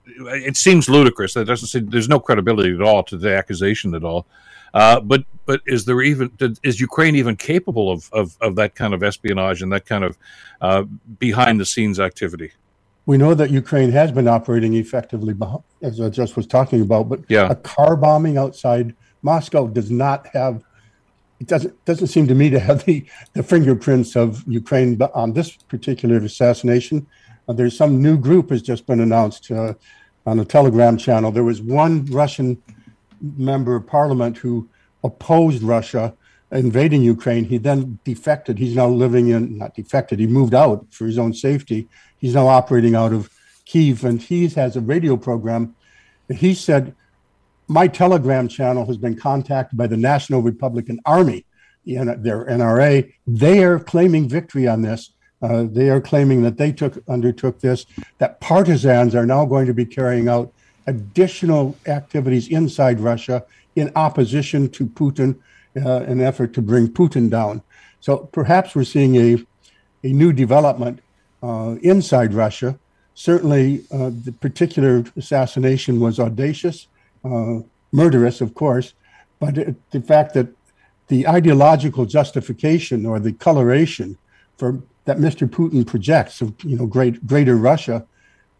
it 0.05 0.55
seems 0.55 0.87
ludicrous. 0.87 1.33
That 1.33 1.45
doesn't 1.45 1.67
say 1.67 1.79
there's 1.79 2.07
no 2.07 2.19
credibility 2.19 2.75
at 2.75 2.81
all 2.81 3.01
to 3.05 3.17
the 3.17 3.35
accusation 3.35 3.95
at 3.95 4.03
all. 4.03 4.27
Uh, 4.73 4.99
but 4.99 5.25
but 5.47 5.61
is 5.65 5.85
there 5.85 6.01
even 6.01 6.31
is 6.63 6.79
Ukraine 6.79 7.15
even 7.15 7.35
capable 7.35 7.91
of, 7.91 8.09
of, 8.13 8.37
of 8.39 8.55
that 8.55 8.75
kind 8.75 8.93
of 8.93 9.03
espionage 9.03 9.61
and 9.61 9.71
that 9.73 9.85
kind 9.85 10.03
of 10.03 10.17
uh, 10.61 10.83
behind 11.17 11.59
the 11.59 11.65
scenes 11.65 11.99
activity? 11.99 12.51
We 13.05 13.17
know 13.17 13.33
that 13.33 13.49
Ukraine 13.49 13.91
has 13.91 14.11
been 14.11 14.27
operating 14.27 14.75
effectively, 14.75 15.35
as 15.81 15.99
I 15.99 16.09
just 16.09 16.35
was 16.35 16.45
talking 16.45 16.81
about. 16.81 17.09
But 17.09 17.21
yeah. 17.27 17.49
a 17.49 17.55
car 17.55 17.95
bombing 17.95 18.37
outside 18.37 18.95
Moscow 19.21 19.67
does 19.67 19.91
not 19.91 20.27
have. 20.27 20.63
It 21.39 21.47
doesn't 21.47 21.85
doesn't 21.85 22.07
seem 22.07 22.27
to 22.27 22.35
me 22.35 22.51
to 22.51 22.59
have 22.59 22.85
the, 22.85 23.03
the 23.33 23.41
fingerprints 23.41 24.15
of 24.15 24.43
Ukraine 24.47 25.01
on 25.15 25.33
this 25.33 25.51
particular 25.55 26.17
assassination. 26.17 27.07
Uh, 27.47 27.53
there's 27.53 27.75
some 27.75 28.01
new 28.01 28.17
group 28.17 28.51
has 28.51 28.61
just 28.61 28.85
been 28.85 28.99
announced 28.99 29.49
uh, 29.49 29.73
on 30.27 30.39
a 30.39 30.45
Telegram 30.45 30.97
channel. 30.97 31.31
There 31.31 31.43
was 31.43 31.61
one 31.61 32.05
Russian 32.05 32.61
member 33.19 33.75
of 33.75 33.87
parliament 33.87 34.37
who 34.37 34.69
opposed 35.03 35.63
Russia 35.63 36.13
invading 36.51 37.01
Ukraine. 37.01 37.45
He 37.45 37.57
then 37.57 37.99
defected. 38.03 38.59
He's 38.59 38.75
now 38.75 38.87
living 38.87 39.29
in, 39.29 39.57
not 39.57 39.73
defected, 39.73 40.19
he 40.19 40.27
moved 40.27 40.53
out 40.53 40.85
for 40.91 41.05
his 41.05 41.17
own 41.17 41.33
safety. 41.33 41.87
He's 42.21 42.35
now 42.35 42.47
operating 42.47 42.95
out 42.95 43.11
of 43.11 43.29
Kiev, 43.65 44.05
and 44.05 44.21
he 44.21 44.47
has 44.49 44.75
a 44.75 44.81
radio 44.81 45.17
program. 45.17 45.75
He 46.29 46.53
said, 46.53 46.95
My 47.67 47.87
Telegram 47.87 48.47
channel 48.47 48.85
has 48.85 48.97
been 48.97 49.17
contacted 49.17 49.77
by 49.77 49.87
the 49.87 49.97
National 49.97 50.41
Republican 50.41 51.01
Army, 51.05 51.45
their 51.85 52.45
NRA. 52.45 53.11
They 53.27 53.63
are 53.63 53.79
claiming 53.79 54.29
victory 54.29 54.67
on 54.67 54.83
this. 54.83 55.11
Uh, 55.41 55.65
they 55.67 55.89
are 55.89 55.99
claiming 55.99 56.43
that 56.43 56.57
they 56.57 56.71
took 56.71 57.03
undertook 57.09 57.59
this, 57.59 57.87
that 58.19 58.39
partisans 58.39 59.15
are 59.15 59.25
now 59.25 59.43
going 59.43 59.65
to 59.65 59.73
be 59.73 59.85
carrying 59.85 60.29
out 60.29 60.53
additional 60.85 61.75
activities 61.87 62.47
inside 62.49 62.99
Russia 62.99 63.43
in 63.75 63.91
opposition 63.95 64.69
to 64.69 64.85
Putin 64.85 65.39
uh, 65.75 66.01
an 66.01 66.21
effort 66.21 66.53
to 66.53 66.61
bring 66.61 66.87
Putin 66.87 67.29
down. 67.29 67.63
So 68.01 68.17
perhaps 68.17 68.75
we're 68.75 68.83
seeing 68.83 69.15
a, 69.15 69.43
a 70.03 70.11
new 70.11 70.33
development 70.33 70.99
uh, 71.41 71.75
inside 71.81 72.33
Russia. 72.33 72.77
Certainly, 73.13 73.83
uh, 73.91 74.11
the 74.23 74.31
particular 74.31 75.03
assassination 75.17 75.99
was 75.99 76.19
audacious, 76.19 76.87
uh, 77.25 77.59
murderous, 77.91 78.41
of 78.41 78.55
course, 78.55 78.93
but 79.39 79.57
it, 79.57 79.91
the 79.91 80.01
fact 80.01 80.33
that 80.33 80.47
the 81.07 81.27
ideological 81.27 82.05
justification 82.05 83.05
or 83.05 83.19
the 83.19 83.33
coloration 83.33 84.17
for 84.57 84.81
that 85.05 85.17
Mr. 85.17 85.47
Putin 85.47 85.85
projects 85.85 86.41
of 86.41 86.53
you 86.63 86.77
know 86.77 86.85
great 86.85 87.25
greater 87.27 87.57
Russia 87.57 88.05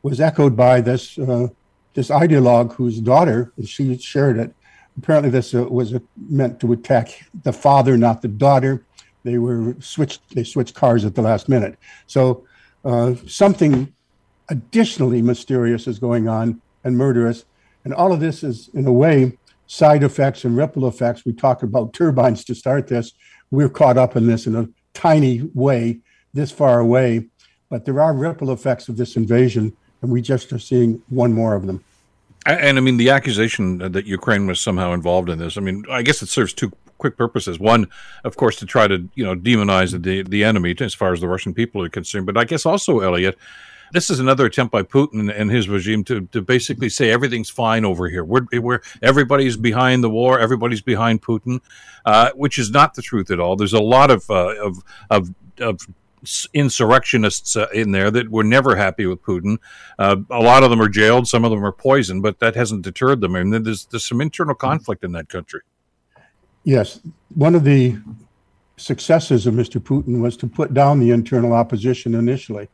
was 0.03 0.19
echoed 0.19 0.57
by 0.57 0.81
this 0.81 1.17
uh, 1.17 1.47
this 1.93 2.09
ideologue 2.09 2.73
whose 2.73 2.99
daughter 2.99 3.53
she 3.63 3.97
shared 3.97 4.37
it 4.37 4.53
apparently 4.97 5.29
this 5.29 5.53
uh, 5.53 5.63
was 5.65 5.93
meant 6.29 6.59
to 6.59 6.73
attack 6.73 7.25
the 7.43 7.53
father, 7.53 7.97
not 7.97 8.21
the 8.21 8.27
daughter. 8.27 8.85
They 9.23 9.37
were 9.37 9.75
switched. 9.79 10.21
They 10.35 10.43
switched 10.43 10.75
cars 10.75 11.05
at 11.05 11.15
the 11.15 11.21
last 11.21 11.47
minute. 11.47 11.77
So 12.07 12.45
uh, 12.83 13.15
something 13.27 13.93
additionally 14.49 15.21
mysterious 15.21 15.87
is 15.87 15.99
going 15.99 16.27
on 16.27 16.61
and 16.83 16.97
murderous, 16.97 17.45
and 17.85 17.93
all 17.93 18.11
of 18.11 18.19
this 18.19 18.43
is 18.43 18.69
in 18.73 18.85
a 18.85 18.91
way 18.91 19.37
side 19.67 20.03
effects 20.03 20.43
and 20.43 20.57
ripple 20.57 20.87
effects. 20.87 21.25
We 21.25 21.33
talked 21.33 21.63
about 21.63 21.93
turbines 21.93 22.43
to 22.45 22.55
start 22.55 22.87
this. 22.87 23.13
We're 23.51 23.69
caught 23.69 23.97
up 23.97 24.15
in 24.15 24.27
this 24.27 24.45
in 24.45 24.55
a 24.55 24.67
tiny 24.93 25.49
way, 25.53 25.99
this 26.33 26.51
far 26.51 26.79
away, 26.79 27.27
but 27.69 27.85
there 27.85 28.01
are 28.01 28.13
ripple 28.13 28.51
effects 28.51 28.89
of 28.89 28.97
this 28.97 29.15
invasion, 29.15 29.75
and 30.01 30.11
we 30.11 30.21
just 30.21 30.51
are 30.51 30.59
seeing 30.59 31.01
one 31.09 31.33
more 31.33 31.55
of 31.55 31.67
them. 31.67 31.83
And 32.45 32.77
I 32.77 32.81
mean, 32.81 32.97
the 32.97 33.11
accusation 33.11 33.77
that 33.77 34.05
Ukraine 34.05 34.47
was 34.47 34.59
somehow 34.59 34.93
involved 34.93 35.29
in 35.29 35.37
this, 35.37 35.57
I 35.57 35.61
mean, 35.61 35.85
I 35.89 36.01
guess 36.01 36.21
it 36.21 36.27
serves 36.27 36.53
two 36.53 36.71
quick 37.01 37.15
purposes. 37.17 37.59
One, 37.59 37.87
of 38.23 38.33
course, 38.41 38.55
to 38.61 38.65
try 38.65 38.85
to, 38.87 38.97
you 39.17 39.25
know, 39.25 39.35
demonize 39.35 39.91
the, 40.07 40.23
the 40.23 40.43
enemy 40.51 40.75
as 40.79 40.93
far 41.01 41.11
as 41.13 41.19
the 41.19 41.27
Russian 41.27 41.53
people 41.53 41.83
are 41.83 41.89
concerned. 41.89 42.25
But 42.25 42.37
I 42.37 42.45
guess 42.45 42.65
also, 42.65 42.91
Elliot, 43.07 43.35
this 43.91 44.09
is 44.09 44.19
another 44.19 44.45
attempt 44.45 44.71
by 44.71 44.83
Putin 44.83 45.23
and 45.39 45.51
his 45.51 45.67
regime 45.67 46.03
to, 46.05 46.15
to 46.27 46.41
basically 46.41 46.89
say 46.89 47.11
everything's 47.11 47.49
fine 47.49 47.83
over 47.91 48.07
here. 48.07 48.23
We're, 48.23 48.47
we're 48.53 48.81
everybody's 49.01 49.57
behind 49.57 50.03
the 50.03 50.09
war, 50.09 50.39
everybody's 50.39 50.81
behind 50.81 51.21
Putin, 51.21 51.59
uh, 52.05 52.29
which 52.35 52.57
is 52.57 52.69
not 52.71 52.93
the 52.93 53.01
truth 53.01 53.29
at 53.31 53.39
all. 53.39 53.55
There's 53.57 53.73
a 53.73 53.83
lot 53.97 54.09
of 54.11 54.29
uh, 54.29 54.55
of, 54.67 54.77
of 55.09 55.35
of 55.59 55.77
insurrectionists 56.53 57.55
uh, 57.55 57.67
in 57.73 57.91
there 57.91 58.11
that 58.11 58.29
were 58.29 58.43
never 58.43 58.75
happy 58.75 59.05
with 59.05 59.21
Putin. 59.21 59.57
Uh, 59.97 60.17
a 60.29 60.39
lot 60.39 60.63
of 60.63 60.69
them 60.69 60.81
are 60.81 60.89
jailed, 60.89 61.27
some 61.27 61.45
of 61.45 61.51
them 61.51 61.65
are 61.65 61.71
poisoned, 61.71 62.21
but 62.21 62.39
that 62.39 62.55
hasn't 62.55 62.83
deterred 62.83 63.21
them. 63.21 63.35
And 63.35 63.65
there's, 63.65 63.85
there's 63.85 64.07
some 64.07 64.21
internal 64.21 64.55
conflict 64.55 65.03
in 65.03 65.11
that 65.13 65.29
country. 65.29 65.61
Yes. 66.63 66.99
One 67.33 67.55
of 67.55 67.63
the 67.63 67.97
successes 68.77 69.47
of 69.47 69.53
Mr. 69.53 69.79
Putin 69.79 70.21
was 70.21 70.37
to 70.37 70.47
put 70.47 70.73
down 70.73 70.99
the 70.99 71.11
internal 71.11 71.53
opposition 71.53 72.15
initially. 72.15 72.67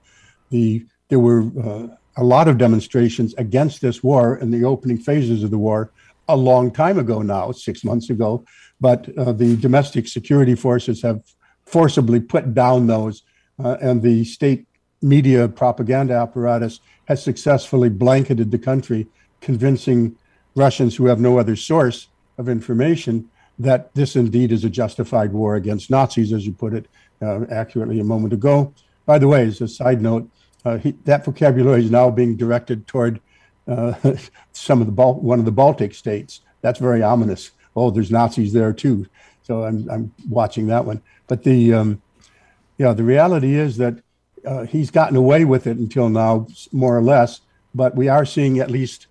The, 0.50 0.86
there 1.10 1.20
were 1.20 1.44
uh, 1.62 1.88
a 2.18 2.24
lot 2.24 2.48
of 2.48 2.58
demonstrations 2.58 3.34
against 3.36 3.82
this 3.82 4.04
war 4.04 4.38
in 4.38 4.52
the 4.52 4.64
opening 4.64 4.98
phases 4.98 5.44
of 5.44 5.52
the 5.52 5.58
war 5.58 5.92
a 6.28 6.36
long 6.36 6.72
time 6.72 7.00
ago 7.00 7.22
now, 7.22 7.52
six 7.52 7.84
months 7.84 8.10
ago. 8.10 8.44
But 8.82 9.10
uh, 9.18 9.32
the 9.32 9.56
domestic 9.58 10.08
security 10.08 10.56
forces 10.56 11.02
have 11.02 11.22
forcibly 11.66 12.20
put 12.20 12.54
down 12.54 12.88
those, 12.88 13.24
uh, 13.64 13.78
and 13.82 14.02
the 14.02 14.24
state 14.24 14.66
media 15.02 15.48
propaganda 15.48 16.14
apparatus 16.14 16.80
has 17.06 17.24
successfully 17.24 17.90
blanketed 17.90 18.52
the 18.52 18.58
country, 18.58 19.08
convincing 19.42 20.16
Russians 20.56 20.96
who 20.96 21.06
have 21.06 21.20
no 21.20 21.38
other 21.38 21.56
source 21.56 22.08
of 22.38 22.50
information 22.50 23.30
that 23.60 23.94
this 23.96 24.16
indeed 24.16 24.52
is 24.52 24.64
a 24.64 24.70
justified 24.70 25.34
war 25.34 25.56
against 25.56 25.90
Nazis, 25.90 26.32
as 26.34 26.46
you 26.46 26.54
put 26.54 26.74
it 26.74 26.88
uh, 27.22 27.46
accurately 27.50 28.00
a 28.00 28.04
moment 28.04 28.34
ago. 28.34 28.74
By 29.06 29.18
the 29.20 29.28
way, 29.28 29.46
as 29.48 29.62
a 29.62 29.68
side 29.68 30.02
note, 30.02 30.30
uh, 30.66 30.78
he, 30.78 30.92
that 31.06 31.26
vocabulary 31.26 31.84
is 31.84 31.92
now 31.92 32.10
being 32.10 32.36
directed 32.36 32.88
toward 32.88 33.20
uh, 33.68 33.94
some 34.52 34.82
of 34.82 34.88
the 34.88 34.94
Bal- 34.94 35.20
one 35.22 35.40
of 35.40 35.46
the 35.46 35.52
Baltic 35.52 35.94
states. 35.94 36.42
That's 36.62 36.80
very 36.80 37.02
ominous. 37.02 37.52
Oh, 37.76 37.90
there's 37.92 38.12
Nazis 38.12 38.54
there 38.54 38.74
too. 38.74 39.08
So 39.44 39.64
I'm 39.64 39.90
I'm 39.90 40.14
watching 40.30 40.68
that 40.68 40.86
one. 40.86 41.02
But 41.28 41.44
the 41.44 41.74
um, 41.74 42.02
yeah, 42.78 42.94
the 42.94 43.04
reality 43.04 43.56
is 43.56 43.78
that 43.78 44.02
uh, 44.46 44.64
he's 44.66 44.92
gotten 44.92 45.16
away 45.16 45.46
with 45.46 45.68
it 45.68 45.78
until 45.78 46.10
now, 46.10 46.48
more 46.72 46.98
or 46.98 47.02
less. 47.02 47.42
But 47.74 47.96
we 47.96 48.08
are 48.08 48.26
seeing 48.26 48.60
at 48.60 48.72
least 48.72 49.08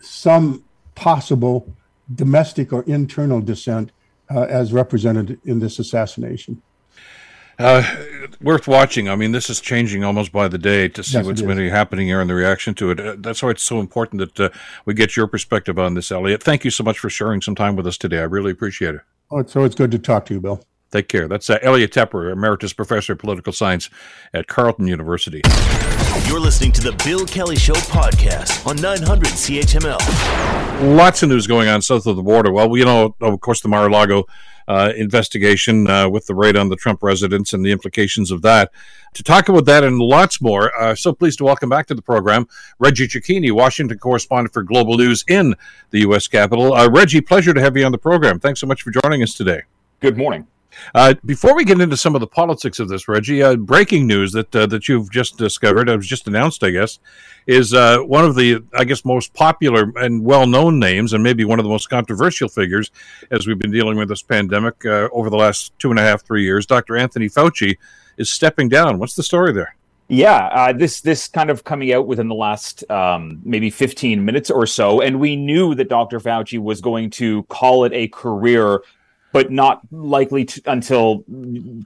some 0.00 0.64
possible 0.94 1.75
domestic 2.14 2.72
or 2.72 2.82
internal 2.84 3.40
dissent 3.40 3.92
uh, 4.30 4.42
as 4.42 4.72
represented 4.72 5.40
in 5.44 5.58
this 5.60 5.78
assassination. 5.78 6.62
Uh, 7.58 7.82
worth 8.42 8.68
watching. 8.68 9.08
I 9.08 9.16
mean, 9.16 9.32
this 9.32 9.48
is 9.48 9.60
changing 9.60 10.04
almost 10.04 10.30
by 10.30 10.46
the 10.46 10.58
day 10.58 10.88
to 10.88 11.02
see 11.02 11.16
yes, 11.16 11.24
what's 11.24 11.40
been 11.40 11.56
happening 11.70 12.06
here 12.06 12.20
and 12.20 12.28
the 12.28 12.34
reaction 12.34 12.74
to 12.74 12.90
it. 12.90 13.00
Uh, 13.00 13.16
that's 13.18 13.42
why 13.42 13.50
it's 13.50 13.62
so 13.62 13.80
important 13.80 14.20
that 14.20 14.52
uh, 14.52 14.58
we 14.84 14.92
get 14.92 15.16
your 15.16 15.26
perspective 15.26 15.78
on 15.78 15.94
this, 15.94 16.12
Elliot. 16.12 16.42
Thank 16.42 16.64
you 16.64 16.70
so 16.70 16.84
much 16.84 16.98
for 16.98 17.08
sharing 17.08 17.40
some 17.40 17.54
time 17.54 17.74
with 17.74 17.86
us 17.86 17.96
today. 17.96 18.18
I 18.18 18.24
really 18.24 18.50
appreciate 18.50 18.96
it. 18.96 19.00
Oh, 19.30 19.38
it's 19.38 19.56
always 19.56 19.74
good 19.74 19.90
to 19.92 19.98
talk 19.98 20.26
to 20.26 20.34
you, 20.34 20.40
Bill. 20.40 20.62
Take 20.96 21.08
care. 21.08 21.28
That's 21.28 21.50
uh, 21.50 21.58
Elliot 21.60 21.92
Tepper, 21.92 22.32
Emeritus 22.32 22.72
Professor 22.72 23.12
of 23.12 23.18
Political 23.18 23.52
Science 23.52 23.90
at 24.32 24.46
Carleton 24.46 24.86
University. 24.86 25.42
You're 26.26 26.40
listening 26.40 26.72
to 26.72 26.80
the 26.80 26.92
Bill 27.04 27.26
Kelly 27.26 27.56
Show 27.56 27.74
podcast 27.74 28.66
on 28.66 28.76
900 28.76 29.28
CHML. 29.28 30.96
Lots 30.96 31.22
of 31.22 31.28
news 31.28 31.46
going 31.46 31.68
on 31.68 31.82
south 31.82 32.06
of 32.06 32.16
the 32.16 32.22
border. 32.22 32.50
Well, 32.50 32.74
you 32.78 32.86
know, 32.86 33.14
of 33.20 33.40
course, 33.40 33.60
the 33.60 33.68
Mar-a-Lago 33.68 34.24
uh, 34.68 34.94
investigation 34.96 35.86
uh, 35.86 36.08
with 36.08 36.24
the 36.24 36.34
raid 36.34 36.56
on 36.56 36.70
the 36.70 36.76
Trump 36.76 37.02
residence 37.02 37.52
and 37.52 37.62
the 37.62 37.72
implications 37.72 38.30
of 38.30 38.40
that. 38.40 38.72
To 39.16 39.22
talk 39.22 39.50
about 39.50 39.66
that 39.66 39.84
and 39.84 39.98
lots 39.98 40.40
more, 40.40 40.74
uh, 40.80 40.94
so 40.94 41.12
pleased 41.12 41.36
to 41.38 41.44
welcome 41.44 41.68
back 41.68 41.88
to 41.88 41.94
the 41.94 42.00
program 42.00 42.48
Reggie 42.78 43.06
Cecchini, 43.06 43.52
Washington 43.52 43.98
correspondent 43.98 44.54
for 44.54 44.62
Global 44.62 44.96
News 44.96 45.26
in 45.28 45.56
the 45.90 46.00
U.S. 46.00 46.26
Capitol. 46.26 46.72
Uh, 46.72 46.88
Reggie, 46.88 47.20
pleasure 47.20 47.52
to 47.52 47.60
have 47.60 47.76
you 47.76 47.84
on 47.84 47.92
the 47.92 47.98
program. 47.98 48.40
Thanks 48.40 48.60
so 48.60 48.66
much 48.66 48.80
for 48.80 48.90
joining 49.02 49.22
us 49.22 49.34
today. 49.34 49.64
Good 50.00 50.16
morning. 50.16 50.46
Uh, 50.94 51.14
before 51.24 51.54
we 51.54 51.64
get 51.64 51.80
into 51.80 51.96
some 51.96 52.14
of 52.14 52.20
the 52.20 52.26
politics 52.26 52.78
of 52.78 52.88
this, 52.88 53.08
Reggie, 53.08 53.42
uh, 53.42 53.56
breaking 53.56 54.06
news 54.06 54.32
that 54.32 54.54
uh, 54.54 54.66
that 54.66 54.88
you've 54.88 55.10
just 55.10 55.38
discovered, 55.38 55.88
it 55.88 55.96
was 55.96 56.06
just 56.06 56.26
announced, 56.26 56.62
I 56.62 56.70
guess, 56.70 56.98
is 57.46 57.72
uh, 57.74 57.98
one 57.98 58.24
of 58.24 58.34
the, 58.34 58.62
I 58.76 58.84
guess, 58.84 59.04
most 59.04 59.34
popular 59.34 59.92
and 59.96 60.24
well-known 60.24 60.78
names, 60.78 61.12
and 61.12 61.22
maybe 61.22 61.44
one 61.44 61.58
of 61.58 61.64
the 61.64 61.70
most 61.70 61.88
controversial 61.88 62.48
figures 62.48 62.90
as 63.30 63.46
we've 63.46 63.58
been 63.58 63.70
dealing 63.70 63.96
with 63.96 64.08
this 64.08 64.22
pandemic 64.22 64.84
uh, 64.84 65.08
over 65.12 65.30
the 65.30 65.36
last 65.36 65.76
two 65.78 65.90
and 65.90 65.98
a 65.98 66.02
half, 66.02 66.24
three 66.24 66.42
years. 66.42 66.66
Dr. 66.66 66.96
Anthony 66.96 67.28
Fauci 67.28 67.76
is 68.16 68.30
stepping 68.30 68.68
down. 68.68 68.98
What's 68.98 69.14
the 69.14 69.22
story 69.22 69.52
there? 69.52 69.76
Yeah, 70.08 70.46
uh, 70.52 70.72
this 70.72 71.00
this 71.00 71.26
kind 71.26 71.50
of 71.50 71.64
coming 71.64 71.92
out 71.92 72.06
within 72.06 72.28
the 72.28 72.34
last 72.34 72.88
um, 72.90 73.40
maybe 73.44 73.70
15 73.70 74.24
minutes 74.24 74.50
or 74.52 74.64
so, 74.64 75.00
and 75.00 75.18
we 75.18 75.34
knew 75.34 75.74
that 75.74 75.88
Dr. 75.88 76.20
Fauci 76.20 76.60
was 76.60 76.80
going 76.80 77.10
to 77.10 77.42
call 77.44 77.84
it 77.84 77.92
a 77.92 78.06
career 78.08 78.82
but 79.36 79.50
not 79.50 79.82
likely 79.92 80.46
to, 80.46 80.62
until 80.64 81.22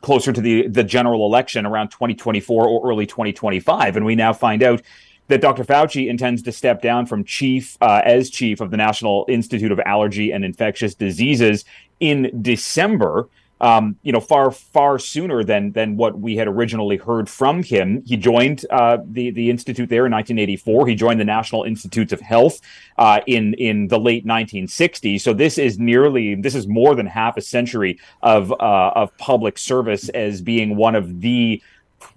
closer 0.02 0.32
to 0.32 0.40
the 0.40 0.68
the 0.68 0.84
general 0.84 1.26
election 1.26 1.66
around 1.66 1.88
2024 1.88 2.68
or 2.68 2.88
early 2.88 3.06
2025. 3.06 3.96
And 3.96 4.06
we 4.06 4.14
now 4.14 4.32
find 4.32 4.62
out 4.62 4.82
that 5.26 5.40
Dr. 5.40 5.64
Fauci 5.64 6.08
intends 6.08 6.42
to 6.42 6.52
step 6.52 6.80
down 6.80 7.06
from 7.06 7.24
chief 7.24 7.76
uh, 7.80 8.02
as 8.04 8.30
chief 8.30 8.60
of 8.60 8.70
the 8.70 8.76
National 8.76 9.26
Institute 9.28 9.72
of 9.72 9.80
Allergy 9.80 10.30
and 10.30 10.44
Infectious 10.44 10.94
Diseases 10.94 11.64
in 11.98 12.40
December 12.40 13.28
um, 13.60 13.96
you 14.02 14.12
know, 14.12 14.20
far 14.20 14.50
far 14.50 14.98
sooner 14.98 15.44
than 15.44 15.72
than 15.72 15.96
what 15.96 16.18
we 16.18 16.36
had 16.36 16.48
originally 16.48 16.96
heard 16.96 17.28
from 17.28 17.62
him. 17.62 18.02
He 18.06 18.16
joined 18.16 18.64
uh, 18.70 18.98
the 19.04 19.30
the 19.30 19.50
institute 19.50 19.88
there 19.88 20.06
in 20.06 20.12
1984. 20.12 20.86
He 20.86 20.94
joined 20.94 21.20
the 21.20 21.24
National 21.24 21.64
Institutes 21.64 22.12
of 22.12 22.20
Health 22.20 22.60
uh, 22.96 23.20
in 23.26 23.54
in 23.54 23.88
the 23.88 23.98
late 23.98 24.26
1960s. 24.26 25.20
So 25.20 25.34
this 25.34 25.58
is 25.58 25.78
nearly 25.78 26.34
this 26.34 26.54
is 26.54 26.66
more 26.66 26.94
than 26.94 27.06
half 27.06 27.36
a 27.36 27.42
century 27.42 27.98
of 28.22 28.52
uh, 28.52 28.92
of 28.94 29.16
public 29.18 29.58
service 29.58 30.08
as 30.10 30.40
being 30.40 30.76
one 30.76 30.94
of 30.94 31.20
the 31.20 31.62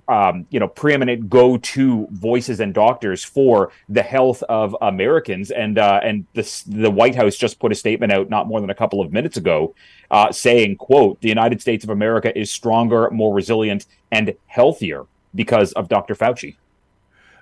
um, 0.08 0.46
you 0.50 0.60
know, 0.60 0.68
preeminent 0.68 1.30
go-to 1.30 2.08
voices 2.12 2.60
and 2.60 2.74
doctors 2.74 3.24
for 3.24 3.72
the 3.90 4.02
health 4.02 4.44
of 4.44 4.76
Americans. 4.82 5.52
And 5.52 5.78
uh, 5.78 6.00
and 6.04 6.26
this, 6.34 6.64
the 6.64 6.92
White 6.92 7.16
House 7.16 7.36
just 7.36 7.60
put 7.60 7.72
a 7.72 7.76
statement 7.76 8.12
out 8.12 8.30
not 8.30 8.48
more 8.48 8.62
than 8.62 8.70
a 8.70 8.76
couple 8.76 9.02
of 9.02 9.12
minutes 9.12 9.38
ago, 9.38 9.76
uh, 10.12 10.32
saying, 10.32 10.78
"quote 10.78 11.22
The 11.22 11.30
United 11.30 11.62
States 11.62 11.84
of 11.84 11.90
America 11.90 12.38
is 12.38 12.52
stronger, 12.52 13.10
more 13.12 13.34
resilient, 13.34 13.86
and 14.12 14.34
healthier 14.48 15.06
because 15.34 15.72
of 15.74 15.90
Dr. 15.90 16.16
Fauci." 16.16 16.56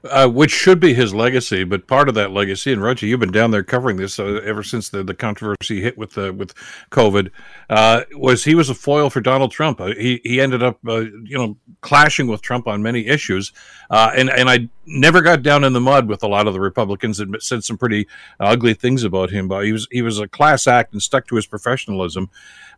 Uh, 0.04 0.28
which 0.28 0.52
should 0.52 0.80
be 0.80 0.94
his 0.94 1.14
legacy. 1.14 1.64
But 1.64 1.88
part 1.88 2.10
of 2.10 2.16
that 2.16 2.32
legacy, 2.32 2.74
and 2.74 2.82
Reggie, 2.82 3.08
you've 3.08 3.20
been 3.20 3.32
down 3.32 3.52
there 3.52 3.64
covering 3.64 3.98
this 3.98 4.20
uh, 4.20 4.42
ever 4.44 4.64
since 4.64 4.90
the, 4.90 5.04
the 5.04 5.14
controversy 5.14 5.82
hit 5.82 5.98
with 5.98 6.18
uh, 6.18 6.34
with 6.34 6.54
COVID, 6.92 7.32
uh, 7.70 8.02
was 8.14 8.44
he 8.44 8.56
was 8.56 8.70
a 8.70 8.76
foil 8.76 9.10
for 9.10 9.22
Donald 9.22 9.52
Trump. 9.52 9.80
Uh, 9.80 9.94
he 9.98 10.22
he 10.24 10.42
ended 10.42 10.64
up 10.64 10.80
uh, 10.88 11.00
you 11.00 11.38
know 11.38 11.58
clashing 11.82 12.28
with 12.28 12.42
Trump 12.42 12.68
on 12.68 12.82
many 12.82 13.08
issues, 13.08 13.52
and 13.90 14.30
and 14.30 14.50
I 14.50 14.70
never 14.88 15.22
got 15.22 15.44
down 15.44 15.64
in 15.64 15.74
the 15.74 15.82
mud 15.82 16.08
with 16.08 16.24
a 16.24 16.28
lot 16.28 16.48
of 16.48 16.54
the 16.54 16.60
Republicans 16.60 17.18
that 17.18 17.44
said 17.44 17.64
some 17.64 17.78
pretty 17.78 18.08
ugly 18.40 18.74
things 18.74 19.04
about 19.04 19.30
him. 19.30 19.48
But 19.48 19.66
he 19.66 19.72
was 19.72 19.88
he 19.92 20.02
was 20.02 20.20
a 20.20 20.28
class 20.28 20.68
act 20.68 20.94
and 20.94 21.02
stuck 21.02 21.28
to 21.28 21.36
his 21.36 21.46
professionalism. 21.46 22.30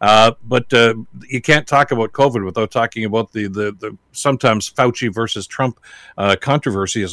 But 0.02 0.72
you 0.72 1.42
can't 1.42 1.68
talk 1.68 1.92
about 1.92 2.12
COVID 2.12 2.44
without 2.44 2.72
talking 2.72 3.06
about 3.06 3.32
the, 3.32 3.48
the, 3.48 3.72
the 3.72 3.98
sometimes 4.12 4.70
Fauci 4.70 5.14
versus 5.14 5.48
Trump 5.48 5.80
uh, 6.18 6.36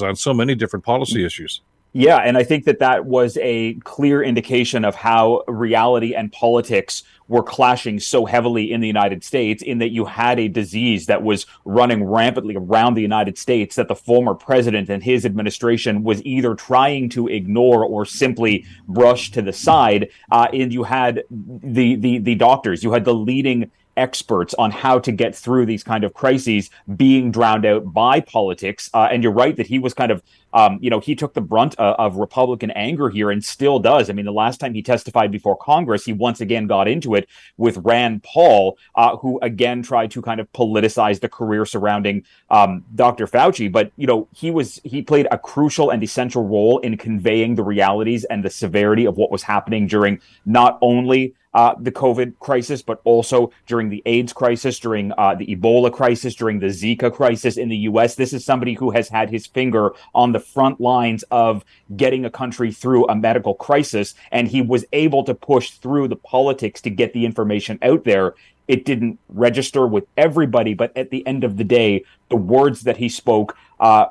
on 0.02 0.16
so 0.16 0.34
many 0.34 0.54
different 0.54 0.84
policy 0.84 1.24
issues. 1.24 1.60
Yeah, 1.92 2.18
and 2.18 2.38
I 2.38 2.44
think 2.44 2.66
that 2.66 2.78
that 2.78 3.06
was 3.06 3.36
a 3.42 3.74
clear 3.80 4.22
indication 4.22 4.84
of 4.84 4.94
how 4.94 5.42
reality 5.48 6.14
and 6.14 6.30
politics 6.30 7.02
were 7.26 7.42
clashing 7.42 7.98
so 7.98 8.26
heavily 8.26 8.70
in 8.70 8.80
the 8.80 8.86
United 8.86 9.24
States, 9.24 9.60
in 9.60 9.78
that 9.78 9.90
you 9.90 10.04
had 10.04 10.38
a 10.38 10.46
disease 10.46 11.06
that 11.06 11.24
was 11.24 11.46
running 11.64 12.04
rampantly 12.04 12.54
around 12.56 12.94
the 12.94 13.02
United 13.02 13.38
States 13.38 13.74
that 13.74 13.88
the 13.88 13.96
former 13.96 14.34
president 14.34 14.88
and 14.88 15.02
his 15.02 15.24
administration 15.24 16.04
was 16.04 16.24
either 16.24 16.54
trying 16.54 17.08
to 17.08 17.26
ignore 17.26 17.84
or 17.84 18.04
simply 18.04 18.64
brush 18.86 19.32
to 19.32 19.42
the 19.42 19.52
side. 19.52 20.10
Uh, 20.30 20.46
and 20.52 20.72
you 20.72 20.84
had 20.84 21.24
the 21.30 21.96
the 21.96 22.18
the 22.18 22.36
doctors, 22.36 22.84
you 22.84 22.92
had 22.92 23.04
the 23.04 23.14
leading 23.14 23.70
experts 23.96 24.54
on 24.54 24.70
how 24.70 24.98
to 24.98 25.12
get 25.12 25.34
through 25.34 25.66
these 25.66 25.82
kind 25.82 26.04
of 26.04 26.14
crises 26.14 26.70
being 26.96 27.30
drowned 27.30 27.66
out 27.66 27.92
by 27.92 28.20
politics. 28.20 28.90
Uh, 28.94 29.08
and 29.10 29.22
you're 29.22 29.32
right 29.32 29.56
that 29.56 29.66
he 29.66 29.78
was 29.78 29.94
kind 29.94 30.10
of, 30.10 30.22
um, 30.52 30.78
you 30.80 30.90
know, 30.90 31.00
he 31.00 31.14
took 31.14 31.34
the 31.34 31.40
brunt 31.40 31.78
uh, 31.78 31.94
of 31.98 32.16
Republican 32.16 32.70
anger 32.72 33.08
here 33.08 33.30
and 33.30 33.44
still 33.44 33.78
does. 33.78 34.10
I 34.10 34.12
mean, 34.12 34.24
the 34.24 34.32
last 34.32 34.58
time 34.58 34.74
he 34.74 34.82
testified 34.82 35.30
before 35.30 35.56
Congress, 35.56 36.04
he 36.04 36.12
once 36.12 36.40
again 36.40 36.66
got 36.66 36.88
into 36.88 37.14
it 37.14 37.28
with 37.56 37.76
Rand 37.78 38.22
Paul, 38.22 38.78
uh, 38.94 39.16
who 39.16 39.38
again 39.42 39.82
tried 39.82 40.10
to 40.12 40.22
kind 40.22 40.40
of 40.40 40.50
politicize 40.52 41.20
the 41.20 41.28
career 41.28 41.64
surrounding 41.64 42.24
um, 42.50 42.84
Dr. 42.94 43.26
Fauci. 43.26 43.70
But, 43.70 43.92
you 43.96 44.06
know, 44.06 44.28
he 44.34 44.50
was, 44.50 44.80
he 44.84 45.02
played 45.02 45.28
a 45.30 45.38
crucial 45.38 45.90
and 45.90 46.02
essential 46.02 46.44
role 46.44 46.78
in 46.78 46.96
conveying 46.96 47.54
the 47.54 47.62
realities 47.62 48.24
and 48.24 48.44
the 48.44 48.50
severity 48.50 49.06
of 49.06 49.16
what 49.16 49.30
was 49.30 49.42
happening 49.42 49.86
during 49.86 50.20
not 50.44 50.78
only 50.80 51.34
uh, 51.54 51.74
the 51.80 51.92
COVID 51.92 52.38
crisis, 52.38 52.82
but 52.82 53.00
also 53.04 53.50
during 53.66 53.88
the 53.90 54.02
AIDS 54.06 54.32
crisis, 54.32 54.78
during 54.78 55.12
uh, 55.18 55.34
the 55.34 55.46
Ebola 55.46 55.92
crisis, 55.92 56.34
during 56.34 56.60
the 56.60 56.66
Zika 56.66 57.12
crisis 57.12 57.56
in 57.56 57.68
the 57.68 57.76
U.S. 57.76 58.14
This 58.14 58.32
is 58.32 58.44
somebody 58.44 58.74
who 58.74 58.90
has 58.90 59.08
had 59.08 59.30
his 59.30 59.46
finger 59.46 59.92
on 60.14 60.32
the 60.32 60.40
front 60.40 60.80
lines 60.80 61.24
of 61.30 61.64
getting 61.96 62.24
a 62.24 62.30
country 62.30 62.72
through 62.72 63.06
a 63.08 63.16
medical 63.16 63.54
crisis, 63.54 64.14
and 64.30 64.48
he 64.48 64.62
was 64.62 64.84
able 64.92 65.24
to 65.24 65.34
push 65.34 65.70
through 65.70 66.08
the 66.08 66.16
politics 66.16 66.80
to 66.82 66.90
get 66.90 67.12
the 67.12 67.24
information 67.24 67.78
out 67.82 68.04
there 68.04 68.34
It 68.68 68.84
didn't 68.84 69.18
register 69.28 69.84
with 69.84 70.04
everybody, 70.16 70.74
but 70.74 70.96
at 70.96 71.10
the 71.10 71.26
end 71.26 71.42
of 71.42 71.56
the 71.56 71.64
day, 71.64 72.04
the 72.28 72.36
words 72.36 72.82
that 72.82 72.98
he 72.98 73.08
spoke 73.08 73.56
uh, 73.80 74.06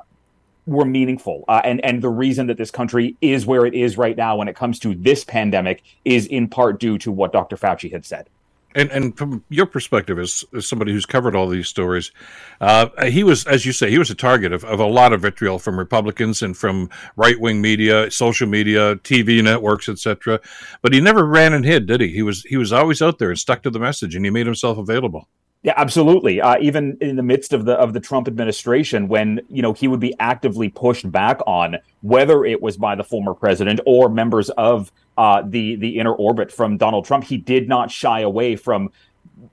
were 0.70 0.84
meaningful. 0.84 1.44
Uh, 1.48 1.60
and 1.64 1.84
and 1.84 2.00
the 2.00 2.08
reason 2.08 2.46
that 2.46 2.56
this 2.56 2.70
country 2.70 3.16
is 3.20 3.44
where 3.44 3.66
it 3.66 3.74
is 3.74 3.98
right 3.98 4.16
now 4.16 4.36
when 4.36 4.48
it 4.48 4.56
comes 4.56 4.78
to 4.80 4.94
this 4.94 5.24
pandemic 5.24 5.82
is 6.04 6.26
in 6.26 6.48
part 6.48 6.80
due 6.80 6.96
to 6.98 7.12
what 7.12 7.32
Dr. 7.32 7.56
Fauci 7.56 7.92
had 7.92 8.06
said. 8.06 8.30
And 8.72 8.88
and 8.92 9.18
from 9.18 9.44
your 9.48 9.66
perspective, 9.66 10.16
as, 10.20 10.44
as 10.54 10.68
somebody 10.68 10.92
who's 10.92 11.04
covered 11.04 11.34
all 11.34 11.48
these 11.48 11.66
stories, 11.66 12.12
uh, 12.60 12.86
he 13.06 13.24
was, 13.24 13.44
as 13.46 13.66
you 13.66 13.72
say, 13.72 13.90
he 13.90 13.98
was 13.98 14.10
a 14.10 14.14
target 14.14 14.52
of, 14.52 14.64
of 14.64 14.78
a 14.78 14.86
lot 14.86 15.12
of 15.12 15.22
vitriol 15.22 15.58
from 15.58 15.76
Republicans 15.76 16.40
and 16.40 16.56
from 16.56 16.88
right 17.16 17.40
wing 17.40 17.60
media, 17.60 18.08
social 18.12 18.46
media, 18.46 18.94
TV 18.96 19.42
networks, 19.42 19.88
etc. 19.88 20.38
But 20.82 20.92
he 20.92 21.00
never 21.00 21.26
ran 21.26 21.52
and 21.52 21.64
hid, 21.64 21.86
did 21.86 22.00
he? 22.00 22.08
He 22.08 22.22
was 22.22 22.44
he 22.44 22.56
was 22.56 22.72
always 22.72 23.02
out 23.02 23.18
there 23.18 23.30
and 23.30 23.38
stuck 23.38 23.64
to 23.64 23.70
the 23.70 23.80
message, 23.80 24.14
and 24.14 24.24
he 24.24 24.30
made 24.30 24.46
himself 24.46 24.78
available. 24.78 25.26
Yeah, 25.62 25.74
absolutely. 25.76 26.40
Uh, 26.40 26.56
even 26.60 26.96
in 27.02 27.16
the 27.16 27.22
midst 27.22 27.52
of 27.52 27.66
the 27.66 27.74
of 27.74 27.92
the 27.92 28.00
Trump 28.00 28.26
administration, 28.26 29.08
when 29.08 29.42
you 29.50 29.60
know 29.60 29.74
he 29.74 29.88
would 29.88 30.00
be 30.00 30.14
actively 30.18 30.70
pushed 30.70 31.10
back 31.12 31.38
on, 31.46 31.76
whether 32.00 32.46
it 32.46 32.62
was 32.62 32.78
by 32.78 32.94
the 32.94 33.04
former 33.04 33.34
president 33.34 33.78
or 33.84 34.08
members 34.08 34.48
of 34.50 34.90
uh, 35.18 35.42
the 35.46 35.76
the 35.76 35.98
inner 35.98 36.14
orbit 36.14 36.50
from 36.50 36.78
Donald 36.78 37.04
Trump, 37.04 37.24
he 37.24 37.36
did 37.36 37.68
not 37.68 37.90
shy 37.90 38.20
away 38.20 38.56
from 38.56 38.90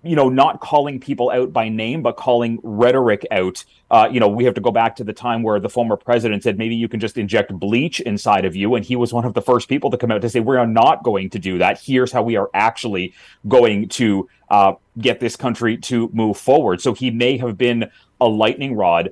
you 0.04 0.16
know, 0.16 0.30
not 0.30 0.62
calling 0.62 1.00
people 1.00 1.30
out 1.32 1.52
by 1.52 1.70
name, 1.70 2.02
but 2.02 2.18
calling 2.18 2.60
rhetoric 2.64 3.26
out. 3.32 3.64
Uh, 3.90 4.08
you 4.12 4.20
know, 4.20 4.28
we 4.28 4.46
have 4.46 4.54
to 4.54 4.62
go 4.62 4.72
back 4.72 4.96
to 4.96 5.04
the 5.04 5.14
time 5.14 5.44
where 5.44 5.60
the 5.60 5.70
former 5.70 5.98
president 5.98 6.44
said 6.44 6.58
maybe 6.58 6.76
you 6.76 6.88
can 6.88 7.00
just 7.00 7.18
inject 7.18 7.52
bleach 7.52 8.00
inside 8.02 8.46
of 8.46 8.56
you. 8.56 8.76
And 8.76 8.86
he 8.86 8.96
was 8.96 9.12
one 9.12 9.26
of 9.26 9.34
the 9.34 9.42
first 9.42 9.68
people 9.68 9.90
to 9.92 9.98
come 9.98 10.12
out 10.12 10.22
to 10.22 10.30
say, 10.30 10.40
we 10.40 10.56
are 10.56 10.68
not 10.68 11.04
going 11.04 11.30
to 11.32 11.40
do 11.40 11.58
that. 11.58 11.82
Here's 11.82 12.12
how 12.12 12.22
we 12.22 12.36
are 12.36 12.50
actually 12.54 13.14
going 13.48 13.90
to 13.90 14.30
uh, 14.50 14.74
get 15.00 15.20
this 15.20 15.36
country 15.36 15.78
to 15.78 16.10
move 16.14 16.38
forward. 16.38 16.80
So 16.82 16.94
he 16.94 17.10
may 17.10 17.38
have 17.38 17.58
been 17.58 17.90
a 18.22 18.28
lightning 18.28 18.76
rod 18.76 19.12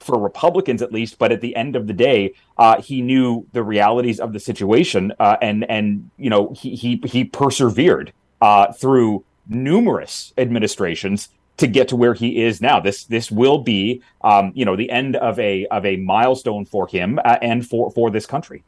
for 0.00 0.18
Republicans 0.18 0.82
at 0.82 0.92
least, 0.92 1.18
but 1.18 1.32
at 1.32 1.40
the 1.40 1.54
end 1.56 1.76
of 1.76 1.86
the 1.86 1.92
day, 1.92 2.32
uh, 2.58 2.80
he 2.80 3.02
knew 3.02 3.46
the 3.52 3.62
realities 3.62 4.20
of 4.20 4.32
the 4.32 4.38
situation, 4.40 5.12
uh, 5.18 5.36
and 5.42 5.68
and 5.68 6.10
you 6.16 6.30
know 6.30 6.54
he 6.56 6.76
he 6.76 7.02
he 7.04 7.24
persevered 7.24 8.12
uh, 8.40 8.72
through 8.72 9.24
numerous 9.48 10.32
administrations 10.38 11.28
to 11.56 11.66
get 11.66 11.88
to 11.88 11.96
where 11.96 12.14
he 12.14 12.42
is 12.42 12.60
now. 12.60 12.80
This 12.80 13.04
this 13.04 13.30
will 13.30 13.58
be, 13.58 14.02
um, 14.22 14.52
you 14.54 14.64
know, 14.64 14.76
the 14.76 14.90
end 14.90 15.16
of 15.16 15.38
a 15.38 15.66
of 15.66 15.84
a 15.84 15.96
milestone 15.96 16.64
for 16.64 16.86
him 16.86 17.18
uh, 17.24 17.38
and 17.40 17.66
for 17.66 17.90
for 17.90 18.10
this 18.10 18.26
country 18.26 18.62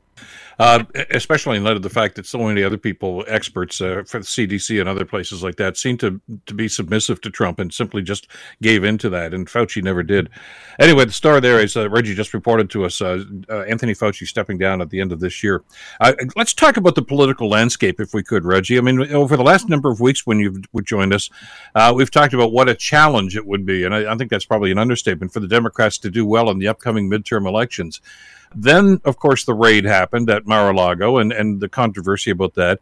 uh, 0.59 0.85
especially 1.11 1.57
in 1.57 1.65
light 1.65 1.77
of 1.77 1.83
the 1.83 1.91
fact 1.91 2.17
that 2.17 2.27
so 2.27 2.39
many 2.39 2.63
other 2.63 2.77
people, 2.77 3.25
experts 3.29 3.81
uh, 3.81 4.03
for 4.07 4.19
the 4.19 4.25
CDC 4.25 4.81
and 4.81 4.89
other 4.89 5.05
places 5.05 5.43
like 5.43 5.57
that, 5.57 5.77
seem 5.77 5.97
to 5.99 6.21
to 6.47 6.55
be 6.55 6.69
submissive 6.69 7.21
to 7.21 7.31
Trump 7.31 7.59
and 7.59 7.73
simply 7.73 8.03
just 8.03 8.27
gave 8.61 8.85
in 8.85 8.99
to 8.99 9.09
that. 9.11 9.33
And 9.33 9.47
Fauci 9.47 9.83
never 9.83 10.03
did. 10.03 10.29
Anyway, 10.81 11.05
the 11.05 11.13
star 11.13 11.41
there 11.41 11.61
is 11.61 11.77
uh, 11.77 11.89
Reggie 11.89 12.15
just 12.15 12.35
reported 12.35 12.71
to 12.71 12.85
us 12.85 13.01
uh, 13.01 13.25
uh, 13.49 13.63
Anthony 13.63 13.95
Fauci 13.95 14.27
stepping 14.27 14.59
down 14.59 14.81
at 14.81 14.91
the 14.91 15.01
end 15.01 15.13
of 15.13 15.21
this 15.21 15.43
year. 15.43 15.63
Uh, 16.01 16.15
let's 16.37 16.55
talk 16.55 16.77
about 16.77 16.95
the 16.95 17.03
political 17.03 17.49
landscape, 17.49 18.01
if 18.01 18.13
we 18.13 18.23
could, 18.23 18.45
Reggie. 18.45 18.79
I 18.79 18.81
mean, 18.81 19.13
over 19.13 19.37
the 19.37 19.45
last 19.45 19.69
number 19.69 19.91
of 19.91 20.01
weeks 20.01 20.27
when 20.27 20.41
you've 20.41 20.65
joined 20.85 21.13
us, 21.13 21.31
we've 21.95 22.11
talked 22.11 22.35
about 22.35 22.53
what 22.53 22.69
a 22.69 22.75
challenge 22.75 23.37
it 23.37 23.47
would 23.47 23.65
be, 23.65 23.85
and 23.85 23.95
I, 23.95 24.13
I 24.13 24.17
think 24.17 24.31
that's 24.31 24.45
probably 24.45 24.71
an 24.71 24.79
understatement 24.79 25.33
for 25.33 25.41
the 25.41 25.49
Democrats 25.49 25.99
to 25.99 26.11
do 26.11 26.27
well 26.27 26.51
in 26.51 26.59
the 26.59 26.69
upcoming 26.69 27.09
midterm 27.09 27.47
elections. 27.47 28.01
Then, 28.55 29.01
of 29.05 29.19
course, 29.19 29.45
the 29.45 29.55
raid 29.55 29.85
happened 29.85 30.31
at 30.31 30.47
Mar-a-Lago 30.49 31.19
and, 31.19 31.33
and 31.33 31.61
the 31.61 31.69
controversy 31.69 32.31
about 32.31 32.55
that. 32.55 32.81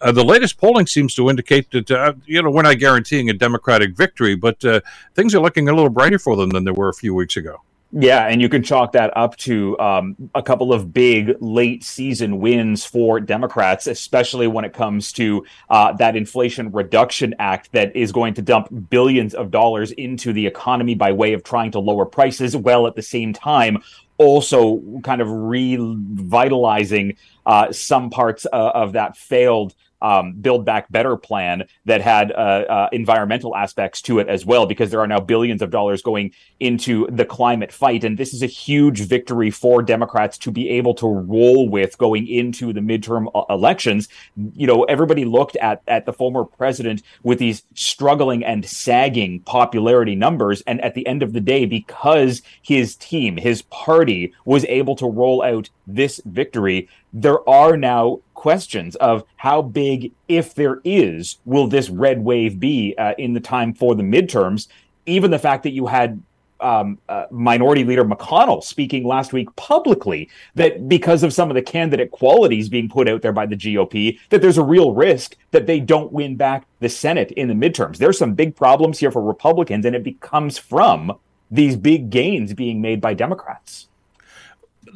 Uh, 0.00 0.12
the 0.12 0.24
latest 0.24 0.58
polling 0.58 0.86
seems 0.86 1.14
to 1.14 1.30
indicate 1.30 1.70
that, 1.70 1.90
uh, 1.90 2.12
you 2.26 2.42
know, 2.42 2.50
we're 2.50 2.62
not 2.62 2.78
guaranteeing 2.78 3.30
a 3.30 3.32
Democratic 3.32 3.96
victory, 3.96 4.36
but 4.36 4.62
uh, 4.64 4.80
things 5.14 5.34
are 5.34 5.40
looking 5.40 5.68
a 5.68 5.72
little 5.72 5.88
brighter 5.88 6.18
for 6.18 6.36
them 6.36 6.50
than 6.50 6.64
they 6.64 6.70
were 6.70 6.90
a 6.90 6.94
few 6.94 7.14
weeks 7.14 7.36
ago. 7.36 7.62
Yeah, 7.92 8.26
and 8.26 8.42
you 8.42 8.48
can 8.48 8.62
chalk 8.62 8.92
that 8.92 9.16
up 9.16 9.36
to 9.36 9.78
um, 9.78 10.16
a 10.34 10.42
couple 10.42 10.72
of 10.72 10.92
big 10.92 11.36
late 11.40 11.84
season 11.84 12.40
wins 12.40 12.84
for 12.84 13.20
Democrats, 13.20 13.86
especially 13.86 14.48
when 14.48 14.64
it 14.64 14.74
comes 14.74 15.12
to 15.12 15.46
uh, 15.70 15.92
that 15.94 16.16
Inflation 16.16 16.72
Reduction 16.72 17.34
Act 17.38 17.72
that 17.72 17.94
is 17.94 18.10
going 18.10 18.34
to 18.34 18.42
dump 18.42 18.68
billions 18.90 19.34
of 19.34 19.50
dollars 19.50 19.92
into 19.92 20.32
the 20.32 20.46
economy 20.46 20.94
by 20.96 21.12
way 21.12 21.32
of 21.32 21.44
trying 21.44 21.70
to 21.70 21.78
lower 21.78 22.04
prices, 22.04 22.56
while 22.56 22.86
at 22.86 22.96
the 22.96 23.02
same 23.02 23.32
time 23.32 23.82
also 24.18 24.82
kind 25.02 25.20
of 25.20 25.28
revitalizing 25.28 27.16
uh, 27.44 27.72
some 27.72 28.10
parts 28.10 28.46
uh, 28.52 28.70
of 28.74 28.92
that 28.92 29.16
failed 29.16 29.74
um, 30.02 30.34
Build 30.34 30.64
Back 30.64 30.90
Better 30.90 31.16
plan 31.16 31.66
that 31.84 32.00
had 32.00 32.32
uh, 32.32 32.34
uh, 32.34 32.88
environmental 32.92 33.56
aspects 33.56 34.02
to 34.02 34.18
it 34.18 34.28
as 34.28 34.44
well, 34.44 34.66
because 34.66 34.90
there 34.90 35.00
are 35.00 35.06
now 35.06 35.20
billions 35.20 35.62
of 35.62 35.70
dollars 35.70 36.02
going 36.02 36.32
into 36.60 37.06
the 37.10 37.24
climate 37.24 37.72
fight. 37.72 38.04
And 38.04 38.18
this 38.18 38.34
is 38.34 38.42
a 38.42 38.46
huge 38.46 39.00
victory 39.00 39.50
for 39.50 39.82
Democrats 39.82 40.38
to 40.38 40.50
be 40.50 40.68
able 40.70 40.94
to 40.94 41.06
roll 41.06 41.68
with 41.68 41.98
going 41.98 42.26
into 42.28 42.72
the 42.72 42.80
midterm 42.80 43.26
uh, 43.34 43.44
elections. 43.52 44.08
You 44.54 44.66
know, 44.66 44.84
everybody 44.84 45.24
looked 45.24 45.56
at, 45.56 45.82
at 45.86 46.06
the 46.06 46.12
former 46.12 46.44
president 46.44 47.02
with 47.22 47.38
these 47.38 47.62
struggling 47.74 48.44
and 48.44 48.64
sagging 48.64 49.40
popularity 49.40 50.14
numbers. 50.14 50.62
And 50.66 50.80
at 50.80 50.94
the 50.94 51.06
end 51.06 51.22
of 51.22 51.32
the 51.32 51.40
day, 51.40 51.66
because 51.66 52.42
his 52.62 52.96
team, 52.96 53.36
his 53.36 53.62
party 53.62 54.32
was 54.44 54.64
able 54.66 54.96
to 54.96 55.06
roll 55.06 55.42
out 55.42 55.70
this 55.86 56.20
victory, 56.24 56.88
there 57.18 57.48
are 57.48 57.78
now 57.78 58.20
questions 58.34 58.94
of 58.96 59.24
how 59.36 59.62
big, 59.62 60.12
if 60.28 60.54
there 60.54 60.82
is, 60.84 61.38
will 61.46 61.66
this 61.66 61.88
red 61.88 62.22
wave 62.22 62.60
be 62.60 62.94
uh, 62.98 63.14
in 63.16 63.32
the 63.32 63.40
time 63.40 63.72
for 63.72 63.94
the 63.94 64.02
midterms. 64.02 64.68
Even 65.06 65.30
the 65.30 65.38
fact 65.38 65.62
that 65.62 65.70
you 65.70 65.86
had 65.86 66.22
um, 66.60 66.98
uh, 67.08 67.24
Minority 67.30 67.84
Leader 67.84 68.04
McConnell 68.04 68.62
speaking 68.62 69.04
last 69.04 69.32
week 69.32 69.48
publicly 69.56 70.28
that 70.56 70.90
because 70.90 71.22
of 71.22 71.32
some 71.32 71.50
of 71.50 71.54
the 71.54 71.62
candidate 71.62 72.10
qualities 72.10 72.68
being 72.68 72.88
put 72.88 73.08
out 73.08 73.22
there 73.22 73.32
by 73.32 73.46
the 73.46 73.56
GOP, 73.56 74.18
that 74.28 74.42
there's 74.42 74.58
a 74.58 74.62
real 74.62 74.92
risk 74.92 75.36
that 75.52 75.66
they 75.66 75.80
don't 75.80 76.12
win 76.12 76.36
back 76.36 76.66
the 76.80 76.88
Senate 76.90 77.30
in 77.32 77.48
the 77.48 77.54
midterms. 77.54 77.96
There's 77.96 78.18
some 78.18 78.34
big 78.34 78.54
problems 78.54 78.98
here 78.98 79.10
for 79.10 79.22
Republicans, 79.22 79.86
and 79.86 79.96
it 79.96 80.04
becomes 80.04 80.58
from 80.58 81.18
these 81.50 81.76
big 81.76 82.10
gains 82.10 82.52
being 82.52 82.82
made 82.82 83.00
by 83.00 83.14
Democrats 83.14 83.88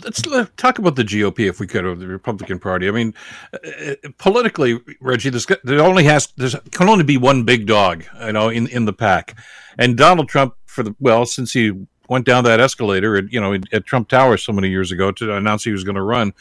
let's 0.02 0.22
talk 0.56 0.78
about 0.78 0.96
the 0.96 1.04
GOP 1.04 1.48
if 1.48 1.60
we 1.60 1.66
could, 1.66 1.84
or 1.84 1.94
the 1.94 2.06
Republican 2.06 2.58
Party. 2.58 2.88
I 2.88 2.90
mean, 2.90 3.14
uh, 3.52 3.94
politically, 4.18 4.80
Reggie, 5.00 5.30
there's, 5.30 5.46
there 5.64 5.80
only 5.80 6.04
has 6.04 6.28
there 6.36 6.50
can 6.72 6.88
only 6.88 7.04
be 7.04 7.16
one 7.16 7.44
big 7.44 7.66
dog, 7.66 8.04
you 8.24 8.32
know, 8.32 8.48
in 8.48 8.66
in 8.68 8.84
the 8.84 8.92
pack, 8.92 9.36
and 9.78 9.96
Donald 9.96 10.28
Trump 10.28 10.54
for 10.66 10.82
the 10.82 10.94
well 11.00 11.26
since 11.26 11.52
he 11.52 11.72
went 12.08 12.26
down 12.26 12.44
that 12.44 12.60
escalator 12.60 13.16
at 13.16 13.32
you 13.32 13.40
know 13.40 13.54
at 13.72 13.86
Trump 13.86 14.08
Tower 14.08 14.36
so 14.36 14.52
many 14.52 14.68
years 14.68 14.92
ago 14.92 15.12
to 15.12 15.34
announce 15.34 15.64
he 15.64 15.72
was 15.72 15.84
going 15.84 15.96
to 15.96 16.02
run, 16.02 16.32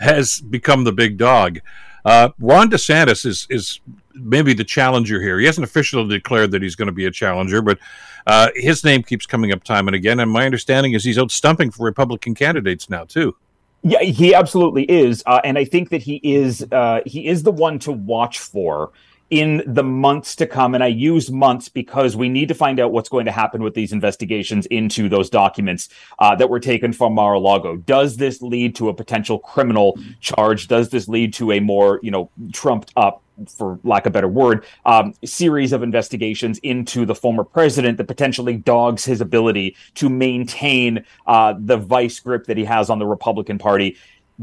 has 0.00 0.40
become 0.40 0.84
the 0.84 0.92
big 0.92 1.16
dog. 1.16 1.60
Uh, 2.04 2.30
Ron 2.38 2.70
DeSantis 2.70 3.26
is 3.26 3.46
is 3.50 3.80
maybe 4.18 4.52
the 4.52 4.64
challenger 4.64 5.20
here. 5.20 5.38
He 5.38 5.46
hasn't 5.46 5.64
officially 5.64 6.08
declared 6.08 6.50
that 6.52 6.62
he's 6.62 6.74
going 6.74 6.86
to 6.86 6.92
be 6.92 7.06
a 7.06 7.10
challenger, 7.10 7.62
but 7.62 7.78
uh, 8.26 8.48
his 8.54 8.84
name 8.84 9.02
keeps 9.02 9.26
coming 9.26 9.52
up 9.52 9.64
time 9.64 9.88
and 9.88 9.94
again. 9.94 10.20
And 10.20 10.30
my 10.30 10.44
understanding 10.44 10.92
is 10.92 11.04
he's 11.04 11.18
out 11.18 11.30
stumping 11.30 11.70
for 11.70 11.84
Republican 11.84 12.34
candidates 12.34 12.90
now 12.90 13.04
too. 13.04 13.36
Yeah, 13.82 14.00
he 14.00 14.34
absolutely 14.34 14.84
is, 14.90 15.22
uh, 15.24 15.40
and 15.44 15.56
I 15.56 15.64
think 15.64 15.90
that 15.90 16.02
he 16.02 16.20
is 16.24 16.66
uh, 16.72 17.00
he 17.06 17.28
is 17.28 17.44
the 17.44 17.52
one 17.52 17.78
to 17.80 17.92
watch 17.92 18.40
for 18.40 18.90
in 19.30 19.62
the 19.66 19.82
months 19.82 20.34
to 20.36 20.46
come. 20.46 20.74
And 20.74 20.82
I 20.82 20.88
use 20.88 21.30
months 21.30 21.68
because 21.68 22.16
we 22.16 22.28
need 22.28 22.48
to 22.48 22.54
find 22.54 22.80
out 22.80 22.92
what's 22.92 23.08
going 23.08 23.26
to 23.26 23.32
happen 23.32 23.62
with 23.62 23.74
these 23.74 23.92
investigations 23.92 24.66
into 24.66 25.08
those 25.08 25.28
documents 25.28 25.88
uh, 26.18 26.34
that 26.36 26.48
were 26.48 26.60
taken 26.60 26.92
from 26.92 27.14
Mar-a-Lago. 27.14 27.76
Does 27.76 28.16
this 28.16 28.40
lead 28.40 28.74
to 28.76 28.88
a 28.88 28.94
potential 28.94 29.38
criminal 29.38 29.98
charge? 30.20 30.68
Does 30.68 30.88
this 30.88 31.08
lead 31.08 31.34
to 31.34 31.52
a 31.52 31.60
more, 31.60 32.00
you 32.02 32.10
know, 32.10 32.30
trumped 32.52 32.92
up 32.96 33.22
for 33.46 33.78
lack 33.84 34.04
of 34.04 34.10
a 34.10 34.12
better 34.12 34.28
word, 34.28 34.64
um, 34.84 35.14
series 35.24 35.72
of 35.72 35.82
investigations 35.82 36.58
into 36.58 37.06
the 37.06 37.14
former 37.14 37.44
president 37.44 37.96
that 37.98 38.08
potentially 38.08 38.56
dogs 38.56 39.04
his 39.04 39.20
ability 39.20 39.76
to 39.94 40.08
maintain 40.08 41.04
uh, 41.26 41.54
the 41.56 41.76
vice 41.76 42.18
grip 42.18 42.46
that 42.46 42.56
he 42.56 42.64
has 42.64 42.90
on 42.90 42.98
the 42.98 43.06
Republican 43.06 43.56
Party 43.56 43.96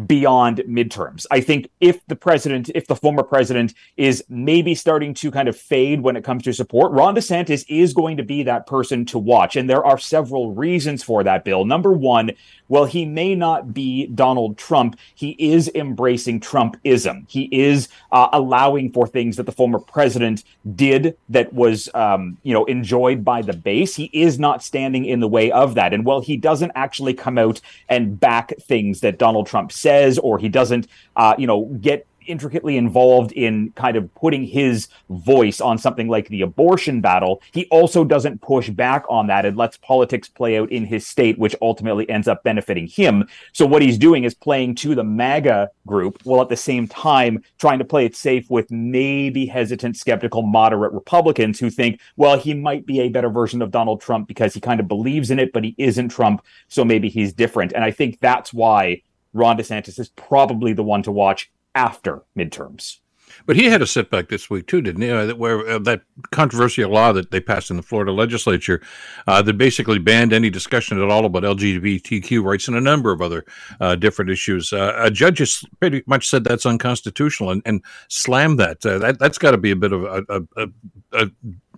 beyond 0.07 0.57
midterms. 0.67 1.25
I 1.31 1.41
think 1.41 1.69
if 1.79 2.05
the 2.07 2.15
president, 2.15 2.69
if 2.75 2.87
the 2.87 2.95
former 2.95 3.23
president 3.23 3.73
is 3.97 4.23
maybe 4.27 4.75
starting 4.75 5.13
to 5.15 5.31
kind 5.31 5.47
of 5.47 5.57
fade 5.57 6.01
when 6.01 6.15
it 6.15 6.23
comes 6.23 6.43
to 6.43 6.53
support, 6.53 6.91
Ron 6.91 7.15
DeSantis 7.15 7.65
is 7.69 7.93
going 7.93 8.17
to 8.17 8.23
be 8.23 8.43
that 8.43 8.67
person 8.67 9.05
to 9.05 9.17
watch. 9.17 9.55
And 9.55 9.69
there 9.69 9.85
are 9.85 9.97
several 9.97 10.53
reasons 10.53 11.01
for 11.03 11.23
that, 11.23 11.45
Bill. 11.45 11.65
Number 11.65 11.93
one, 11.93 12.31
well, 12.67 12.85
he 12.85 13.05
may 13.05 13.35
not 13.35 13.73
be 13.73 14.07
Donald 14.07 14.57
Trump, 14.57 14.97
he 15.13 15.35
is 15.39 15.69
embracing 15.75 16.39
Trumpism. 16.39 17.29
He 17.29 17.43
is 17.51 17.87
uh, 18.11 18.29
allowing 18.33 18.91
for 18.91 19.07
things 19.07 19.37
that 19.37 19.45
the 19.45 19.51
former 19.51 19.79
president 19.79 20.43
did 20.75 21.15
that 21.29 21.53
was, 21.53 21.89
um, 21.93 22.37
you 22.43 22.53
know, 22.53 22.65
enjoyed 22.65 23.23
by 23.23 23.41
the 23.43 23.53
base. 23.53 23.95
He 23.95 24.09
is 24.13 24.39
not 24.39 24.63
standing 24.63 25.05
in 25.05 25.19
the 25.19 25.27
way 25.27 25.51
of 25.51 25.75
that. 25.75 25.93
And 25.93 26.05
while 26.05 26.21
he 26.21 26.37
doesn't 26.37 26.71
actually 26.75 27.13
come 27.13 27.37
out 27.37 27.61
and 27.87 28.19
back 28.19 28.53
things 28.59 29.01
that 29.01 29.19
Donald 29.19 29.47
Trump 29.47 29.71
says, 29.85 30.17
or 30.17 30.39
he 30.39 30.49
doesn't, 30.49 30.87
uh, 31.15 31.35
you 31.37 31.45
know, 31.45 31.65
get 31.79 32.07
intricately 32.27 32.77
involved 32.77 33.31
in 33.33 33.71
kind 33.75 33.95
of 33.97 34.13
putting 34.15 34.43
his 34.43 34.87
voice 35.09 35.61
on 35.61 35.77
something 35.77 36.07
like 36.07 36.27
the 36.29 36.41
abortion 36.41 37.01
battle, 37.01 37.41
he 37.51 37.65
also 37.69 38.03
doesn't 38.03 38.41
push 38.41 38.69
back 38.69 39.05
on 39.09 39.27
that 39.27 39.45
and 39.45 39.57
lets 39.57 39.77
politics 39.77 40.27
play 40.27 40.57
out 40.57 40.71
in 40.71 40.85
his 40.85 41.05
state, 41.05 41.37
which 41.37 41.55
ultimately 41.61 42.09
ends 42.09 42.27
up 42.27 42.43
benefiting 42.43 42.87
him. 42.87 43.27
So 43.53 43.65
what 43.65 43.81
he's 43.81 43.97
doing 43.97 44.23
is 44.23 44.33
playing 44.33 44.75
to 44.75 44.95
the 44.95 45.03
MAGA 45.03 45.69
group 45.85 46.19
while 46.23 46.41
at 46.41 46.49
the 46.49 46.57
same 46.57 46.87
time 46.87 47.43
trying 47.59 47.79
to 47.79 47.85
play 47.85 48.05
it 48.05 48.15
safe 48.15 48.49
with 48.49 48.71
maybe 48.71 49.45
hesitant, 49.45 49.97
skeptical, 49.97 50.41
moderate 50.41 50.93
Republicans 50.93 51.59
who 51.59 51.69
think, 51.69 51.99
well, 52.17 52.37
he 52.37 52.53
might 52.53 52.85
be 52.85 53.01
a 53.01 53.09
better 53.09 53.29
version 53.29 53.61
of 53.61 53.71
Donald 53.71 54.01
Trump 54.01 54.27
because 54.27 54.53
he 54.53 54.59
kind 54.59 54.79
of 54.79 54.87
believes 54.87 55.31
in 55.31 55.39
it, 55.39 55.53
but 55.53 55.63
he 55.63 55.75
isn't 55.77 56.09
Trump. 56.09 56.43
So 56.67 56.83
maybe 56.83 57.09
he's 57.09 57.33
different. 57.33 57.73
And 57.73 57.83
I 57.83 57.91
think 57.91 58.19
that's 58.19 58.53
why 58.53 59.01
Ron 59.35 59.57
DeSantis 59.57 59.99
is 59.99 60.09
probably 60.09 60.73
the 60.73 60.83
one 60.83 61.03
to 61.03 61.11
watch 61.11 61.51
after 61.75 62.23
midterms. 62.37 62.99
But 63.45 63.57
he 63.57 63.65
had 63.65 63.81
a 63.81 63.87
setback 63.87 64.29
this 64.29 64.49
week 64.49 64.67
too, 64.67 64.81
didn't 64.81 65.01
he? 65.01 65.11
Uh, 65.11 65.35
where 65.35 65.67
uh, 65.67 65.79
that 65.79 66.01
controversial 66.31 66.89
law 66.89 67.11
that 67.11 67.31
they 67.31 67.39
passed 67.41 67.69
in 67.69 67.77
the 67.77 67.83
Florida 67.83 68.11
legislature 68.11 68.81
uh, 69.27 69.41
that 69.41 69.57
basically 69.57 69.99
banned 69.99 70.31
any 70.31 70.49
discussion 70.49 71.01
at 71.01 71.09
all 71.09 71.25
about 71.25 71.43
LGBTQ 71.43 72.43
rights 72.43 72.67
and 72.67 72.77
a 72.77 72.81
number 72.81 73.11
of 73.11 73.21
other 73.21 73.43
uh, 73.81 73.95
different 73.95 74.31
issues. 74.31 74.71
Uh, 74.71 74.93
a 74.97 75.11
judge 75.11 75.39
has 75.39 75.63
pretty 75.79 76.01
much 76.07 76.29
said 76.29 76.43
that's 76.43 76.65
unconstitutional 76.65 77.51
and, 77.51 77.61
and 77.65 77.83
slammed 78.07 78.59
that. 78.59 78.85
Uh, 78.85 78.99
that 78.99 79.19
that's 79.19 79.37
got 79.37 79.51
to 79.51 79.57
be 79.57 79.71
a 79.71 79.75
bit 79.75 79.91
of 79.91 80.03
a, 80.03 80.23
a, 80.29 80.41
a, 80.55 80.67
a 81.13 81.31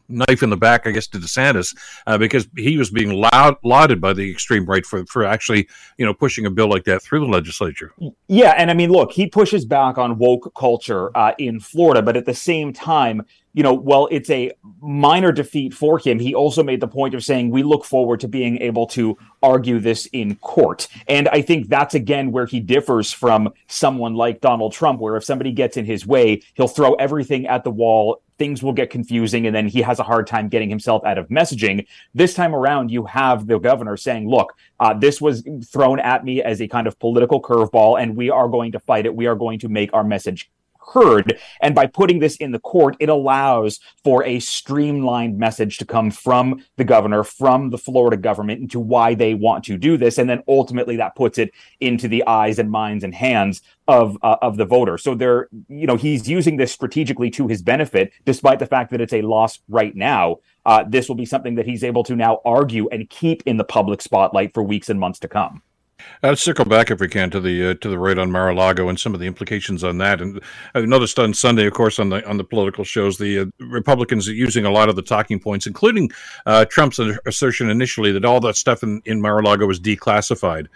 knife 0.10 0.44
in 0.44 0.50
the 0.50 0.58
back, 0.58 0.88
I 0.88 0.92
guess, 0.92 1.08
to 1.08 1.18
DeSantis 1.18 1.76
uh, 2.06 2.18
because 2.18 2.48
he 2.56 2.78
was 2.78 2.90
being 2.90 3.12
loud, 3.12 3.58
lauded 3.64 4.02
by 4.02 4.14
the 4.14 4.30
extreme 4.32 4.66
right 4.66 4.86
for 4.86 5.06
for 5.06 5.24
actually, 5.24 5.68
you 5.98 6.06
know, 6.06 6.14
pushing 6.14 6.46
a 6.46 6.52
bill 6.52 6.70
like 6.70 6.86
that 6.86 7.02
through 7.02 7.20
the 7.22 7.26
legislature. 7.26 7.92
Yeah, 8.28 8.54
and 8.58 8.72
I 8.72 8.74
mean, 8.74 8.92
look, 8.92 9.12
he 9.12 9.28
pushes 9.28 9.66
back 9.66 9.98
on 9.98 10.18
woke 10.18 10.54
culture 10.56 11.16
uh, 11.18 11.34
in 11.38 11.60
Florida, 11.60 12.02
but 12.02 12.18
at 12.18 12.26
the 12.26 12.34
same 12.34 12.74
time, 12.74 13.26
you 13.58 13.64
know, 13.64 13.74
well, 13.74 14.08
it's 14.12 14.30
a 14.30 14.52
minor 14.82 15.32
defeat 15.32 15.74
for 15.74 15.98
him. 15.98 16.20
He 16.20 16.36
also 16.36 16.64
made 16.64 16.80
the 16.80 16.88
point 16.88 17.16
of 17.16 17.24
saying 17.24 17.50
we 17.50 17.64
look 17.64 17.86
forward 17.86 18.20
to 18.20 18.28
being 18.28 18.60
able 18.62 18.86
to 18.88 19.18
argue 19.42 19.80
this 19.80 20.06
in 20.14 20.36
court. 20.36 20.88
And 21.08 21.28
I 21.30 21.42
think 21.42 21.68
that's 21.68 21.96
again 21.96 22.32
where 22.32 22.46
he 22.46 22.60
differs 22.60 23.12
from 23.12 23.52
someone 23.66 24.14
like 24.14 24.42
Donald 24.42 24.74
Trump, 24.74 25.00
where 25.00 25.16
if 25.16 25.24
somebody 25.24 25.52
gets 25.52 25.76
in 25.76 25.86
his 25.86 26.06
way, 26.06 26.44
he'll 26.54 26.68
throw 26.68 26.94
everything 26.94 27.48
at 27.48 27.64
the 27.64 27.72
wall. 27.72 28.22
Things 28.38 28.62
will 28.62 28.74
get 28.74 28.90
confusing, 28.90 29.48
and 29.48 29.56
then 29.56 29.68
he 29.68 29.82
has 29.82 30.00
a 30.00 30.04
hard 30.04 30.28
time 30.28 30.48
getting 30.50 30.70
himself 30.70 31.04
out 31.06 31.18
of 31.18 31.28
messaging. 31.30 31.88
This 32.14 32.34
time 32.34 32.54
around, 32.54 32.92
you 32.92 33.06
have 33.06 33.48
the 33.48 33.60
governor 33.60 33.98
saying, 33.98 34.30
Look, 34.30 34.54
uh, 34.80 34.94
this 34.94 35.20
was 35.20 35.44
thrown 35.66 36.00
at 36.00 36.24
me 36.24 36.42
as 36.42 36.62
a 36.62 36.68
kind 36.68 36.88
of 36.88 37.00
political 37.00 37.42
curveball, 37.42 38.02
and 38.02 38.16
we 38.16 38.30
are 38.30 38.48
going 38.48 38.72
to 38.74 38.80
fight 38.80 39.06
it. 39.06 39.16
We 39.16 39.26
are 39.28 39.36
going 39.36 39.60
to 39.60 39.70
make 39.70 39.94
our 39.94 40.04
message 40.04 40.50
heard. 40.94 41.40
And 41.62 41.76
by 41.76 41.88
putting 41.88 42.20
this 42.20 42.36
in 42.38 42.52
the 42.52 42.60
court, 42.60 42.96
it 43.00 43.10
allows 43.10 43.80
for 44.04 44.24
a 44.24 44.40
streamlined 44.40 45.38
message 45.38 45.78
to 45.78 45.86
come 45.86 46.12
from 46.12 46.64
the 46.78 46.84
governor, 46.84 47.24
from 47.24 47.70
the 47.70 47.78
Florida 47.78 48.18
government 48.18 48.62
into 48.62 48.80
why 48.80 49.14
they 49.14 49.34
want 49.34 49.64
to 49.66 49.78
do 49.78 49.98
this. 49.98 50.18
And 50.18 50.30
then 50.30 50.44
ultimately 50.48 50.96
that 50.98 51.16
puts 51.16 51.38
it 51.38 51.52
into 51.80 52.08
the 52.08 52.26
eyes 52.28 52.60
and 52.60 52.72
minds 52.72 53.04
and 53.04 53.14
hands 53.14 53.62
of 53.88 54.18
uh, 54.22 54.36
of 54.42 54.58
the 54.58 54.66
voter. 54.66 54.98
So 54.98 55.16
they're, 55.16 55.48
you 55.70 55.88
know, 55.88 55.96
he's 55.96 56.28
using 56.28 56.58
this 56.58 56.72
strategically 56.72 57.30
to 57.32 57.48
his 57.48 57.62
benefit, 57.62 58.12
despite 58.26 58.60
the 58.60 58.66
fact 58.66 58.92
that 58.92 59.02
it's 59.02 59.14
a 59.14 59.22
loss 59.22 59.60
right 59.70 59.96
now. 59.96 60.38
Uh, 60.66 60.84
this 60.88 61.08
will 61.08 61.16
be 61.16 61.26
something 61.26 61.56
that 61.56 61.66
he's 61.66 61.84
able 61.84 62.04
to 62.04 62.16
now 62.16 62.42
argue 62.44 62.90
and 62.90 63.10
keep 63.10 63.42
in 63.46 63.56
the 63.56 63.64
public 63.64 64.02
spotlight 64.02 64.54
for 64.54 64.62
weeks 64.62 64.90
and 64.90 65.00
months 65.00 65.20
to 65.20 65.28
come. 65.28 65.62
Uh, 66.00 66.30
let's 66.30 66.44
circle 66.44 66.66
back 66.66 66.92
if 66.92 67.00
we 67.00 67.08
can 67.08 67.30
to 67.32 67.40
the 67.40 67.72
uh, 67.72 67.74
to 67.76 67.90
the 67.90 67.98
raid 67.98 68.20
on 68.20 68.32
Mar-a-Lago 68.32 68.90
and 68.90 69.00
some 69.00 69.14
of 69.14 69.20
the 69.20 69.26
implications 69.26 69.84
on 69.84 69.98
that. 69.98 70.22
And 70.22 70.42
I 70.76 70.82
noticed 70.82 71.18
on 71.20 71.34
Sunday, 71.34 71.66
of 71.66 71.74
course, 71.74 72.00
on 72.00 72.10
the 72.10 72.28
on 72.28 72.38
the 72.38 72.44
political 72.44 72.84
shows, 72.84 73.18
the 73.18 73.40
uh, 73.40 73.46
Republicans 73.60 74.28
are 74.28 74.34
using 74.34 74.66
a 74.66 74.72
lot 74.72 74.90
of 74.90 74.96
the 74.96 75.02
talking 75.02 75.40
points, 75.40 75.68
including 75.68 76.12
uh, 76.46 76.66
Trump's 76.66 77.00
assertion 77.26 77.70
initially 77.70 78.12
that 78.12 78.26
all 78.26 78.40
that 78.42 78.56
stuff 78.56 78.84
in, 78.84 79.02
in 79.06 79.22
Mar-a-Lago 79.22 79.66
was 79.66 79.80
declassified. 79.80 80.68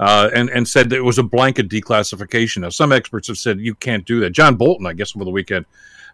Uh, 0.00 0.28
and 0.34 0.50
and 0.50 0.66
said 0.66 0.90
that 0.90 0.96
it 0.96 1.04
was 1.04 1.18
a 1.18 1.22
blanket 1.22 1.68
declassification. 1.68 2.62
Now, 2.62 2.70
some 2.70 2.90
experts 2.90 3.28
have 3.28 3.38
said 3.38 3.60
you 3.60 3.76
can't 3.76 4.04
do 4.04 4.18
that. 4.20 4.30
John 4.30 4.56
Bolton, 4.56 4.88
I 4.88 4.92
guess, 4.92 5.14
over 5.14 5.24
the 5.24 5.30
weekend, 5.30 5.66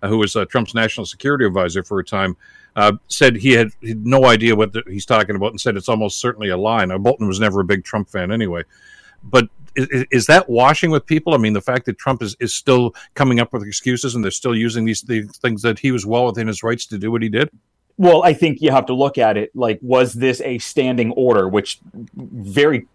uh, 0.03 0.09
who 0.09 0.19
was 0.19 0.37
Trump's 0.51 0.75
national 0.75 1.07
security 1.07 1.47
advisor 1.47 1.83
for 1.83 1.99
a 1.99 2.05
time, 2.05 2.37
uh, 2.77 2.93
said 3.09 3.37
he 3.37 3.53
had, 3.53 3.71
he 3.81 3.91
had, 3.91 4.07
no 4.07 4.27
idea 4.27 4.55
what 4.55 4.73
the, 4.73 4.83
he's 4.87 5.07
talking 5.07 5.37
about 5.37 5.51
and 5.51 5.61
said 5.61 5.77
it's 5.77 5.89
almost 5.89 6.21
certainly 6.21 6.49
a 6.49 6.57
lie. 6.57 6.85
Now, 6.85 6.99
Bolton 6.99 7.27
was 7.27 7.41
never 7.41 7.61
a 7.61 7.65
big 7.65 7.85
Trump 7.85 8.09
fan 8.09 8.31
anyway. 8.31 8.63
But 9.23 9.49
is, 9.77 10.07
is, 10.11 10.27
that 10.27 10.49
washing 10.49 10.91
with 10.91 11.07
people? 11.07 11.35
I 11.35 11.37
mean, 11.37 11.53
the 11.53 11.61
fact 11.61 11.87
that 11.87 11.99
Trump 11.99 12.23
is, 12.23 12.37
is 12.41 12.55
still 12.55 12.95
coming 13.15 13.41
up 13.41 13.53
with 13.53 13.63
excuses 13.63 14.15
and 14.15 14.25
they're 14.25 14.31
still 14.31 14.57
using 14.57 14.85
these, 14.85 15.03
these 15.03 15.37
things 15.39 15.63
that 15.63 15.79
he 15.79 15.93
was 15.93 16.07
well 16.07 16.27
within 16.27 16.47
his 16.47 16.63
rights 16.63 16.87
to 16.87 16.99
do 16.99 17.11
what 17.11 17.23
he 17.23 17.29
did? 17.29 17.51
Well, 18.01 18.23
I 18.23 18.33
think 18.33 18.63
you 18.63 18.71
have 18.71 18.87
to 18.87 18.95
look 18.95 19.19
at 19.19 19.37
it 19.37 19.55
like, 19.55 19.79
was 19.83 20.15
this 20.15 20.41
a 20.41 20.57
standing 20.57 21.11
order, 21.11 21.47
which 21.47 21.81
very 22.15 22.87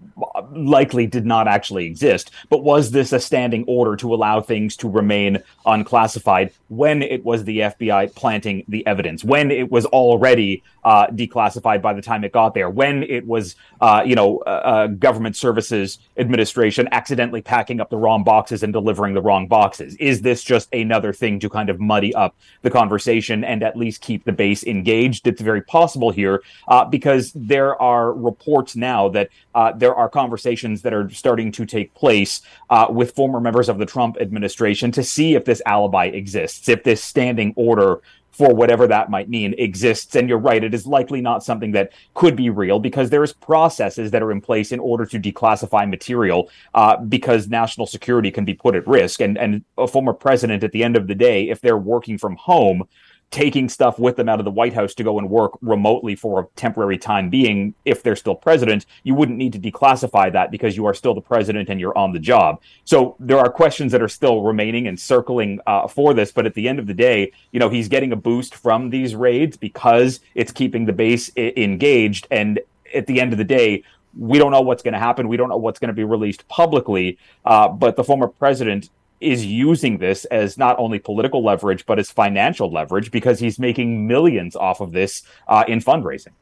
likely 0.52 1.06
did 1.06 1.28
not 1.28 1.48
actually 1.48 1.86
exist, 1.86 2.32
but 2.50 2.64
was 2.64 2.90
this 2.90 3.14
a 3.14 3.20
standing 3.20 3.66
order 3.68 3.96
to 3.98 4.16
allow 4.16 4.42
things 4.42 4.76
to 4.78 4.90
remain 4.90 5.44
unclassified 5.64 6.54
when 6.70 7.04
it 7.04 7.24
was 7.24 7.44
the 7.44 7.60
FBI 7.60 8.16
planting 8.16 8.64
the 8.68 8.86
evidence, 8.88 9.24
when 9.24 9.52
it 9.52 9.72
was 9.72 9.86
already 9.86 10.64
uh, 10.84 11.06
declassified 11.08 11.84
by 11.84 11.94
the 11.94 12.02
time 12.02 12.24
it 12.24 12.32
got 12.32 12.56
there, 12.56 12.72
when 12.72 13.04
it 13.04 13.28
was, 13.28 13.56
uh, 13.82 14.02
you 14.04 14.16
know, 14.16 14.40
uh, 14.48 14.50
uh 14.50 14.88
government 14.88 15.36
services 15.36 16.00
administration 16.18 16.90
accidentally 16.92 17.44
packing 17.44 17.80
up 17.80 17.92
the 17.92 17.98
wrong 17.98 18.24
boxes 18.24 18.64
and 18.64 18.74
delivering 18.74 19.14
the 19.14 19.22
wrong 19.22 19.48
boxes? 19.48 19.96
Is 19.98 20.24
this 20.24 20.44
just 20.44 20.68
another 20.74 21.14
thing 21.14 21.40
to 21.42 21.50
kind 21.50 21.70
of 21.70 21.80
muddy 21.80 22.12
up 22.16 22.36
the 22.64 22.72
conversation 22.72 23.44
and 23.44 23.62
at 23.62 23.78
least 23.78 24.02
keep 24.02 24.24
the 24.24 24.32
base 24.32 24.64
engaged? 24.64 24.95
It's 25.04 25.42
very 25.42 25.62
possible 25.62 26.12
here 26.12 26.42
uh, 26.68 26.86
because 26.86 27.32
there 27.34 27.80
are 27.82 28.14
reports 28.14 28.76
now 28.76 29.10
that 29.10 29.30
uh, 29.54 29.72
there 29.74 29.96
are 29.96 30.10
conversations 30.10 30.82
that 30.84 30.94
are 30.94 31.10
starting 31.10 31.52
to 31.54 31.66
take 31.66 31.94
place 31.94 32.42
with 32.90 33.16
former 33.16 33.40
members 33.40 33.70
of 33.70 33.78
the 33.78 33.86
Trump 33.86 34.18
administration 34.20 34.92
to 34.92 35.04
see 35.04 35.36
if 35.36 35.46
this 35.46 35.62
alibi 35.66 36.06
exists, 36.06 36.70
if 36.70 36.84
this 36.84 37.04
standing 37.04 37.54
order 37.56 38.02
for 38.36 38.54
whatever 38.54 38.86
that 38.86 39.10
might 39.10 39.30
mean 39.30 39.56
exists. 39.58 40.14
And 40.16 40.28
you're 40.28 40.38
right, 40.38 40.62
it 40.62 40.74
is 40.74 40.86
likely 40.86 41.22
not 41.22 41.42
something 41.42 41.72
that 41.72 41.94
could 42.16 42.36
be 42.36 42.50
real 42.50 42.80
because 42.80 43.10
there's 43.10 43.32
processes 43.32 44.12
that 44.12 44.22
are 44.22 44.32
in 44.32 44.42
place 44.42 44.74
in 44.74 44.80
order 44.80 45.06
to 45.06 45.20
declassify 45.20 45.90
material 45.90 46.50
uh, 46.74 46.98
because 46.98 47.48
national 47.48 47.88
security 47.88 48.32
can 48.32 48.44
be 48.44 48.54
put 48.54 48.76
at 48.76 48.86
risk. 48.88 49.22
And, 49.22 49.38
and 49.38 49.64
a 49.78 49.88
former 49.88 50.12
president, 50.12 50.66
at 50.66 50.74
the 50.74 50.84
end 50.84 50.98
of 50.98 51.08
the 51.08 51.16
day, 51.16 51.50
if 51.50 51.62
they're 51.62 51.78
working 51.78 52.18
from 52.18 52.36
home, 52.36 52.84
taking 53.32 53.68
stuff 53.68 54.00
with 54.00 54.16
them 54.16 54.30
out 54.30 54.40
of 54.40 54.46
the 54.46 54.52
White 54.52 54.74
House 54.74 54.94
to 54.94 55.04
go 55.04 55.20
and 55.20 55.30
work 55.30 55.58
remotely 55.62 56.16
for 56.16 56.40
a 56.40 56.48
temporary 56.56 56.98
time 56.98 57.30
being, 57.30 57.74
if 57.84 58.02
they're 58.02 58.16
still 58.16 58.36
president, 58.36 58.86
you 59.04 59.14
wouldn't 59.14 59.38
need 59.38 59.52
to 59.54 59.60
declassify 59.60 60.32
that 60.32 60.52
because 60.52 60.78
you 60.78 60.86
are 60.86 60.94
still 60.94 61.14
the 61.14 61.22
president 61.22 61.68
and 61.68 61.80
you're 61.80 61.98
on 61.98 62.14
the 62.14 62.20
job. 62.20 62.62
So 62.86 63.16
there 63.20 63.38
are 63.38 63.50
questions 63.50 63.92
that 63.92 64.02
are 64.02 64.08
still 64.08 64.42
remaining 64.42 64.88
and 64.88 65.00
circling 65.00 65.60
uh, 65.68 65.88
for 65.88 66.14
this. 66.14 66.32
But 66.32 66.46
at 66.46 66.54
the 66.54 66.70
end 66.70 66.80
of 66.80 66.88
the 66.88 66.94
day, 66.94 67.32
you 67.52 67.60
know, 67.60 67.70
he's 67.70 67.90
getting 67.90 68.12
a 68.12 68.16
boost 68.16 68.56
from 68.56 68.90
these 68.90 69.16
raids 69.16 69.58
because 69.58 70.22
it's 70.34 70.52
keeping 70.52 70.86
the 70.86 70.94
base 70.94 71.30
I- 71.38 71.54
engaged. 71.58 72.28
And 72.32 72.60
at 72.94 73.08
the 73.08 73.20
end 73.20 73.34
of 73.34 73.38
the 73.38 73.44
day, 73.44 73.84
we 74.18 74.38
don't 74.38 74.52
know 74.52 74.62
what's 74.62 74.82
going 74.82 74.94
to 74.94 75.00
happen. 75.00 75.28
We 75.28 75.36
don't 75.36 75.50
know 75.50 75.58
what's 75.58 75.80
going 75.80 75.90
to 75.90 75.94
be 75.94 76.06
released 76.06 76.48
publicly. 76.48 77.18
Uh, 77.44 77.68
but 77.68 77.98
the 77.98 78.04
former 78.04 78.28
president 78.28 78.90
is 79.26 79.46
using 79.46 79.98
this 79.98 80.26
as 80.26 80.58
not 80.58 80.78
only 80.80 81.00
political 81.00 81.44
leverage 81.44 81.86
but 81.86 82.00
as 82.00 82.12
financial 82.12 82.72
leverage 82.72 83.12
because 83.12 83.40
he's 83.40 83.60
making 83.60 84.08
millions 84.08 84.56
off 84.56 84.82
of 84.82 84.92
this 84.92 85.24
uh, 85.48 85.64
in 85.68 85.80
fundraising 85.80 86.34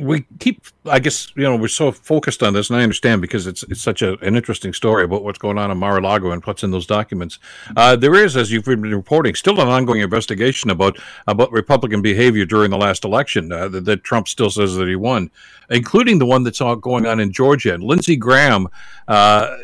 we 0.00 0.26
keep 0.38 0.62
i 0.86 0.98
guess 0.98 1.32
you 1.34 1.42
know 1.42 1.56
we're 1.56 1.68
so 1.68 1.90
focused 1.90 2.42
on 2.42 2.52
this 2.52 2.68
and 2.68 2.78
i 2.78 2.82
understand 2.82 3.22
because 3.22 3.46
it's 3.46 3.62
it's 3.64 3.80
such 3.80 4.02
a, 4.02 4.18
an 4.20 4.36
interesting 4.36 4.72
story 4.72 5.04
about 5.04 5.24
what's 5.24 5.38
going 5.38 5.56
on 5.56 5.70
in 5.70 5.78
mar-a-lago 5.78 6.30
and 6.30 6.44
what's 6.44 6.62
in 6.62 6.70
those 6.70 6.86
documents. 6.86 7.38
Uh, 7.76 7.96
there 7.96 8.14
is 8.14 8.36
as 8.36 8.52
you've 8.52 8.64
been 8.64 8.82
reporting 8.82 9.34
still 9.34 9.60
an 9.60 9.68
ongoing 9.68 10.00
investigation 10.00 10.70
about 10.70 10.98
about 11.26 11.50
republican 11.52 12.02
behavior 12.02 12.44
during 12.44 12.70
the 12.70 12.76
last 12.76 13.04
election 13.04 13.50
uh, 13.50 13.68
that, 13.68 13.84
that, 13.84 14.04
trump 14.04 14.28
still 14.28 14.50
says 14.50 14.74
that 14.74 14.88
he 14.88 14.96
won 14.96 15.30
including 15.70 16.18
the 16.18 16.26
one 16.26 16.42
that's 16.42 16.60
all 16.60 16.76
going 16.76 17.06
on 17.06 17.20
in 17.20 17.32
georgia. 17.32 17.72
And 17.72 17.82
lindsey 17.82 18.16
graham 18.16 18.68
uh, 19.06 19.56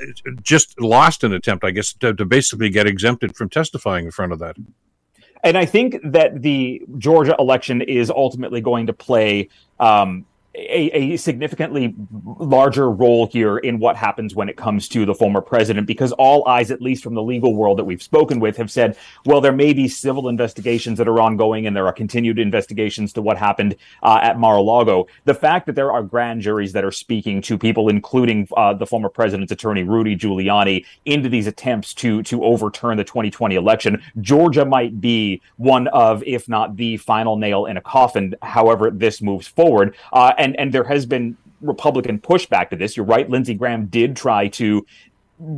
just 0.43 0.81
lost 0.81 1.23
an 1.25 1.33
attempt 1.33 1.65
i 1.65 1.71
guess 1.71 1.93
to, 1.95 2.15
to 2.15 2.25
basically 2.25 2.71
get 2.71 2.87
exempted 2.87 3.37
from 3.37 3.51
testifying 3.51 4.07
in 4.07 4.11
front 4.11 4.33
of 4.33 4.39
that 4.39 4.57
and 5.45 5.59
I 5.59 5.67
think 5.67 6.01
that 6.03 6.41
the 6.43 6.83
Georgia 6.99 7.37
election 7.39 7.83
is 7.83 8.11
ultimately 8.11 8.63
going 8.63 8.87
to 8.87 8.93
play 8.93 9.51
um, 9.79 10.25
a, 10.55 11.15
a, 11.15 11.17
significantly 11.17 11.95
larger 12.39 12.91
role 12.91 13.27
here 13.27 13.59
in 13.59 13.79
what 13.79 13.97
happens 13.97 14.35
when 14.35 14.49
it 14.49 14.57
comes 14.57 14.89
to 14.89 15.05
the 15.05 15.15
former 15.15 15.41
president, 15.41 15.87
because 15.87 16.13
all 16.13 16.47
eyes, 16.47 16.71
at 16.71 16.81
least 16.81 17.03
from 17.03 17.15
the 17.15 17.23
legal 17.23 17.57
world 17.57 17.79
that 17.79 17.85
we've 17.85 18.03
spoken 18.03 18.39
with, 18.39 18.57
have 18.57 18.71
said, 18.71 18.97
well, 19.25 19.41
there 19.41 19.53
may 19.53 19.73
be 19.73 19.89
civil 19.89 20.29
investigations 20.29 20.99
that 20.99 21.09
are 21.09 21.21
ongoing 21.21 21.67
and 21.67 21.75
there 21.75 21.87
are 21.87 21.93
continued 21.93 22.39
investigations 22.39 23.13
to 23.13 23.23
what 23.23 23.37
happened 23.37 23.75
uh, 24.03 24.21
at 24.23 24.39
Mar-a-Lago. 24.39 25.07
The 25.25 25.35
fact 25.35 25.67
that 25.67 25.75
there 25.75 25.91
are 25.91 26.03
grand 26.03 26.43
juries 26.43 26.73
that 26.73 26.85
are 26.85 26.93
speaking 26.93 27.43
to 27.43 27.59
people, 27.59 27.89
including 27.89 28.47
uh, 28.57 28.75
the 28.75 28.87
former 28.87 29.09
president's 29.09 29.51
attorney, 29.51 29.83
Rudy 29.83 30.17
Giuliani, 30.17 30.85
into 31.05 31.29
these 31.29 31.49
attempts 31.49 31.95
to, 31.95 32.23
to 32.25 32.45
overturn 32.45 32.97
the 32.97 33.05
2020 33.05 33.57
election, 33.57 34.03
Georgia 34.21 34.65
might 34.65 35.01
be 35.01 35.43
one 35.57 35.89
of, 35.89 36.23
if 36.25 36.49
not 36.49 36.77
the 36.77 36.97
final 36.99 37.37
nail 37.37 37.67
in 37.67 37.77
a 37.77 37.81
coffin, 37.81 38.35
however 38.43 38.91
this 38.91 39.21
moves 39.21 39.49
forward. 39.49 39.97
Uh, 40.13 40.33
and 40.45 40.59
and 40.61 40.73
there 40.73 40.85
has 40.85 41.07
been 41.07 41.37
Republican 41.61 42.19
pushback 42.19 42.71
to 42.71 42.77
this. 42.77 42.97
You're 42.97 43.07
right. 43.07 43.29
Lindsey 43.29 43.55
Graham 43.55 43.87
did 43.87 44.17
try 44.17 44.49
to 44.49 44.87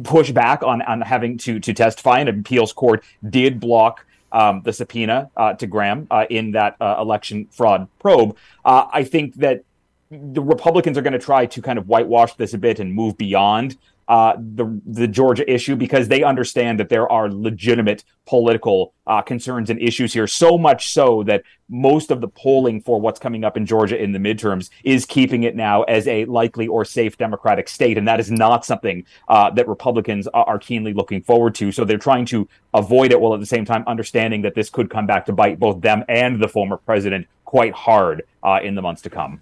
push 0.05 0.30
back 0.30 0.62
on 0.62 0.80
on 0.82 1.01
having 1.01 1.37
to 1.39 1.59
to 1.61 1.72
testify, 1.74 2.20
and 2.20 2.28
an 2.28 2.41
appeals 2.41 2.72
court 2.72 3.05
did 3.28 3.59
block 3.61 4.07
um, 4.32 4.62
the 4.62 4.72
subpoena 4.72 5.30
uh, 5.37 5.55
to 5.55 5.66
Graham 5.66 6.07
uh, 6.11 6.26
in 6.30 6.53
that 6.53 6.76
uh, 6.80 6.97
election 6.99 7.49
fraud 7.51 7.89
probe. 7.99 8.37
Uh, 8.64 8.87
I 8.93 9.03
think 9.05 9.34
that 9.37 9.64
the 10.11 10.43
Republicans 10.43 10.97
are 10.97 11.03
going 11.03 11.12
to 11.12 11.18
try 11.18 11.47
to 11.47 11.61
kind 11.61 11.78
of 11.78 11.89
whitewash 11.89 12.34
this 12.34 12.55
a 12.55 12.59
bit 12.59 12.78
and 12.78 12.95
move 12.95 13.18
beyond 13.18 13.76
uh, 14.09 14.35
the 14.37 14.81
the 14.87 15.09
Georgia 15.09 15.51
issue 15.53 15.77
because 15.77 16.09
they 16.09 16.23
understand 16.23 16.79
that 16.79 16.89
there 16.89 17.11
are 17.11 17.31
legitimate 17.31 18.05
political 18.25 18.93
uh, 19.07 19.23
concerns 19.23 19.71
and 19.71 19.81
issues 19.81 20.13
here. 20.13 20.27
So 20.27 20.57
much 20.59 20.93
so 20.93 21.23
that 21.25 21.43
most 21.69 22.11
of 22.11 22.21
the 22.21 22.29
polling 22.29 22.81
for 22.81 23.01
what's 23.01 23.19
coming 23.19 23.45
up 23.45 23.57
in 23.57 23.67
Georgia 23.67 24.01
in 24.01 24.13
the 24.13 24.19
midterms 24.19 24.71
is 24.85 25.05
keeping 25.05 25.43
it 25.43 25.57
now 25.57 25.83
as 25.85 26.07
a 26.07 26.25
likely 26.27 26.69
or 26.69 26.85
safe 26.85 27.19
Democratic 27.19 27.69
state, 27.69 27.99
and 27.99 28.07
that 28.07 28.21
is 28.21 28.31
not 28.31 28.65
something 28.65 29.05
uh, 29.29 29.51
that 29.51 29.67
Republicans 29.67 30.29
are 30.29 30.59
keenly 30.59 30.93
looking 30.93 31.23
forward 31.23 31.55
to. 31.57 31.73
So 31.73 31.85
they're 31.85 31.99
trying 31.99 32.27
to 32.27 32.49
avoid 32.75 33.11
it 33.11 33.21
while 33.21 33.35
at 33.35 33.41
the 33.41 33.47
same 33.47 33.65
time 33.65 33.83
understanding 33.87 34.43
that 34.43 34.55
this 34.55 34.71
could 34.71 34.91
come 34.91 35.07
back 35.07 35.27
to 35.27 35.33
bite 35.33 35.59
both 35.59 35.81
them 35.81 36.05
and 36.09 36.41
the 36.41 36.49
former 36.49 36.77
president 36.77 37.27
quite 37.45 37.73
hard 37.73 38.23
uh, 38.43 38.61
in 38.63 38.75
the 38.75 38.83
months 38.83 39.03
to 39.03 39.11
come. 39.11 39.41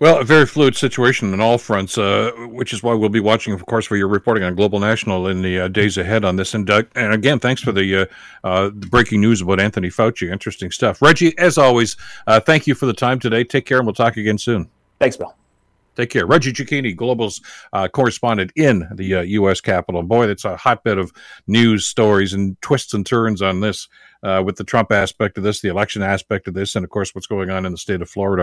Well, 0.00 0.20
a 0.20 0.24
very 0.24 0.46
fluid 0.46 0.76
situation 0.76 1.32
on 1.32 1.40
all 1.40 1.58
fronts, 1.58 1.98
uh, 1.98 2.30
which 2.50 2.72
is 2.72 2.84
why 2.84 2.94
we'll 2.94 3.08
be 3.08 3.18
watching, 3.18 3.52
of 3.52 3.66
course, 3.66 3.84
for 3.84 3.96
your 3.96 4.06
reporting 4.06 4.44
on 4.44 4.54
Global 4.54 4.78
National 4.78 5.26
in 5.26 5.42
the 5.42 5.58
uh, 5.58 5.68
days 5.68 5.98
ahead 5.98 6.24
on 6.24 6.36
this. 6.36 6.54
And, 6.54 6.70
uh, 6.70 6.84
and 6.94 7.12
again, 7.12 7.40
thanks 7.40 7.60
for 7.60 7.72
the, 7.72 8.02
uh, 8.02 8.06
uh, 8.44 8.70
the, 8.72 8.86
breaking 8.86 9.20
news 9.20 9.40
about 9.40 9.58
Anthony 9.58 9.88
Fauci. 9.88 10.30
Interesting 10.30 10.70
stuff. 10.70 11.02
Reggie, 11.02 11.36
as 11.36 11.58
always, 11.58 11.96
uh, 12.28 12.38
thank 12.38 12.68
you 12.68 12.76
for 12.76 12.86
the 12.86 12.92
time 12.92 13.18
today. 13.18 13.42
Take 13.42 13.66
care, 13.66 13.78
and 13.78 13.88
we'll 13.88 13.94
talk 13.94 14.16
again 14.16 14.38
soon. 14.38 14.70
Thanks, 15.00 15.16
Bill. 15.16 15.34
Take 15.96 16.10
care. 16.10 16.26
Reggie 16.26 16.52
Cecchini, 16.52 16.94
Global's 16.94 17.40
correspondent 17.92 18.52
in 18.54 18.86
the 18.94 19.24
U.S. 19.26 19.60
Capitol. 19.60 20.04
Boy, 20.04 20.28
that's 20.28 20.44
a 20.44 20.56
hotbed 20.56 20.96
of 20.96 21.12
news 21.48 21.86
stories 21.86 22.32
and 22.32 22.60
twists 22.62 22.94
and 22.94 23.04
turns 23.04 23.42
on 23.42 23.58
this 23.58 23.88
uh, 24.22 24.42
with 24.44 24.56
the 24.56 24.64
Trump 24.64 24.92
aspect 24.92 25.38
of 25.38 25.44
this, 25.44 25.60
the 25.60 25.68
election 25.68 26.02
aspect 26.02 26.48
of 26.48 26.54
this, 26.54 26.74
and 26.74 26.84
of 26.84 26.90
course 26.90 27.14
what's 27.14 27.26
going 27.26 27.50
on 27.50 27.64
in 27.64 27.72
the 27.72 27.78
state 27.78 28.02
of 28.02 28.10
Florida. 28.10 28.42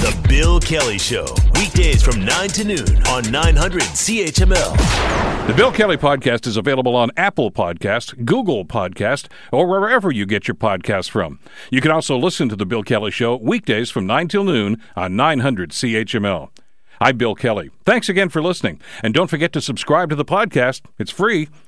The 0.00 0.26
Bill 0.28 0.60
Kelly 0.60 0.98
Show, 0.98 1.26
weekdays 1.54 2.02
from 2.02 2.24
9 2.24 2.48
to 2.50 2.64
noon 2.64 3.06
on 3.08 3.30
900 3.30 3.82
CHML. 3.82 5.46
The 5.46 5.54
Bill 5.54 5.72
Kelly 5.72 5.96
Podcast 5.96 6.46
is 6.46 6.56
available 6.56 6.94
on 6.94 7.10
Apple 7.16 7.50
Podcast, 7.50 8.24
Google 8.24 8.64
Podcast, 8.64 9.28
or 9.50 9.66
wherever 9.66 10.10
you 10.10 10.26
get 10.26 10.46
your 10.46 10.54
podcasts 10.54 11.08
from. 11.10 11.40
You 11.70 11.80
can 11.80 11.90
also 11.90 12.16
listen 12.16 12.48
to 12.48 12.56
The 12.56 12.66
Bill 12.66 12.82
Kelly 12.82 13.10
Show 13.10 13.36
weekdays 13.36 13.90
from 13.90 14.06
9 14.06 14.28
till 14.28 14.44
noon 14.44 14.82
on 14.94 15.16
900 15.16 15.70
CHML. 15.70 16.50
I'm 17.00 17.16
Bill 17.16 17.34
Kelly. 17.34 17.70
Thanks 17.84 18.08
again 18.08 18.28
for 18.28 18.42
listening. 18.42 18.80
And 19.02 19.14
don't 19.14 19.30
forget 19.30 19.52
to 19.52 19.60
subscribe 19.60 20.10
to 20.10 20.16
the 20.16 20.24
podcast. 20.24 20.82
It's 20.98 21.12
free, 21.12 21.48